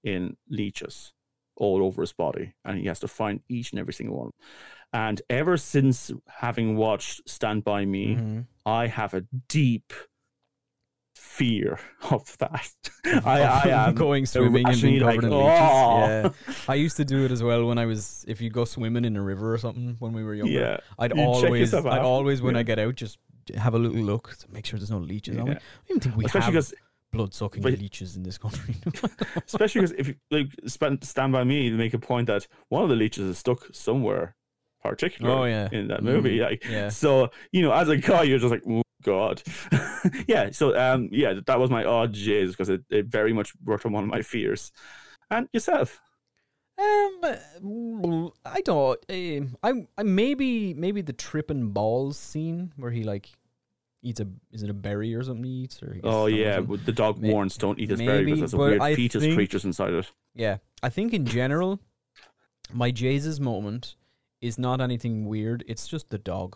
in 0.03 0.37
leeches 0.49 1.13
all 1.55 1.83
over 1.83 2.01
his 2.01 2.13
body, 2.13 2.53
and 2.63 2.79
he 2.79 2.85
has 2.87 2.99
to 3.01 3.07
find 3.07 3.41
each 3.49 3.71
and 3.71 3.79
every 3.79 3.93
single 3.93 4.17
one. 4.17 4.31
And 4.93 5.21
ever 5.29 5.57
since 5.57 6.11
having 6.27 6.75
watched 6.77 7.27
Stand 7.29 7.63
By 7.63 7.85
Me, 7.85 8.15
Mhm. 8.15 8.45
I 8.65 8.87
have 8.87 9.13
a 9.13 9.25
deep 9.47 9.91
fear 11.15 11.79
of 12.11 12.37
that. 12.39 12.71
I, 13.25 13.41
I 13.41 13.87
am 13.87 13.95
going 13.95 14.25
swimming 14.25 14.67
and 14.67 14.81
being 14.81 14.99
covered 14.99 15.15
like, 15.15 15.23
in 15.23 15.29
leeches. 15.31 15.59
"Oh." 15.61 15.99
Yeah, 16.07 16.29
I 16.67 16.75
used 16.75 16.97
to 16.97 17.05
do 17.05 17.25
it 17.25 17.31
as 17.31 17.43
well 17.43 17.65
when 17.65 17.77
I 17.77 17.85
was. 17.85 18.25
If 18.27 18.41
you 18.41 18.49
go 18.49 18.65
swimming 18.65 19.05
in 19.05 19.15
a 19.15 19.21
river 19.21 19.53
or 19.53 19.57
something 19.57 19.95
when 19.99 20.13
we 20.13 20.23
were 20.23 20.33
younger, 20.35 20.51
yeah, 20.51 20.77
I'd 20.97 21.15
You 21.15 21.21
always, 21.23 21.73
I'd 21.73 21.85
always 21.99 22.41
when 22.41 22.55
yeah. 22.55 22.59
I 22.59 22.63
get 22.63 22.79
out, 22.79 22.95
just 22.95 23.17
have 23.57 23.73
a 23.73 23.79
little 23.79 24.01
look 24.01 24.35
to 24.37 24.51
make 24.51 24.65
sure 24.65 24.77
there's 24.79 24.91
no 24.91 24.99
leeches 24.99 25.37
on 25.37 25.45
me. 25.45 25.51
I 25.51 25.53
don't 25.55 25.63
even 25.89 25.99
think 26.01 26.15
we 26.17 26.25
especially 26.25 26.45
have 26.45 26.53
because 26.53 26.73
blood 27.11 27.33
sucking 27.33 27.63
leeches 27.63 28.15
in 28.15 28.23
this 28.23 28.37
country. 28.37 28.75
especially 29.47 29.81
because 29.81 29.95
if 29.97 30.07
you 30.09 30.15
like 30.31 30.47
spend, 30.67 31.03
stand 31.03 31.31
by 31.33 31.43
me, 31.43 31.69
they 31.69 31.75
make 31.77 31.93
a 31.93 31.99
point 31.99 32.27
that 32.27 32.47
one 32.69 32.83
of 32.83 32.89
the 32.89 32.95
leeches 32.95 33.25
is 33.25 33.37
stuck 33.37 33.67
somewhere 33.73 34.35
particular 34.83 35.31
Oh, 35.31 35.43
yeah. 35.45 35.67
in 35.71 35.87
that 35.89 36.03
movie. 36.03 36.37
Mhm. 36.37 36.43
Like 36.43 36.65
yeah, 36.65 36.89
so, 36.89 37.29
you 37.51 37.61
know, 37.61 37.71
as 37.73 37.89
a 37.89 37.97
guy, 37.97 38.23
you're 38.23 38.39
just 38.39 38.51
like, 38.51 38.63
oh 38.69 38.81
god, 39.03 39.41
yeah. 40.27 40.51
So 40.51 40.77
um, 40.77 41.09
yeah, 41.11 41.33
that 41.45 41.59
was 41.59 41.69
my 41.69 41.83
odd 41.83 42.13
jizz 42.13 42.49
because 42.51 42.69
it, 42.69 42.83
it 42.89 43.07
very 43.07 43.33
much 43.33 43.51
worked 43.65 43.85
on 43.85 43.91
one 43.91 44.03
of 44.03 44.09
my 44.09 44.21
fears. 44.21 44.71
And 45.31 45.47
yourself, 45.53 45.99
Um, 46.79 47.21
mm, 47.61 48.31
I 48.45 48.61
don't. 48.61 48.99
Um, 49.09 49.57
I, 49.61 49.85
I 49.97 50.03
maybe 50.03 50.73
maybe 50.73 51.01
the 51.01 51.13
tripping 51.13 51.71
balls 51.71 52.17
scene 52.17 52.71
where 52.77 52.91
he 52.91 53.03
like 53.03 53.29
eats 54.01 54.19
a 54.19 54.27
is 54.51 54.63
it 54.63 54.69
a 54.69 54.73
berry 54.73 55.13
or 55.13 55.23
something 55.23 55.43
he 55.43 55.49
eats 55.63 55.81
or 55.83 55.93
he 55.93 56.01
oh 56.03 56.25
yeah, 56.27 56.59
but 56.61 56.85
the 56.85 56.91
dog 56.91 57.19
May- 57.19 57.31
warns 57.33 57.57
don't 57.57 57.79
eat 57.79 57.89
his 57.89 57.99
berry 57.99 58.19
maybe, 58.19 58.33
because 58.33 58.51
there's 58.51 58.53
a 58.53 58.57
weird 58.57 58.81
I 58.81 58.95
fetus 58.95 59.23
think- 59.23 59.35
creatures 59.35 59.65
inside 59.65 59.93
it. 59.93 60.11
yeah. 60.35 60.57
I 60.81 60.87
think 60.89 61.13
in 61.13 61.25
general, 61.25 61.79
my 62.71 62.91
Jesus 62.91 63.39
moment 63.39 63.95
is 64.41 64.57
not 64.57 64.79
anything 64.79 65.25
weird. 65.25 65.63
It's 65.67 65.87
just 65.87 66.09
the 66.09 66.17
dog. 66.17 66.55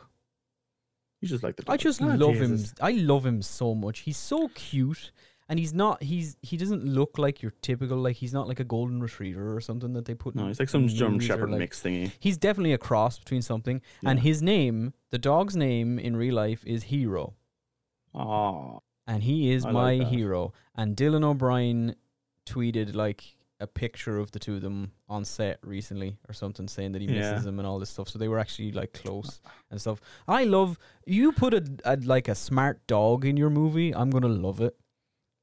You 1.19 1.27
just 1.27 1.43
like 1.43 1.57
the. 1.57 1.63
I 1.69 1.75
just 1.77 2.01
Ah, 2.01 2.15
love 2.15 2.33
Jesus. 2.35 2.69
him. 2.71 2.75
I 2.81 2.91
love 2.91 3.25
him 3.25 3.41
so 3.41 3.75
much. 3.75 3.99
He's 3.99 4.15
so 4.17 4.47
cute, 4.55 5.11
and 5.49 5.59
he's 5.59 5.73
not. 5.73 6.01
He's 6.03 6.37
he 6.41 6.57
doesn't 6.57 6.83
look 6.85 7.17
like 7.17 7.41
your 7.41 7.53
typical 7.61 7.97
like 7.97 8.15
he's 8.17 8.33
not 8.33 8.47
like 8.47 8.59
a 8.59 8.63
golden 8.63 9.01
retriever 9.01 9.55
or 9.55 9.61
something 9.61 9.93
that 9.93 10.05
they 10.05 10.13
put. 10.13 10.35
No, 10.35 10.47
he's 10.47 10.59
like 10.59 10.69
some 10.69 10.87
German 10.87 11.19
Shepherd 11.19 11.49
like- 11.51 11.59
mix 11.59 11.81
thingy. 11.81 12.11
He's 12.19 12.37
definitely 12.37 12.73
a 12.73 12.77
cross 12.77 13.19
between 13.19 13.41
something. 13.41 13.81
And 14.05 14.19
his 14.21 14.41
name, 14.41 14.93
the 15.11 15.17
dog's 15.17 15.55
name 15.55 15.99
in 15.99 16.15
real 16.15 16.35
life 16.35 16.63
is 16.65 16.83
Hero. 16.83 17.33
Oh, 18.15 18.81
And 19.07 19.23
he 19.23 19.51
is 19.51 19.65
I 19.65 19.71
my 19.71 19.95
like 19.95 20.07
hero. 20.07 20.53
And 20.75 20.95
Dylan 20.95 21.23
O'Brien 21.23 21.95
tweeted 22.45 22.95
like 22.95 23.23
a 23.59 23.67
picture 23.67 24.17
of 24.17 24.31
the 24.31 24.39
two 24.39 24.55
of 24.55 24.61
them 24.61 24.91
on 25.07 25.23
set 25.23 25.57
recently 25.63 26.17
or 26.27 26.33
something 26.33 26.67
saying 26.67 26.91
that 26.91 27.01
he 27.01 27.07
misses 27.07 27.31
Yeah. 27.31 27.39
them 27.39 27.59
and 27.59 27.67
all 27.67 27.79
this 27.79 27.89
stuff. 27.89 28.09
So 28.09 28.19
they 28.19 28.27
were 28.27 28.39
actually 28.39 28.71
like 28.71 28.93
close 28.93 29.41
and 29.71 29.79
stuff. 29.79 30.01
I 30.27 30.43
love 30.43 30.77
you 31.05 31.31
put 31.31 31.53
a, 31.53 31.63
a 31.85 31.95
like 31.97 32.27
a 32.27 32.35
smart 32.35 32.85
dog 32.87 33.25
in 33.25 33.37
your 33.37 33.49
movie, 33.49 33.93
I'm 33.95 34.09
gonna 34.09 34.27
love 34.27 34.59
it. 34.61 34.75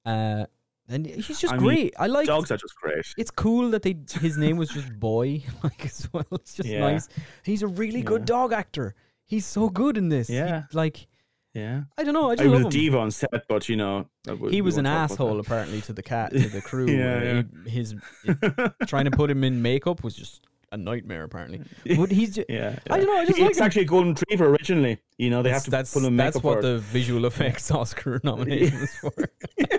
Uh 0.04 0.46
and 0.88 1.06
he's 1.06 1.26
just 1.40 1.52
I 1.52 1.56
mean, 1.56 1.64
great. 1.64 1.94
I 2.00 2.06
like 2.08 2.26
dogs 2.26 2.50
are 2.50 2.56
just 2.56 2.74
great. 2.74 3.04
it's 3.16 3.30
cool 3.30 3.70
that 3.70 3.82
they 3.82 3.96
his 4.20 4.36
name 4.36 4.56
was 4.56 4.68
just 4.70 4.92
boy 4.98 5.44
like 5.62 5.84
as 5.86 6.08
well. 6.12 6.26
It's 6.32 6.54
just 6.54 6.68
Yeah. 6.68 6.80
nice. 6.80 7.08
He's 7.44 7.62
a 7.62 7.68
really 7.68 8.02
good 8.02 8.24
dog 8.24 8.52
actor. 8.52 8.94
He's 9.26 9.46
so 9.46 9.68
good 9.68 9.96
in 9.96 10.08
this. 10.08 10.26
He- 10.28 10.34
Yeah. 10.34 10.64
like 10.72 11.06
Yeah, 11.54 11.82
i 11.98 12.04
don't 12.04 12.14
know. 12.14 12.28
I 12.30 12.32
I 12.32 12.36
just 12.36 12.48
was 12.48 12.60
a 12.60 12.64
him. 12.64 12.70
diva 12.70 12.98
on 12.98 13.10
set, 13.10 13.44
but 13.48 13.68
you 13.68 13.76
know, 13.76 14.06
we- 14.40 14.50
he 14.52 14.62
was 14.62 14.76
an 14.78 14.84
won't 14.84 14.94
talk 15.10 15.18
about 15.18 15.26
asshole 15.26 15.40
apparently 15.40 15.80
to 15.82 15.92
the 15.92 16.02
cat 16.02 16.32
to 16.32 16.48
the 16.48 16.60
crew 16.70 16.88
Yeah, 16.88 17.42
He- 17.66 17.70
his 17.70 17.94
trying 18.86 19.04
to 19.06 19.10
put 19.12 19.30
him 19.30 19.44
in 19.44 19.62
makeup 19.62 20.02
was 20.02 20.14
just 20.14 20.46
a 20.72 20.76
nightmare 20.76 21.24
apparently 21.24 21.60
but 21.96 22.10
he's 22.12 22.34
just, 22.36 22.48
Yeah, 22.48 22.78
I 22.90 22.98
don't 22.98 23.06
know, 23.06 23.16
I 23.18 23.24
just 23.24 23.36
He- 23.36 23.42
like 23.42 23.50
it's 23.50 23.58
him. 23.60 23.64
actually 23.66 23.82
a 23.82 23.86
golden 23.86 24.10
retriever 24.14 24.46
originally. 24.46 24.98
You 25.18 25.30
know, 25.30 25.42
they 25.42 25.50
have 25.50 25.64
to 25.64 25.70
that's 25.70 25.92
put 25.92 26.04
him 26.04 26.16
that's 26.16 26.36
what 26.36 26.56
for 26.58 26.62
the 26.62 26.78
visual 26.78 27.24
effects 27.30 27.70
oscar 27.70 28.20
nomination 28.24 28.78
is 28.82 28.94
for 28.94 29.12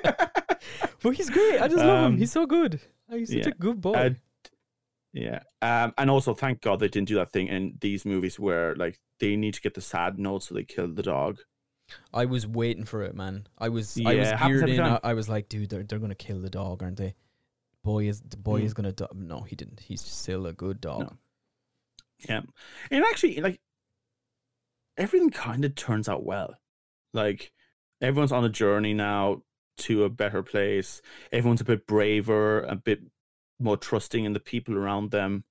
but 1.01 1.15
he's 1.15 1.29
great 1.29 1.59
i 1.61 1.67
just 1.67 1.77
love 1.83 2.05
him 2.05 2.13
Um, 2.13 2.17
he's 2.17 2.31
so 2.31 2.45
good 2.45 2.79
he's 3.09 3.29
such 3.29 3.37
yeah. 3.37 3.47
a 3.49 3.51
good 3.51 3.81
boy 3.81 3.93
Uh, 3.93 4.09
Yeah, 5.13 5.39
um, 5.61 5.93
and 5.97 6.09
also 6.09 6.33
thank 6.33 6.61
God 6.61 6.79
they 6.79 6.87
didn't 6.87 7.09
do 7.09 7.15
that 7.15 7.33
thing 7.33 7.47
in 7.47 7.77
these 7.81 8.05
movies 8.05 8.39
where 8.39 8.75
like 8.75 8.99
they 9.19 9.35
need 9.35 9.53
to 9.55 9.61
get 9.61 9.73
the 9.73 9.81
sad 9.81 10.17
note, 10.17 10.43
so 10.43 10.55
they 10.55 10.63
kill 10.63 10.87
the 10.87 11.03
dog. 11.03 11.39
I 12.13 12.25
was 12.25 12.47
waiting 12.47 12.85
for 12.85 13.03
it, 13.03 13.13
man. 13.13 13.45
I 13.57 13.67
was 13.67 13.99
I 14.05 14.15
was 14.15 14.31
geared 14.31 14.69
in. 14.69 14.79
I. 14.79 14.99
I 15.03 15.13
was 15.13 15.27
like, 15.27 15.49
dude, 15.49 15.69
they're 15.69 15.83
they're 15.83 15.99
gonna 15.99 16.15
kill 16.15 16.39
the 16.39 16.49
dog, 16.49 16.81
aren't 16.81 16.95
they? 16.97 17.15
Boy 17.83 18.07
is 18.07 18.21
the 18.21 18.37
boy 18.37 18.61
Mm. 18.61 18.65
is 18.65 18.73
gonna 18.73 18.91
die. 18.91 19.07
No, 19.13 19.41
he 19.41 19.55
didn't. 19.55 19.81
He's 19.81 20.01
still 20.01 20.45
a 20.45 20.53
good 20.53 20.79
dog. 20.81 20.99
No. 21.01 21.17
Yeah, 22.29 22.41
and 22.91 23.03
actually, 23.03 23.41
like 23.41 23.59
everything 24.97 25.29
kind 25.31 25.65
of 25.65 25.75
turns 25.75 26.07
out 26.07 26.23
well. 26.23 26.55
Like 27.13 27.51
everyone's 28.01 28.31
on 28.31 28.45
a 28.45 28.49
journey 28.49 28.93
now 28.93 29.43
to 29.79 30.03
a 30.03 30.09
better 30.09 30.43
place. 30.43 31.01
Everyone's 31.31 31.61
a 31.61 31.65
bit 31.65 31.87
braver, 31.87 32.61
a 32.61 32.75
bit 32.75 33.01
more 33.59 33.77
trusting 33.77 34.25
in 34.25 34.33
the 34.33 34.39
people 34.39 34.77
around 34.77 35.11
them. 35.11 35.43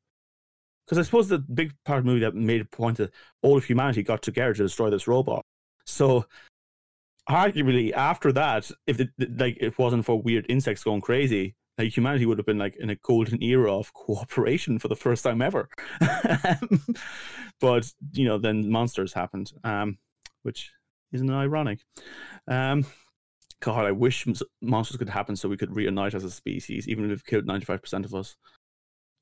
Because 0.85 0.99
I 0.99 1.03
suppose 1.03 1.29
the 1.29 1.39
big 1.39 1.75
part 1.85 1.99
of 2.01 2.05
the 2.05 2.11
movie 2.11 2.21
that 2.25 2.35
made 2.35 2.61
a 2.61 2.65
point 2.65 2.99
that 2.99 3.13
all 3.43 3.57
of 3.57 3.65
humanity 3.65 4.03
got 4.03 4.23
together 4.23 4.55
to 4.55 4.63
destroy 4.65 4.91
this 4.91 5.07
robot. 5.09 5.45
So, 5.85 6.27
arguably, 7.29 7.93
after 7.93 8.33
that, 8.33 8.71
if 8.87 9.01
it, 9.01 9.11
like 9.19 9.57
it 9.61 9.79
wasn't 9.79 10.05
for 10.05 10.21
weird 10.21 10.47
insects 10.49 10.83
going 10.85 11.01
crazy, 11.01 11.55
like 11.81 11.97
humanity 11.97 12.27
would 12.27 12.39
have 12.39 12.47
been 12.47 12.59
like 12.59 12.77
in 12.77 12.91
a 12.91 12.97
golden 12.97 13.43
era 13.43 13.75
of 13.75 13.93
cooperation 13.95 14.79
for 14.79 14.89
the 14.89 14.97
first 14.97 15.25
time 15.25 15.41
ever. 15.41 15.69
but 17.61 17.93
you 18.13 18.27
know, 18.27 18.39
then 18.39 18.71
monsters 18.71 19.13
happened, 19.13 19.53
um, 19.65 19.99
which 20.43 20.73
isn't 21.13 21.31
ironic. 21.31 21.81
Um, 22.47 22.85
God, 23.61 23.87
I 23.87 23.93
wish 23.93 24.27
monsters 24.61 24.97
could 24.97 25.09
happen 25.09 25.37
so 25.37 25.49
we 25.49 25.57
could 25.57 25.75
reunite 25.75 26.15
as 26.15 26.25
a 26.25 26.31
species, 26.31 26.89
even 26.89 27.05
if 27.05 27.11
we've 27.11 27.25
killed 27.25 27.47
ninety 27.47 27.65
five 27.67 27.83
percent 27.83 28.05
of 28.05 28.15
us. 28.15 28.37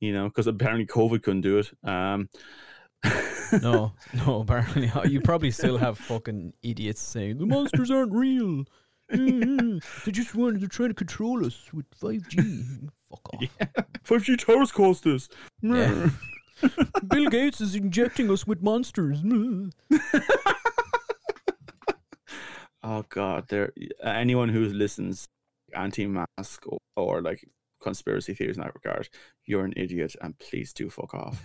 You 0.01 0.13
know, 0.13 0.29
because 0.29 0.47
apparently 0.47 0.87
COVID 0.87 1.23
couldn't 1.23 1.41
do 1.41 1.59
it. 1.59 1.71
Um, 1.83 2.29
No, 3.63 3.95
no. 4.13 4.41
Apparently, 4.41 4.91
you 5.11 5.23
probably 5.23 5.51
still 5.51 5.79
have 5.79 5.97
fucking 5.97 6.53
idiots 6.63 7.01
saying 7.01 7.39
the 7.39 7.47
monsters 7.47 7.91
aren't 7.91 8.13
real. 8.13 8.65
Mm, 9.13 9.83
they 10.05 10.13
just 10.13 10.35
wanted 10.35 10.61
to 10.61 10.69
try 10.69 10.87
to 10.89 10.95
control 10.95 11.45
us 11.45 11.73
with 11.73 11.87
five 11.95 12.29
G. 12.29 12.65
Fuck 13.09 13.35
off. 13.35 13.85
Five 14.05 14.23
G 14.23 14.37
towers 14.37 14.71
caused 14.71 15.05
this. 15.05 15.29
Yeah. 15.63 16.11
Bill 17.09 17.31
Gates 17.31 17.61
is 17.61 17.75
injecting 17.75 18.31
us 18.31 18.47
with 18.47 18.63
monsters. 18.63 19.23
Mm. 19.23 19.73
Oh 22.83 23.05
God, 23.09 23.49
there. 23.49 23.73
Anyone 24.03 24.49
who 24.49 24.65
listens 24.65 25.27
anti-mask 25.75 26.65
or, 26.67 26.79
or 26.97 27.21
like 27.21 27.45
conspiracy 27.81 28.35
theories 28.35 28.57
in 28.57 28.63
that 28.63 28.75
regard, 28.75 29.09
you're 29.45 29.65
an 29.65 29.75
idiot, 29.77 30.15
and 30.21 30.39
please 30.39 30.73
do 30.73 30.91
fuck 30.91 31.15
off. 31.15 31.43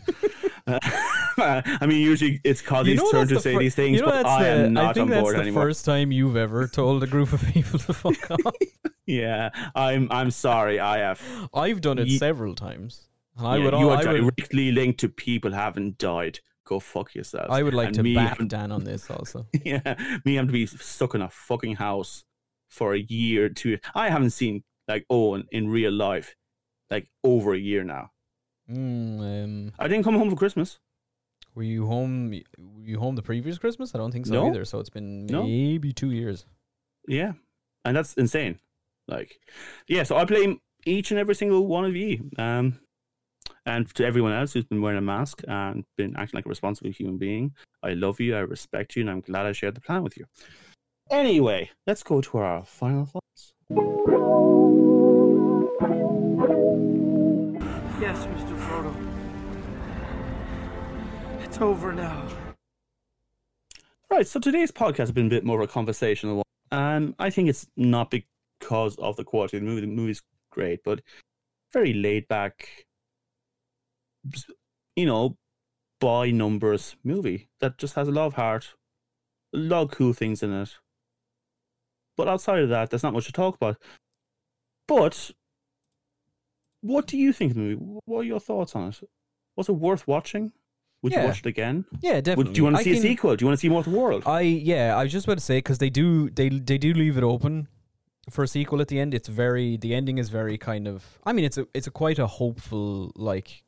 Uh, 0.68 0.80
I 1.38 1.86
mean, 1.86 2.02
usually 2.02 2.40
it's 2.44 2.62
Cozzy's 2.62 3.00
turn 3.12 3.22
that's 3.28 3.32
to 3.32 3.40
say 3.40 3.54
fir- 3.54 3.60
these 3.60 3.76
things, 3.76 3.96
you 4.00 4.06
know 4.06 4.12
but 4.12 4.24
that's 4.24 4.30
I 4.30 4.44
the- 4.44 4.50
am 4.66 4.74
not 4.74 4.86
I 4.86 4.94
think 4.94 5.04
on 5.06 5.10
that's 5.12 5.22
board 5.24 5.36
the 5.38 5.42
anymore. 5.42 5.64
first 5.64 5.86
time 5.86 6.12
you've 6.12 6.36
ever 6.38 6.68
told 6.68 7.04
a 7.04 7.08
group 7.08 7.34
of 7.34 7.42
people 7.54 7.80
to 7.80 7.94
fuck 7.94 8.32
off. 8.32 8.54
Yeah, 9.06 9.50
I'm. 9.76 10.08
I'm 10.12 10.32
sorry. 10.32 10.80
I 10.80 11.00
have. 11.00 11.22
I've 11.54 11.82
done 11.82 12.00
it 12.00 12.10
several 12.20 12.56
times. 12.56 13.08
And 13.38 13.48
I 13.48 13.58
yeah, 13.58 13.66
would, 13.66 13.74
you 13.74 13.90
I 13.90 14.04
are 14.04 14.22
would, 14.24 14.36
directly 14.36 14.72
linked 14.72 15.00
to 15.02 15.10
people 15.10 15.52
having 15.52 15.94
died. 15.94 16.40
Go 16.66 16.80
fuck 16.80 17.14
yourself. 17.14 17.48
I 17.50 17.64
would 17.64 17.74
like 17.74 17.88
And 17.88 17.96
to 17.98 18.16
back 18.16 18.38
Dan 18.48 18.72
on 18.72 18.86
this 18.86 19.10
also. 19.10 19.46
yeah, 19.66 19.96
me 20.24 20.36
having 20.36 20.48
to 20.48 20.54
be 20.54 20.66
stuck 20.68 21.16
in 21.16 21.22
a 21.22 21.30
fucking 21.30 21.76
house 21.76 22.24
for 22.70 22.94
a 22.94 23.00
year, 23.00 23.50
two. 23.50 23.78
I 23.94 24.10
haven't 24.10 24.30
seen 24.30 24.64
like 24.88 25.06
Owen 25.10 25.48
in 25.52 25.68
real 25.70 25.92
life, 25.92 26.36
like 26.90 27.08
over 27.24 27.54
a 27.54 27.58
year 27.60 27.84
now. 27.84 28.12
Mm, 28.70 29.44
um, 29.44 29.74
I 29.80 29.88
didn't 29.88 30.04
come 30.04 30.16
home 30.16 30.30
for 30.30 30.36
Christmas. 30.36 30.80
were 31.56 31.64
you 31.64 31.86
home? 31.86 32.30
Were 32.58 32.82
you 32.84 32.98
home 33.00 33.16
the 33.16 33.22
previous 33.22 33.58
Christmas? 33.60 33.94
I 33.94 33.98
don't 34.00 34.12
think 34.12 34.26
so 34.26 34.34
No. 34.34 34.48
either. 34.48 34.66
So 34.66 34.80
it's 34.80 34.90
been 34.90 35.26
No. 35.28 35.44
maybe 35.44 35.92
two 35.94 36.12
years. 36.12 36.46
Yeah, 37.08 37.34
and 37.86 37.96
that's 37.96 38.14
insane. 38.16 38.60
Like, 39.08 39.40
yeah. 39.88 40.04
So 40.04 40.16
I 40.16 40.26
blame 40.26 40.60
each 40.86 41.12
and 41.12 41.20
every 41.20 41.36
single 41.36 41.68
one 41.68 41.86
of 41.86 41.96
you, 41.96 42.30
um, 42.38 42.80
and 43.66 43.88
to 43.96 44.06
everyone 44.06 44.32
else 44.32 44.54
who's 44.54 44.64
been 44.66 44.82
wearing 44.82 44.98
a 44.98 45.02
mask 45.02 45.44
and 45.48 45.84
been 45.98 46.16
acting 46.16 46.38
like 46.38 46.46
a 46.46 46.50
responsible 46.50 46.90
human 46.92 47.18
being. 47.18 47.54
I 47.84 47.94
love 47.94 48.20
you. 48.22 48.36
I 48.36 48.40
respect 48.40 48.96
you, 48.96 49.02
and 49.02 49.10
I'm 49.10 49.22
glad 49.22 49.46
I 49.46 49.52
shared 49.52 49.76
the 49.76 49.82
plan 49.82 50.02
with 50.04 50.18
you. 50.18 50.26
Anyway, 51.12 51.70
let's 51.86 52.02
go 52.04 52.22
to 52.22 52.38
our 52.38 52.64
final 52.66 53.06
thoughts. 53.06 53.23
Yes, 58.00 58.26
Mr. 58.26 58.56
Frodo. 58.60 58.94
It's 61.44 61.60
over 61.60 61.94
now. 61.94 62.28
Right, 64.12 64.28
so 64.28 64.40
today's 64.40 64.72
podcast 64.72 64.98
has 64.98 65.12
been 65.12 65.28
a 65.28 65.30
bit 65.30 65.44
more 65.44 65.62
of 65.62 65.70
a 65.70 65.72
conversational 65.72 66.36
one. 66.36 66.44
And 66.72 67.16
I 67.18 67.30
think 67.30 67.50
it's 67.50 67.68
not 67.76 68.12
because 68.12 68.96
of 68.98 69.16
the 69.16 69.24
quality 69.24 69.58
of 69.58 69.64
the 69.64 69.70
movie. 69.70 69.82
The 69.82 69.88
movie's 69.88 70.22
great, 70.52 70.84
but 70.84 71.02
very 71.72 71.94
laid 71.94 72.28
back, 72.28 72.86
you 74.96 75.06
know, 75.06 75.38
by 76.00 76.30
numbers 76.30 76.96
movie 77.04 77.50
that 77.60 77.78
just 77.78 77.96
has 77.96 78.08
a 78.08 78.12
lot 78.12 78.28
of 78.28 78.34
heart, 78.34 78.76
a 79.54 79.58
lot 79.58 79.84
of 79.84 79.92
cool 79.92 80.14
things 80.14 80.44
in 80.44 80.54
it. 80.54 80.78
But 82.18 82.28
outside 82.28 82.60
of 82.60 82.70
that, 82.70 82.90
there's 82.90 83.04
not 83.04 83.14
much 83.14 83.26
to 83.26 83.32
talk 83.32 83.56
about. 83.56 83.78
But 84.88 85.32
what 86.82 87.08
do 87.08 87.18
you 87.18 87.34
think 87.34 87.52
of 87.52 87.56
the 87.56 87.62
movie? 87.62 88.00
What 88.06 88.20
are 88.20 88.24
your 88.24 88.40
thoughts 88.40 88.76
on 88.76 88.90
it? 88.90 89.00
Was 89.56 89.70
it 89.70 89.74
worth 89.74 90.08
watching? 90.08 90.52
Would 91.02 91.12
Yeah. 91.14 91.22
you 91.22 91.28
watch 91.28 91.40
it 91.40 91.46
again? 91.48 91.86
Yeah, 92.02 92.22
definitely. 92.22 92.44
Would, 92.46 92.54
do 92.54 92.60
you 92.60 92.64
want 92.66 92.78
to 92.78 92.84
see 92.84 92.92
a 92.92 92.94
can- 92.94 93.02
sequel? 93.02 93.36
Do 93.36 93.44
you 93.44 93.48
want 93.48 93.58
to 93.60 93.62
see 93.62 93.70
more 93.70 93.80
of 93.80 93.86
the 93.86 93.92
world? 93.92 94.24
I 94.26 94.42
yeah, 94.42 94.96
I 94.96 95.04
was 95.04 95.12
just 95.12 95.26
about 95.26 95.38
to 95.38 95.44
say 95.44 95.58
because 95.58 95.78
they 95.80 95.90
do 95.90 96.30
they 96.30 96.50
they 96.50 96.78
do 96.78 96.94
leave 96.94 97.18
it 97.18 97.24
open 97.24 97.68
for 98.30 98.44
a 98.44 98.48
sequel 98.48 98.80
at 98.82 98.88
the 98.88 99.00
end. 99.00 99.14
It's 99.14 99.28
very 99.28 99.76
the 99.78 99.94
ending 99.94 100.18
is 100.18 100.30
very 100.30 100.58
kind 100.58 100.88
of. 100.88 101.20
I 101.26 101.34
mean, 101.34 101.46
it's 101.46 101.58
a 101.58 101.68
it's 101.74 101.88
a 101.88 101.92
quite 101.92 102.20
a 102.20 102.28
hopeful 102.28 103.12
like. 103.16 103.64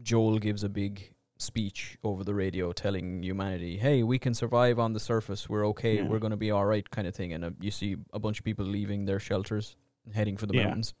Joel 0.00 0.38
gives 0.38 0.62
a 0.62 0.68
big 0.68 1.12
speech 1.38 1.96
over 2.02 2.24
the 2.24 2.34
radio 2.34 2.72
telling 2.72 3.22
humanity, 3.22 3.76
"Hey, 3.78 4.02
we 4.02 4.18
can 4.18 4.34
survive 4.34 4.78
on 4.78 4.92
the 4.92 5.00
surface. 5.00 5.48
We're 5.48 5.66
okay. 5.68 5.96
Yeah. 5.96 6.08
We're 6.08 6.18
going 6.18 6.32
to 6.32 6.36
be 6.36 6.50
all 6.50 6.66
right," 6.66 6.88
kind 6.90 7.06
of 7.06 7.14
thing. 7.14 7.32
And 7.32 7.44
uh, 7.44 7.50
you 7.60 7.70
see 7.70 7.96
a 8.12 8.18
bunch 8.18 8.38
of 8.40 8.44
people 8.44 8.64
leaving 8.66 9.04
their 9.06 9.20
shelters 9.20 9.76
heading 10.14 10.36
for 10.36 10.46
the 10.46 10.54
Yeah. 10.54 10.64
mountains, 10.66 10.94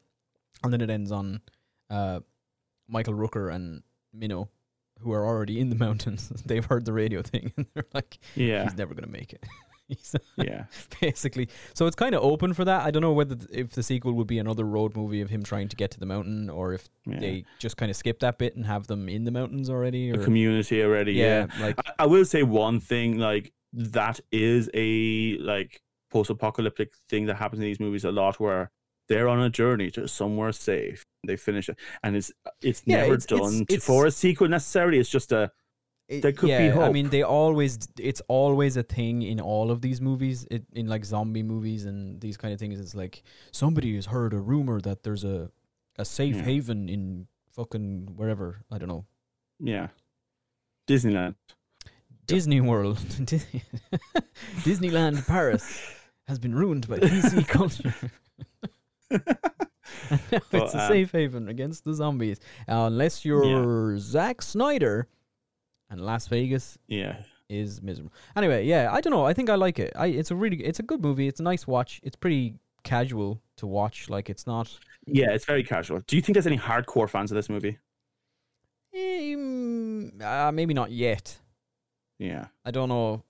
and 0.62 0.72
then 0.72 0.80
it 0.80 0.90
ends 0.90 1.10
on 1.12 1.40
uh, 1.90 2.20
Michael 2.88 3.14
Rooker 3.14 3.52
and 3.52 3.82
Minnow, 4.12 4.48
who 5.00 5.12
are 5.12 5.26
already 5.26 5.58
in 5.60 5.70
the 5.70 5.76
mountains. 5.86 6.28
They've 6.46 6.64
heard 6.64 6.84
the 6.84 6.92
radio 6.92 7.22
thing, 7.22 7.52
and 7.56 7.66
they're 7.74 7.86
like, 7.92 8.18
yeah, 8.36 8.64
he's 8.64 8.76
never 8.76 8.94
gonna 8.94 9.06
make 9.12 9.32
it. 9.32 9.44
yeah. 10.36 10.64
basically 11.00 11.48
so 11.74 11.86
it's 11.86 11.96
kind 11.96 12.14
of 12.14 12.22
open 12.22 12.52
for 12.54 12.64
that. 12.64 12.82
I 12.86 12.90
don't 12.90 13.00
know 13.02 13.12
whether 13.12 13.34
th- 13.34 13.48
if 13.52 13.70
the 13.72 13.82
sequel 13.82 14.12
would 14.14 14.26
be 14.26 14.38
another 14.38 14.64
road 14.64 14.96
movie 14.96 15.20
of 15.20 15.30
him 15.30 15.42
trying 15.42 15.68
to 15.68 15.76
get 15.76 15.90
to 15.92 16.00
the 16.00 16.06
mountain, 16.06 16.50
or 16.50 16.74
if 16.74 16.88
yeah. 17.06 17.18
they 17.18 17.44
just 17.58 17.76
kind 17.76 17.90
of 17.90 17.96
skip 17.96 18.20
that 18.20 18.38
bit 18.38 18.54
and 18.56 18.66
have 18.66 18.86
them 18.86 19.08
in 19.08 19.24
the 19.24 19.30
mountains 19.30 19.70
already. 19.70 20.10
a 20.10 20.18
Or 20.18 20.22
community 20.24 20.82
already. 20.82 21.12
Yeah, 21.14 21.46
yeah, 21.56 21.62
like 21.64 21.76
I, 21.86 21.92
I 22.04 22.06
will 22.06 22.24
say 22.24 22.42
one 22.42 22.80
thing. 22.80 23.18
Like 23.18 23.52
that 23.72 24.20
is 24.32 24.68
a 24.74 25.38
like 25.38 25.80
post-apocalyptic 26.10 26.90
thing 27.08 27.26
that 27.26 27.36
happens 27.36 27.60
in 27.60 27.64
these 27.66 27.80
movies 27.80 28.04
a 28.04 28.12
lot, 28.12 28.38
where 28.40 28.70
they're 29.08 29.28
on 29.28 29.40
a 29.40 29.48
journey 29.50 29.90
to 29.92 30.06
somewhere 30.08 30.52
safe. 30.52 31.04
They 31.26 31.36
finish 31.36 31.68
it, 31.68 31.78
and 32.02 32.14
it's 32.16 32.30
it's 32.62 32.82
Yeah, 32.84 32.98
never 33.02 33.14
it's- 33.14 33.24
it's- 33.24 33.40
done 33.40 33.66
to- 33.66 33.74
it's- 33.74 33.84
for 33.86 34.06
a 34.06 34.10
sequel 34.10 34.48
necessarily. 34.48 34.98
It's 34.98 35.08
just 35.10 35.32
a 35.32 35.50
It- 36.08 36.22
There 36.22 36.32
could 36.32 36.46
be 36.46 36.52
yeah, 36.52 36.78
I 36.80 36.90
mean, 36.90 37.10
they 37.10 37.22
always 37.22 37.78
it's 37.98 38.22
always 38.28 38.76
a 38.78 38.82
thing 38.82 39.22
in 39.22 39.40
all 39.40 39.70
of 39.70 39.80
these 39.82 40.00
movies. 40.00 40.46
It, 40.50 40.64
in 40.72 40.86
like 40.88 41.04
zombie 41.04 41.42
movies 41.42 41.84
and 41.84 42.20
these 42.20 42.36
kind 42.38 42.52
of 42.54 42.58
things. 42.60 42.80
It's 42.80 42.94
like 42.94 43.22
somebody 43.52 43.94
has 43.96 44.06
heard 44.06 44.32
a 44.32 44.38
rumor 44.40 44.80
that 44.80 45.02
there's 45.02 45.24
a 45.24 45.50
a 45.98 46.04
safe 46.04 46.36
Yeah. 46.36 46.42
haven 46.44 46.88
in 46.88 47.26
fucking 47.50 48.14
wherever. 48.16 48.64
I 48.70 48.78
don't 48.78 48.88
know. 48.88 49.04
yeah, 49.60 49.88
Disneyland. 50.86 51.34
Disney 52.26 52.60
World, 52.60 52.98
Disneyland 54.64 55.26
Paris 55.26 55.80
has 56.26 56.38
been 56.38 56.54
ruined 56.54 56.86
by 56.88 56.98
PC 57.00 57.46
culture. 57.48 57.94
now 59.10 59.18
But, 60.50 60.62
it's 60.62 60.74
a 60.74 60.82
um, 60.82 60.88
safe 60.88 61.12
haven 61.12 61.48
against 61.48 61.84
the 61.84 61.94
zombies, 61.94 62.38
uh, 62.68 62.84
unless 62.86 63.24
you're 63.24 63.98
Zack 63.98 64.42
Snyder, 64.42 65.08
and 65.90 66.00
Las 66.00 66.26
Vegas 66.28 66.78
Yeah, 66.86 67.22
is 67.48 67.80
miserable. 67.82 68.12
Anyway, 68.36 68.66
yeah, 68.66 68.90
I 68.92 69.00
don't 69.00 69.12
know. 69.12 69.24
I 69.26 69.32
think 69.32 69.50
I 69.50 69.54
like 69.54 69.78
it. 69.78 69.92
I 69.96 70.06
it's 70.08 70.30
a 70.30 70.36
really 70.36 70.58
it's 70.64 70.78
a 70.78 70.82
good 70.82 71.00
movie. 71.02 71.28
It's 71.28 71.40
a 71.40 71.42
nice 71.44 71.66
watch. 71.66 72.00
It's 72.02 72.16
pretty 72.16 72.54
casual 72.84 73.40
to 73.56 73.66
watch. 73.66 74.08
Like 74.08 74.30
it's 74.30 74.46
not. 74.46 74.78
yeah, 75.06 75.30
it's 75.30 75.44
very 75.44 75.62
casual. 75.64 76.00
Do 76.06 76.16
you 76.16 76.22
think 76.22 76.34
there's 76.34 76.46
any 76.46 76.58
hardcore 76.58 77.08
fans 77.08 77.30
of 77.32 77.36
this 77.36 77.48
movie? 77.48 77.78
Um, 78.94 80.12
uh, 80.22 80.50
maybe 80.52 80.74
not 80.74 80.90
yet. 80.90 81.38
Yeah, 82.18 82.46
I 82.64 82.70
don't 82.70 82.88
know. 82.88 83.22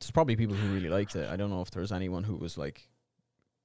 There's 0.00 0.10
probably 0.10 0.36
people 0.36 0.56
who 0.56 0.74
really 0.74 0.88
liked 0.88 1.14
it. 1.16 1.28
I 1.30 1.36
don't 1.36 1.50
know 1.50 1.62
if 1.62 1.70
there's 1.70 1.92
anyone 1.92 2.24
who 2.24 2.36
was 2.36 2.58
like 2.58 2.88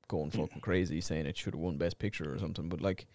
going 0.07 0.29
fucking 0.31 0.61
crazy 0.61 1.01
saying 1.01 1.25
it 1.25 1.35
should 1.37 1.53
have 1.53 1.59
won 1.59 1.77
Best 1.77 1.97
Picture 1.99 2.33
or 2.33 2.37
something. 2.39 2.69
But 2.69 2.81
like, 2.81 3.07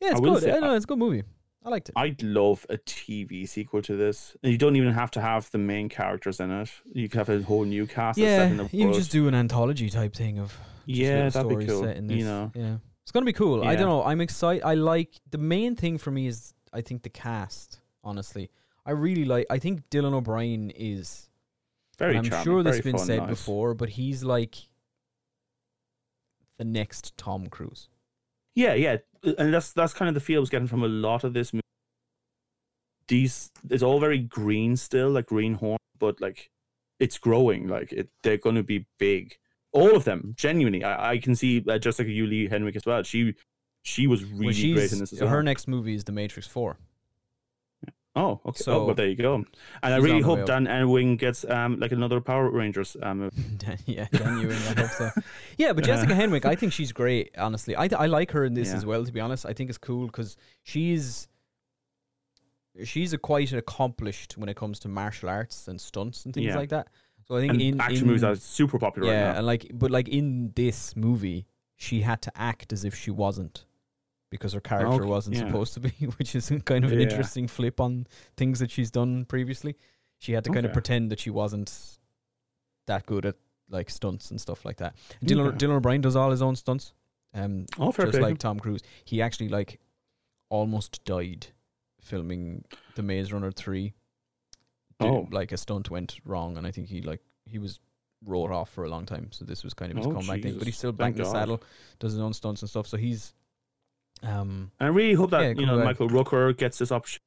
yeah, 0.00 0.10
it's 0.10 0.20
good. 0.20 0.42
say 0.42 0.52
I 0.52 0.58
know 0.60 0.74
it's 0.74 0.84
a 0.84 0.88
good 0.88 0.98
movie. 0.98 1.22
I 1.64 1.70
liked 1.70 1.88
it. 1.88 1.94
I'd 1.96 2.22
love 2.22 2.66
a 2.68 2.76
TV 2.76 3.48
sequel 3.48 3.80
to 3.82 3.96
this. 3.96 4.36
And 4.42 4.52
you 4.52 4.58
don't 4.58 4.76
even 4.76 4.92
have 4.92 5.10
to 5.12 5.20
have 5.20 5.50
the 5.50 5.58
main 5.58 5.88
characters 5.88 6.38
in 6.38 6.50
it. 6.50 6.70
You 6.92 7.08
could 7.08 7.18
have 7.18 7.30
a 7.30 7.42
whole 7.42 7.64
new 7.64 7.86
cast. 7.86 8.18
yeah, 8.18 8.44
in 8.44 8.58
the 8.58 8.68
you 8.70 8.92
just 8.92 9.10
do 9.10 9.28
an 9.28 9.34
anthology 9.34 9.88
type 9.88 10.14
thing 10.14 10.38
of 10.38 10.48
just 10.86 11.00
yeah, 11.00 11.28
that'd 11.30 11.48
be 11.48 11.54
stories 11.54 11.68
cool. 11.68 11.82
set 11.82 11.96
in 11.96 12.06
this. 12.06 12.18
You 12.18 12.24
know, 12.24 12.52
yeah, 12.54 12.76
it's 13.02 13.12
gonna 13.12 13.24
be 13.24 13.32
cool. 13.32 13.64
I 13.64 13.76
don't 13.76 13.88
know. 13.88 14.04
I'm 14.04 14.20
excited. 14.20 14.62
I 14.62 14.74
like 14.74 15.20
the 15.30 15.38
main 15.38 15.74
thing 15.74 15.96
for 15.96 16.10
me 16.10 16.26
is 16.26 16.52
I 16.72 16.82
think 16.82 17.02
the 17.02 17.10
cast. 17.10 17.80
Honestly, 18.02 18.50
I 18.84 18.90
really 18.90 19.24
like. 19.24 19.46
I 19.48 19.58
think 19.58 19.88
Dylan 19.88 20.12
O'Brien 20.12 20.70
is. 20.70 21.30
very. 21.98 22.18
I'm 22.18 22.24
charming, 22.24 22.44
sure 22.44 22.62
this 22.62 22.76
has 22.76 22.84
been 22.84 22.98
fun, 22.98 23.06
said 23.06 23.18
nice. 23.20 23.30
before, 23.30 23.72
but 23.72 23.88
he's 23.88 24.22
like 24.22 24.56
the 26.58 26.64
next 26.64 27.16
Tom 27.16 27.46
Cruise. 27.46 27.88
Yeah, 28.54 28.74
yeah, 28.74 28.98
and 29.22 29.52
that's 29.52 29.72
that's 29.72 29.92
kind 29.92 30.08
of 30.08 30.14
the 30.14 30.20
feel 30.20 30.38
I 30.38 30.40
was 30.40 30.50
getting 30.50 30.68
from 30.68 30.84
a 30.84 30.88
lot 30.88 31.24
of 31.24 31.32
this 31.34 31.52
movie. 31.52 31.62
These 33.08 33.50
it's 33.68 33.82
all 33.82 34.00
very 34.00 34.18
green 34.18 34.76
still, 34.76 35.10
like 35.10 35.26
greenhorn, 35.26 35.78
but 35.98 36.20
like 36.20 36.50
it's 37.00 37.18
growing. 37.18 37.68
Like 37.68 37.92
it, 37.92 38.08
they're 38.22 38.38
going 38.38 38.56
to 38.56 38.62
be 38.62 38.86
big. 38.98 39.36
All 39.72 39.96
of 39.96 40.04
them, 40.04 40.34
genuinely. 40.36 40.84
I, 40.84 41.12
I 41.12 41.18
can 41.18 41.34
see 41.34 41.64
uh, 41.68 41.78
just 41.78 41.98
like 41.98 42.08
Julie 42.08 42.48
Henwick 42.48 42.76
as 42.76 42.86
well. 42.86 43.02
She 43.02 43.34
she 43.82 44.06
was 44.06 44.24
really 44.24 44.46
well, 44.46 44.74
great 44.74 44.92
in 44.92 45.00
this 45.00 45.12
as 45.12 45.20
well. 45.20 45.30
Her 45.30 45.42
next 45.42 45.68
movie 45.68 45.94
is 45.94 46.04
The 46.04 46.12
Matrix 46.12 46.46
Four. 46.46 46.78
Oh, 48.16 48.40
okay. 48.46 48.62
So- 48.62 48.82
oh, 48.82 48.84
well, 48.86 48.94
there 48.94 49.08
you 49.08 49.16
go. 49.16 49.34
And 49.34 49.46
I 49.82 49.96
really 49.96 50.16
on 50.16 50.22
the 50.22 50.28
way 50.28 50.36
hope. 50.40 50.46
Dan 50.46 50.66
Ewing 50.66 51.16
gets 51.16 51.44
um 51.50 51.80
like 51.80 51.90
another 51.92 52.20
Power 52.20 52.48
Rangers 52.50 52.96
um. 53.02 53.30
yeah, 53.86 54.06
Dan 54.12 54.40
Ewing, 54.40 54.56
I 54.56 54.80
hope 54.80 54.90
so. 54.90 55.10
Yeah, 55.58 55.72
but 55.72 55.84
Jessica 55.84 56.12
Henwick, 56.14 56.44
I 56.44 56.54
think 56.54 56.72
she's 56.72 56.92
great. 56.92 57.30
Honestly, 57.36 57.76
I 57.76 57.88
th- 57.88 58.00
I 58.00 58.06
like 58.06 58.30
her 58.32 58.44
in 58.44 58.54
this 58.54 58.68
Yeah. 58.68 58.76
as 58.76 58.86
well. 58.86 59.04
To 59.04 59.12
be 59.12 59.20
honest, 59.20 59.44
I 59.46 59.52
think 59.52 59.68
it's 59.68 59.78
cool 59.78 60.06
because 60.06 60.36
she's 60.62 61.26
she's 62.84 63.12
a 63.12 63.18
quite 63.18 63.52
accomplished 63.52 64.36
when 64.36 64.48
it 64.48 64.56
comes 64.56 64.78
to 64.80 64.88
martial 64.88 65.28
arts 65.28 65.68
and 65.68 65.80
stunts 65.80 66.24
and 66.24 66.34
things 66.34 66.46
Yeah. 66.46 66.56
like 66.56 66.70
that. 66.70 66.88
So 67.26 67.36
I 67.36 67.40
think 67.40 67.52
And 67.52 67.62
in 67.62 67.80
action 67.80 68.02
in, 68.02 68.06
movies 68.08 68.24
are 68.24 68.34
super 68.36 68.78
popular 68.78 69.08
yeah, 69.10 69.26
right 69.26 69.32
now. 69.32 69.38
and 69.38 69.46
like 69.46 69.70
but 69.72 69.90
like 69.90 70.08
in 70.08 70.52
this 70.56 70.94
movie, 70.96 71.46
she 71.76 72.00
had 72.02 72.20
to 72.22 72.32
act 72.36 72.72
as 72.72 72.84
if 72.84 72.94
she 72.94 73.10
wasn't 73.10 73.64
because 74.34 74.52
her 74.52 74.60
character 74.60 74.94
Okay, 75.02 75.04
wasn't 75.08 75.36
yeah. 75.36 75.46
supposed 75.46 75.74
to 75.74 75.80
be, 75.80 75.90
which 76.18 76.34
is 76.34 76.52
kind 76.64 76.84
of 76.84 76.92
an 76.92 76.98
Yeah. 77.00 77.06
interesting 77.08 77.46
flip 77.48 77.80
on 77.80 78.06
things 78.36 78.58
that 78.60 78.70
she's 78.70 78.90
done 78.90 79.24
previously. 79.24 79.76
She 80.18 80.32
had 80.32 80.44
to 80.44 80.50
kind 80.50 80.64
of 80.66 80.72
pretend 80.72 81.10
that 81.12 81.20
she 81.20 81.30
wasn't 81.30 81.72
that 82.86 83.06
good 83.06 83.24
at 83.26 83.36
like 83.68 83.90
stunts 83.90 84.30
and 84.30 84.40
stuff 84.40 84.64
like 84.64 84.76
that. 84.78 84.94
And 85.20 85.28
Dylan, 85.30 85.46
Okay. 85.48 85.58
Dylan 85.66 85.76
O'Brien 85.76 86.00
does 86.00 86.16
all 86.16 86.30
his 86.30 86.42
own 86.42 86.56
stunts, 86.56 86.92
um, 87.34 87.66
Oh, 87.78 87.92
just 87.92 88.18
like 88.20 88.38
Tom 88.38 88.58
Cruise. 88.60 88.82
He 89.04 89.20
actually 89.22 89.48
like 89.48 89.80
almost 90.50 91.04
died 91.04 91.48
filming 92.00 92.64
the 92.94 93.02
Maze 93.02 93.32
Runner 93.32 93.50
three. 93.50 93.94
Did- 95.00 95.08
Oh. 95.10 95.28
like 95.32 95.50
a 95.52 95.56
stunt 95.56 95.90
went 95.90 96.20
wrong, 96.24 96.56
and 96.56 96.66
I 96.66 96.70
think 96.70 96.88
he 96.88 97.00
like 97.02 97.20
he 97.46 97.58
was 97.58 97.80
wrote 98.24 98.50
off 98.52 98.70
for 98.70 98.84
a 98.84 98.88
long 98.88 99.04
time. 99.04 99.30
So 99.32 99.44
this 99.44 99.62
was 99.64 99.74
kind 99.74 99.90
of 99.90 99.98
his 99.98 100.06
Oh, 100.06 100.12
comeback 100.12 100.40
thing. 100.42 100.52
But 100.54 100.60
Jesus. 100.60 100.66
he's 100.66 100.76
still 100.78 100.92
back 100.92 101.12
in 101.12 101.18
the 101.18 101.24
saddle, 101.26 101.62
does 101.98 102.12
his 102.12 102.20
own 102.20 102.32
stunts 102.32 102.62
and 102.62 102.70
stuff. 102.70 102.86
So 102.86 102.96
he's 102.96 103.34
um 104.22 104.70
And 104.80 104.86
I 104.86 104.90
really 104.90 105.14
hope 105.14 105.30
that 105.30 105.42
Yeah, 105.42 105.60
you 105.60 105.66
know. 105.66 105.84
Michael 105.84 106.08
Rooker 106.08 106.56
gets 106.56 106.78
this 106.78 106.92
option. 106.92 107.20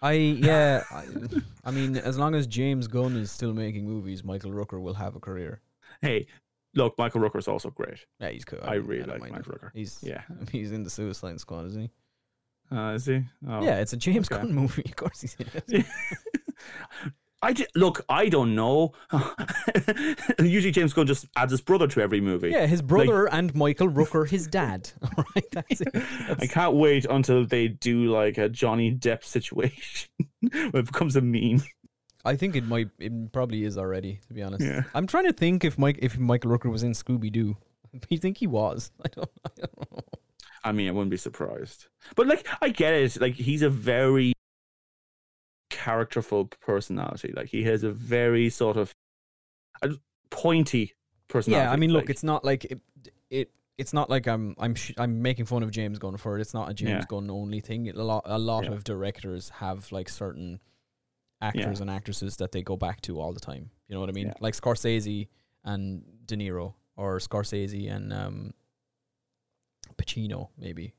I 0.00 0.12
yeah, 0.12 0.82
I, 0.90 1.04
I 1.64 1.70
mean, 1.70 1.96
as 1.96 2.18
long 2.18 2.34
as 2.34 2.46
James 2.46 2.88
Gunn 2.88 3.16
is 3.16 3.30
still 3.30 3.52
making 3.52 3.86
movies, 3.86 4.24
Michael 4.24 4.50
Rooker 4.50 4.80
will 4.80 4.94
have 4.94 5.14
a 5.14 5.20
career. 5.20 5.60
Hey, 6.00 6.26
look, 6.74 6.98
Michael 6.98 7.20
Rooker 7.20 7.38
is 7.38 7.46
also 7.46 7.70
great. 7.70 8.04
Yeah, 8.18 8.30
he's 8.30 8.44
cool. 8.44 8.58
I 8.62 8.74
don't- 8.76 8.86
really 8.86 9.04
don't 9.04 9.20
like 9.20 9.30
Michael. 9.32 9.52
Rooker. 9.52 9.70
He's 9.74 10.00
Yeah. 10.02 10.22
he's 10.50 10.72
in 10.72 10.82
the 10.82 10.90
Suicide 10.90 11.38
Squad, 11.40 11.66
isn't 11.66 11.82
he? 11.82 11.90
Uh, 12.76 12.94
is 12.94 13.04
he? 13.06 13.22
Oh. 13.46 13.62
Yeah, 13.62 13.80
it's 13.80 13.92
a 13.92 13.96
James 13.96 14.30
okay. 14.32 14.42
Gunn 14.42 14.52
movie. 14.54 14.82
Of 14.86 14.96
course 14.96 15.20
he's 15.20 15.36
in 15.36 15.46
it. 15.68 15.86
I 17.42 17.54
look. 17.74 18.04
I 18.08 18.28
don't 18.28 18.54
know. 18.54 18.92
Usually, 20.38 20.70
James 20.70 20.92
Gunn 20.92 21.06
just 21.06 21.26
adds 21.36 21.50
his 21.50 21.60
brother 21.60 21.88
to 21.88 22.00
every 22.00 22.20
movie. 22.20 22.50
Yeah, 22.50 22.66
his 22.66 22.82
brother 22.82 23.26
and 23.26 23.54
Michael 23.54 23.88
Rooker, 23.88 24.28
his 24.28 24.46
dad. 24.46 24.90
All 25.02 25.24
right, 25.34 25.44
that's 25.50 25.80
it. 25.80 25.88
I 26.38 26.46
can't 26.46 26.74
wait 26.74 27.04
until 27.04 27.44
they 27.44 27.68
do 27.68 28.06
like 28.06 28.38
a 28.38 28.48
Johnny 28.48 28.92
Depp 28.94 29.24
situation 29.24 30.08
where 30.40 30.80
it 30.80 30.86
becomes 30.86 31.16
a 31.16 31.20
meme. 31.20 31.62
I 32.24 32.36
think 32.36 32.54
it 32.54 32.64
might. 32.64 32.88
It 33.00 33.32
probably 33.32 33.64
is 33.64 33.76
already. 33.76 34.20
To 34.28 34.34
be 34.34 34.42
honest, 34.42 34.64
Yeah. 34.64 34.82
I'm 34.94 35.08
trying 35.08 35.24
to 35.26 35.32
think 35.32 35.64
if 35.64 35.76
Mike 35.76 35.98
if 36.00 36.18
Michael 36.18 36.52
Rooker 36.56 36.70
was 36.70 36.84
in 36.84 36.92
Scooby 36.92 37.32
Doo. 37.32 37.56
You 38.08 38.18
think 38.18 38.38
he 38.38 38.46
was? 38.46 38.90
I 39.04 39.08
don't. 39.08 39.30
I 39.44 39.50
don't 39.58 39.90
know. 39.92 39.98
I 40.64 40.70
mean, 40.70 40.88
I 40.88 40.92
wouldn't 40.92 41.10
be 41.10 41.16
surprised. 41.16 41.88
But 42.14 42.28
like, 42.28 42.46
I 42.62 42.68
get 42.68 42.94
it. 42.94 43.20
Like, 43.20 43.34
he's 43.34 43.62
a 43.62 43.68
very 43.68 44.32
characterful 45.84 46.46
personality. 46.60 47.32
Like, 47.36 47.48
he 47.48 47.62
has 47.64 47.82
a 47.82 47.90
very 47.92 48.48
sort 48.50 48.76
of 48.76 48.92
a 49.82 49.88
pointy 50.30 50.94
personality. 51.28 51.66
Yeah, 51.66 51.72
I 51.72 51.76
mean, 51.76 51.90
look, 51.92 52.02
like- 52.04 52.10
it's 52.10 52.22
not 52.24 52.44
like 52.44 52.64
it. 52.66 52.80
it 53.30 53.50
it's 53.78 53.92
not 53.92 54.08
like 54.10 54.26
I'm 54.28 54.54
I'm 54.58 54.74
sh- 54.74 54.92
I'm 54.98 55.22
making 55.22 55.46
fun 55.46 55.62
of 55.62 55.70
James 55.70 55.98
Gunn 55.98 56.16
for 56.18 56.36
it. 56.36 56.40
It's 56.42 56.54
not 56.54 56.70
a 56.70 56.74
James 56.74 56.90
Yeah. 56.90 57.04
Gunn 57.08 57.30
only 57.30 57.60
thing. 57.60 57.88
A 57.88 57.94
lot 58.12 58.22
a 58.26 58.38
lot 58.38 58.64
Yeah. 58.64 58.72
of 58.72 58.84
directors 58.84 59.48
have 59.48 59.90
like 59.90 60.08
certain 60.10 60.60
actors 61.40 61.80
and 61.80 61.90
actresses 61.90 62.36
that 62.36 62.52
they 62.52 62.62
go 62.62 62.76
back 62.76 63.00
to 63.06 63.18
all 63.20 63.32
the 63.32 63.40
time. 63.40 63.70
You 63.88 63.94
know 63.94 64.00
what 64.00 64.10
I 64.10 64.12
mean? 64.12 64.26
Yeah. 64.28 64.34
Like 64.40 64.54
Scorsese 64.54 65.28
and 65.64 66.04
De 66.26 66.36
Niro, 66.36 66.74
or 66.96 67.18
Scorsese 67.18 67.90
and 67.90 68.12
um, 68.12 68.54
Pacino, 69.96 70.50
maybe. 70.58 70.94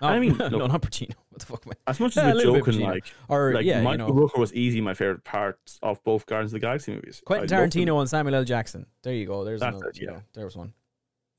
Yeah. 0.00 0.08
No, 0.08 0.08
I 0.08 0.16
oh, 0.16 0.20
mean, 0.20 0.36
no, 0.38 0.46
look- 0.48 0.68
not 0.72 0.82
Pacino. 0.82 1.12
What 1.32 1.40
the 1.40 1.46
fuck, 1.46 1.66
man? 1.66 1.74
as 1.86 1.98
much 1.98 2.16
as 2.18 2.24
a 2.44 2.50
we're 2.50 2.60
joking, 2.60 2.80
like, 2.80 3.06
Or 3.28 3.54
like 3.54 3.64
yeah, 3.64 3.78
you 3.78 3.84
Michael 3.84 4.14
know, 4.14 4.14
Rooker 4.28 4.38
was 4.38 4.52
easy. 4.52 4.80
my 4.82 4.92
favorite 4.92 5.24
part 5.24 5.58
of 5.82 6.02
both 6.04 6.26
Guardians 6.26 6.52
of 6.52 6.60
the 6.60 6.66
Galaxy 6.66 6.92
movies. 6.94 7.22
Quentin 7.24 7.50
I. 7.58 7.62
Tarantino 7.62 7.98
and 8.00 8.08
Samuel 8.10 8.34
L. 8.34 8.44
Jackson. 8.44 8.84
There 9.02 9.14
you 9.14 9.26
go. 9.26 9.42
There's 9.44 9.60
That's 9.60 9.74
another, 9.76 9.88
it, 9.90 9.98
you 9.98 10.08
know, 10.08 10.22
there 10.34 10.44
was 10.44 10.56
one. 10.56 10.74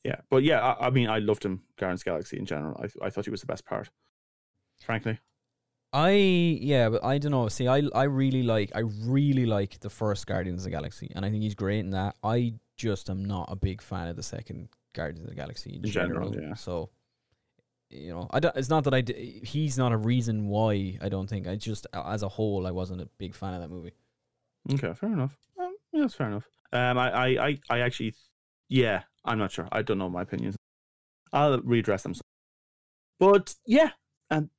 Yeah, 0.04 0.16
but 0.30 0.42
yeah, 0.44 0.60
I, 0.62 0.88
I 0.88 0.90
mean, 0.90 1.10
I 1.10 1.20
loved 1.20 1.46
him, 1.46 1.62
Guardians 1.78 2.02
of 2.02 2.06
the 2.06 2.10
Galaxy 2.12 2.38
in 2.40 2.46
general. 2.46 2.76
I, 2.84 3.06
I 3.06 3.10
thought 3.12 3.26
he 3.26 3.32
was 3.32 3.42
the 3.42 3.48
best 3.48 3.66
part, 3.66 3.90
frankly. 4.82 5.20
I 5.94 6.10
yeah, 6.10 6.90
but 6.90 7.04
I 7.06 7.20
don't 7.20 7.32
know. 7.32 7.48
See, 7.50 7.68
I 7.68 7.84
I 7.94 8.04
really 8.06 8.42
like 8.42 8.72
I 8.74 8.80
really 8.80 9.46
like 9.46 9.80
the 9.80 9.92
first 9.92 10.26
Guardians 10.26 10.62
of 10.62 10.64
the 10.66 10.72
Galaxy, 10.72 11.12
and 11.16 11.24
I 11.24 11.30
think 11.30 11.44
he's 11.44 11.54
great 11.56 11.80
in 11.80 11.92
that. 11.92 12.16
I 12.24 12.56
just 12.78 13.10
am 13.12 13.24
not 13.24 13.48
a 13.52 13.56
big 13.56 13.80
fan 13.82 14.08
of 14.08 14.16
the 14.16 14.24
second 14.24 14.70
Guardians 14.94 15.26
of 15.26 15.30
the 15.30 15.36
Galaxy 15.36 15.70
in, 15.76 15.86
In 15.86 15.92
general, 15.92 16.32
general. 16.32 16.50
yeah. 16.50 16.56
So, 16.56 16.90
you 17.94 18.10
know, 18.10 18.28
I 18.32 18.40
don't, 18.40 18.56
it's 18.56 18.70
not 18.70 18.84
that 18.86 18.94
I 18.94 19.02
d- 19.02 19.42
he's 19.44 19.78
not 19.78 19.92
a 19.92 19.98
reason 19.98 20.48
why 20.48 20.98
I 21.02 21.10
don't 21.10 21.28
think 21.28 21.48
I 21.48 21.56
just 21.56 21.88
as 21.94 22.24
a 22.24 22.30
whole 22.30 22.66
I 22.68 22.72
wasn't 22.72 23.02
a 23.02 23.10
big 23.18 23.36
fan 23.36 23.54
of 23.54 23.62
that 23.62 23.70
movie. 23.70 23.94
Okay, 24.72 24.94
fair 24.94 25.12
enough. 25.12 25.38
Um, 25.60 25.76
yeah, 25.92 26.02
that's 26.02 26.16
fair 26.16 26.28
enough. 26.28 26.48
Um, 26.72 26.98
I, 26.98 27.12
I, 27.12 27.48
I, 27.48 27.58
I 27.70 27.80
actually, 27.80 28.16
yeah, 28.70 29.04
I'm 29.26 29.38
not 29.38 29.52
sure. 29.52 29.68
I 29.72 29.82
don't 29.82 29.98
know 29.98 30.10
my 30.10 30.24
opinions. 30.24 30.56
I'll 31.32 31.60
redress 31.62 32.04
them. 32.04 32.14
But 33.20 33.56
yeah, 33.66 33.92
and 34.30 34.50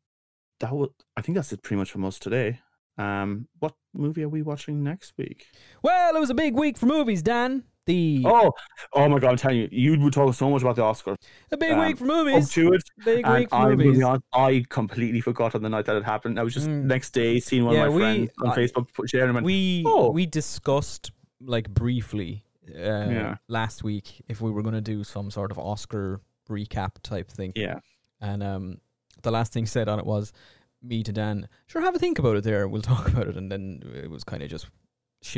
that 0.61 0.73
would. 0.73 0.91
I 1.17 1.21
think 1.23 1.37
that's 1.37 1.53
it 1.53 1.63
pretty 1.63 1.79
much 1.79 1.91
from 1.91 2.05
us 2.05 2.19
today. 2.19 2.61
Um, 2.97 3.49
what 3.59 3.75
movie 3.93 4.23
are 4.23 4.29
we 4.29 4.43
watching 4.43 4.85
next 4.85 5.15
week? 5.17 5.47
Well, 5.83 6.15
it 6.15 6.21
was 6.21 6.31
a 6.31 6.35
big 6.35 6.55
week 6.55 6.79
for 6.79 6.87
movies, 6.87 7.23
Dan. 7.23 7.65
The 7.87 8.23
Oh, 8.25 8.53
oh 8.95 9.09
my 9.09 9.19
god! 9.19 9.31
I'm 9.33 9.37
telling 9.37 9.59
you, 9.59 9.69
you 9.71 10.01
would 10.01 10.13
talk 10.13 10.33
so 10.35 10.49
much 10.49 10.63
about 10.63 10.77
the 10.77 10.83
Oscars. 10.83 11.17
a 11.53 11.57
big 11.57 11.73
um, 11.73 11.81
week 11.87 11.99
for 11.99 12.05
Up 12.05 12.09
movies. 12.27 12.51
to 12.53 12.73
it, 12.73 12.83
Big 13.05 13.27
and 13.27 13.35
week 13.41 13.51
for 13.51 13.57
I'm 13.57 13.77
movies. 13.77 14.03
honest, 14.03 14.25
I 14.33 14.65
completely 14.71 15.21
forgot 15.21 15.55
on 15.55 15.63
the 15.63 15.69
night 15.69 15.85
that 15.87 15.97
it 15.97 16.05
happened. 16.05 16.41
I 16.41 16.43
was 16.45 16.55
just 16.55 16.67
Mm. 16.67 16.85
next 16.85 17.11
day 17.11 17.41
seeing 17.41 17.65
one 17.67 17.75
Yeah, 17.75 17.85
of 17.87 17.93
my 17.93 17.97
we- 17.97 18.03
friends 18.03 18.31
on 18.43 18.49
I- 18.51 18.57
Facebook 18.57 18.93
put- 18.95 19.11
sharing 19.11 19.37
and, 19.37 19.45
we 19.45 19.85
Oh. 19.87 20.11
we 20.11 20.25
discussed 20.25 21.13
like 21.41 21.69
briefly 21.69 22.45
uh, 22.71 22.81
Yeah. 22.81 23.37
last 23.49 23.85
week 23.85 24.23
if 24.29 24.41
we 24.41 24.51
were 24.51 24.63
going 24.63 24.75
to 24.75 24.81
do 24.81 25.05
some 25.05 25.31
sort 25.31 25.51
of 25.51 25.59
Oscar 25.59 26.23
recap 26.49 26.93
type 27.03 27.31
thing. 27.31 27.53
Yeah, 27.55 27.81
And 28.23 28.43
um, 28.43 28.79
the 29.23 29.31
last 29.31 29.53
thing 29.53 29.67
said 29.67 29.87
on 29.91 29.99
it 29.99 30.07
was 30.07 30.33
me 30.83 31.03
to 31.03 31.13
Dan, 31.13 31.49
sure, 31.67 31.83
have 31.83 31.95
a 31.95 31.99
think 31.99 32.19
about 32.19 32.37
it 32.37 32.45
there. 32.45 32.67
We'll 32.67 32.81
talk 32.81 33.09
about 33.13 33.29
it. 33.29 33.37
And 33.37 33.53
then 33.53 33.83
it 33.95 34.09
was 34.11 34.25
kind 34.25 34.43
of 34.43 34.49
just 34.49 34.69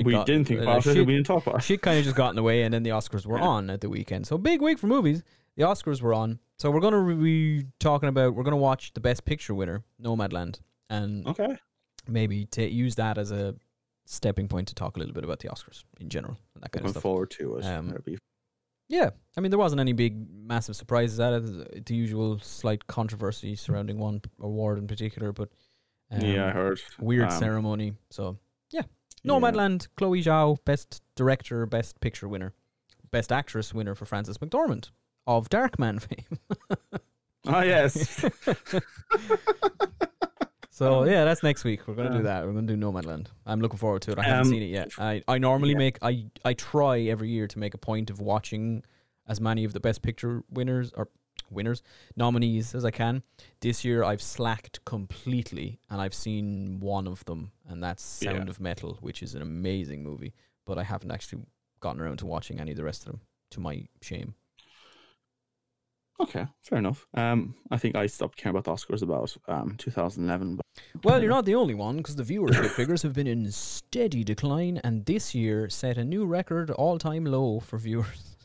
we 0.04 0.12
got, 0.12 0.26
didn't 0.26 0.46
think 0.48 0.60
about 0.60 0.78
it. 0.78 0.94
shit, 0.94 1.06
We 1.06 1.14
didn't 1.14 1.26
talk 1.26 1.46
about 1.46 1.58
it. 1.60 1.62
shit 1.64 1.80
kind 1.82 1.98
of 1.98 2.04
just 2.04 2.16
got 2.16 2.30
in 2.30 2.36
the 2.36 2.42
way. 2.42 2.62
And 2.62 2.72
then 2.74 2.82
the 2.82 2.90
Oscars 2.90 3.24
were 3.26 3.38
Yeah. 3.38 3.44
on 3.46 3.70
at 3.70 3.80
the 3.80 3.88
weekend. 3.88 4.26
So 4.26 4.36
big 4.38 4.60
week 4.60 4.78
for 4.78 4.86
movies. 4.86 5.22
The 5.56 5.62
Oscars 5.62 6.02
were 6.02 6.12
on. 6.14 6.40
So 6.58 6.70
we're 6.70 6.80
going 6.80 6.94
to 6.94 7.22
be 7.22 7.66
talking 7.78 8.08
about, 8.08 8.34
we're 8.34 8.42
going 8.42 8.52
to 8.52 8.56
watch 8.58 8.92
the 8.94 9.00
Best 9.00 9.24
Picture 9.24 9.54
winner, 9.54 9.84
Nomadland. 10.02 10.60
And 10.90 11.26
Okay. 11.26 11.56
maybe 12.08 12.46
to 12.46 12.68
use 12.68 12.94
that 12.96 13.16
as 13.18 13.30
a 13.30 13.54
stepping 14.06 14.48
point 14.48 14.68
to 14.68 14.74
talk 14.74 14.96
a 14.96 14.98
little 14.98 15.14
bit 15.14 15.24
about 15.24 15.40
the 15.40 15.48
Oscars 15.48 15.84
in 16.00 16.08
general 16.08 16.36
and 16.54 16.62
that 16.62 16.72
kind 16.72 16.84
Looking 16.84 16.86
of 16.88 16.92
stuff. 16.94 17.02
forward 17.02 17.30
to 17.32 17.56
it. 17.56 17.64
Um, 17.64 17.94
Yeah, 18.88 19.10
I 19.36 19.40
mean 19.40 19.50
there 19.50 19.58
wasn't 19.58 19.80
any 19.80 19.92
big 19.92 20.14
massive 20.32 20.76
surprises 20.76 21.18
at 21.18 21.32
it. 21.32 21.86
The 21.86 21.94
usual 21.96 22.38
slight 22.38 22.86
controversy 22.86 23.56
surrounding 23.56 23.98
one 23.98 24.20
award 24.40 24.78
in 24.78 24.86
particular, 24.86 25.32
but 25.32 25.48
um, 26.12 26.20
yeah, 26.20 26.46
I 26.46 26.50
heard. 26.50 26.80
weird 27.00 27.32
Um, 27.32 27.38
ceremony. 27.40 27.94
So 28.10 28.38
yeah. 28.70 28.82
Nomadland, 29.26 29.88
Chloe 29.96 30.22
Zhao, 30.22 30.56
best 30.64 31.02
director, 31.16 31.66
best 31.66 32.00
picture 32.00 32.28
winner, 32.28 32.52
best 33.10 33.32
actress 33.32 33.74
winner 33.74 33.94
for 33.94 34.04
Frances 34.06 34.38
McDormand 34.38 34.90
of 35.26 35.48
Darkman 35.48 36.00
fame. 36.08 36.38
Oh 37.46 37.60
yes. 37.60 38.24
So 40.70 41.04
yeah, 41.04 41.24
that's 41.24 41.42
next 41.42 41.64
week. 41.64 41.88
We're 41.88 41.94
gonna 41.94 42.10
do 42.10 42.18
Uh, 42.18 42.22
that. 42.24 42.44
We're 42.44 42.52
gonna 42.52 42.66
do 42.66 42.76
Nomadland. 42.76 43.28
I'm 43.46 43.60
looking 43.62 43.78
forward 43.78 44.02
to 44.02 44.10
it. 44.12 44.18
I 44.18 44.24
haven't 44.24 44.40
Um, 44.40 44.50
seen 44.50 44.62
it 44.62 44.66
yet. 44.66 44.90
I, 44.98 45.22
I 45.26 45.38
normally 45.38 45.72
yeah. 45.72 45.78
make 45.78 45.98
I 46.02 46.26
I 46.44 46.52
try 46.52 47.00
every 47.00 47.30
year 47.30 47.46
to 47.48 47.58
make 47.58 47.72
a 47.72 47.78
point 47.78 48.10
of 48.10 48.20
watching 48.20 48.82
as 49.26 49.40
many 49.40 49.64
of 49.64 49.72
the 49.72 49.80
best 49.80 50.02
picture 50.02 50.42
winners 50.50 50.92
or 50.94 51.08
winners 51.50 51.82
nominees 52.16 52.74
as 52.74 52.84
I 52.84 52.90
can. 52.90 53.22
This 53.60 53.84
year 53.84 54.02
I've 54.04 54.22
slacked 54.22 54.84
completely 54.84 55.78
and 55.90 56.00
I've 56.00 56.14
seen 56.14 56.80
one 56.80 57.06
of 57.06 57.24
them 57.26 57.52
and 57.68 57.82
that's 57.82 58.02
Sound 58.02 58.44
Yeah. 58.46 58.50
of 58.50 58.60
Metal, 58.60 58.98
which 59.00 59.22
is 59.22 59.34
an 59.34 59.42
amazing 59.42 60.02
movie, 60.02 60.34
but 60.66 60.78
I 60.78 60.82
haven't 60.84 61.10
actually 61.10 61.42
gotten 61.80 62.00
around 62.00 62.18
to 62.18 62.26
watching 62.26 62.58
any 62.60 62.70
of 62.72 62.76
the 62.76 62.84
rest 62.84 63.02
of 63.06 63.12
them 63.12 63.20
to 63.52 63.60
my 63.60 63.86
shame. 64.02 64.34
okay, 66.18 66.46
fair 66.62 66.78
enough. 66.78 67.06
Um, 67.14 67.54
I 67.70 67.76
think 67.76 67.94
I 67.94 68.06
stopped 68.06 68.36
caring 68.38 68.56
about 68.56 68.64
the 68.64 68.72
Oscars 68.72 69.02
about 69.02 69.36
um 69.48 69.74
2011. 69.76 70.56
But 70.56 70.64
Well, 71.04 71.20
you're 71.20 71.30
not 71.36 71.44
the 71.44 71.54
only 71.54 71.74
one 71.74 71.98
because 71.98 72.16
the 72.16 72.22
viewership 72.24 72.70
figures 72.80 73.02
have 73.02 73.12
been 73.12 73.26
in 73.26 73.50
steady 73.52 74.24
decline, 74.24 74.80
and 74.82 75.04
this 75.04 75.34
year 75.34 75.68
set 75.68 75.98
a 75.98 76.04
new 76.04 76.24
record 76.24 76.70
all-time 76.70 77.24
low 77.26 77.60
for 77.60 77.78
viewers. 77.78 78.36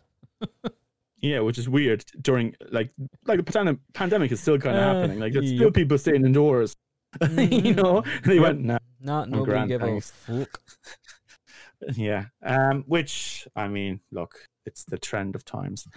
yeah, 1.22 1.40
which 1.40 1.58
is 1.58 1.68
weird 1.70 2.04
during 2.22 2.56
like 2.72 2.92
like 3.26 3.44
the 3.46 3.78
pandemic. 3.94 4.32
Is 4.32 4.40
still 4.42 4.58
kind 4.60 4.76
of 4.78 4.84
Uh, 4.84 4.94
happening. 5.02 5.20
Like 5.20 5.34
there's 5.34 5.52
yep. 5.52 5.58
still 5.60 5.72
people 5.72 5.98
staying 5.98 6.26
indoors. 6.26 6.76
you 7.22 7.28
Mhm. 7.28 7.76
know, 7.76 8.04
they 8.26 8.36
Yep. 8.36 8.44
went 8.44 8.62
nah. 8.64 8.78
Not 9.00 9.30
nobody 9.30 9.52
grand, 9.52 9.70
give 9.70 9.82
thanks. 9.82 10.12
a 10.28 10.46
fuck. 10.46 10.62
Yeah. 11.96 12.26
Um, 12.44 12.84
which 12.88 13.48
I 13.56 13.68
mean, 13.68 14.02
look, 14.12 14.36
it's 14.68 14.84
the 14.86 15.00
trend 15.00 15.36
of 15.36 15.44
times. 15.44 15.88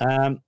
Um, 0.00 0.40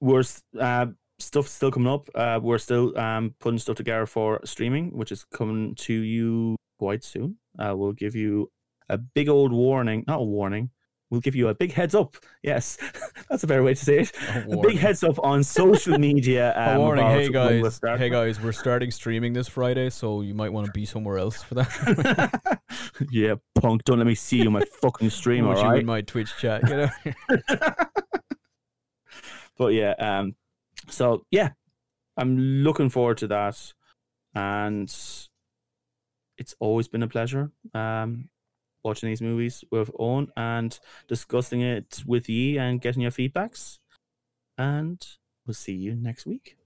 we're 0.00 0.24
uh, 0.58 0.86
stuff 1.18 1.48
still 1.48 1.70
coming 1.70 1.92
up. 1.92 2.08
Uh, 2.14 2.40
we're 2.42 2.58
still 2.58 2.96
um 2.98 3.34
putting 3.40 3.58
stuff 3.58 3.76
together 3.76 4.06
for 4.06 4.40
streaming, 4.44 4.96
which 4.96 5.12
is 5.12 5.24
coming 5.24 5.74
to 5.76 5.92
you 5.92 6.56
quite 6.78 7.04
soon. 7.04 7.36
Uh, 7.58 7.74
we'll 7.76 7.92
give 7.92 8.14
you 8.16 8.50
a 8.88 8.96
big 8.96 9.28
old 9.28 9.52
warning, 9.52 10.02
not 10.08 10.20
a 10.20 10.24
warning. 10.24 10.70
We'll 11.10 11.20
give 11.20 11.34
you 11.34 11.48
a 11.48 11.54
big 11.54 11.72
heads 11.72 11.94
up. 11.94 12.16
Yes, 12.42 12.76
that's 13.30 13.42
a 13.42 13.46
better 13.46 13.62
way 13.62 13.74
to 13.74 13.84
say 13.84 14.00
it. 14.00 14.12
A 14.28 14.52
A 14.52 14.60
big 14.60 14.76
heads 14.76 15.02
up 15.02 15.18
on 15.24 15.42
social 15.42 15.98
media. 15.98 16.54
Um, 16.54 16.68
A 16.76 16.80
warning, 16.80 17.06
hey 17.06 17.30
guys, 17.30 17.80
hey 17.82 18.10
guys, 18.10 18.40
we're 18.40 18.52
starting 18.52 18.90
streaming 18.90 19.32
this 19.32 19.48
Friday, 19.48 19.88
so 19.88 20.20
you 20.20 20.34
might 20.34 20.52
want 20.52 20.66
to 20.66 20.72
be 20.72 20.84
somewhere 20.84 21.16
else 21.16 21.42
for 21.42 21.54
that. 21.54 22.60
yeah, 23.10 23.34
punk. 23.54 23.84
Don't 23.84 23.98
let 23.98 24.06
me 24.06 24.14
see 24.14 24.38
you 24.38 24.46
on 24.46 24.52
my 24.52 24.64
fucking 24.82 25.08
stream. 25.08 25.46
All 25.46 25.58
you 25.58 25.80
in 25.80 25.86
my 25.86 26.02
Twitch 26.02 26.36
chat, 26.36 26.68
you 26.68 26.76
know. 26.76 26.88
but 29.56 29.68
yeah, 29.68 29.94
um, 29.98 30.34
so 30.88 31.24
yeah, 31.30 31.50
I'm 32.18 32.38
looking 32.38 32.90
forward 32.90 33.16
to 33.18 33.28
that, 33.28 33.72
and 34.34 34.88
it's 36.36 36.54
always 36.60 36.86
been 36.88 37.02
a 37.02 37.08
pleasure 37.08 37.50
um, 37.74 38.28
watching 38.84 39.08
these 39.08 39.22
movies 39.22 39.64
with 39.70 39.90
Owen 39.98 40.28
and 40.36 40.78
discussing 41.08 41.60
it 41.60 42.02
with 42.06 42.28
you 42.28 42.60
and 42.60 42.80
getting 42.80 43.02
your 43.02 43.10
feedbacks. 43.10 43.78
And 44.56 45.04
we'll 45.46 45.54
see 45.54 45.74
you 45.74 45.94
next 45.94 46.26
week. 46.26 46.56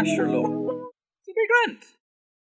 Asherlo. 0.00 0.44
It'll 0.44 1.34
be 1.34 1.46
grand. 1.46 1.99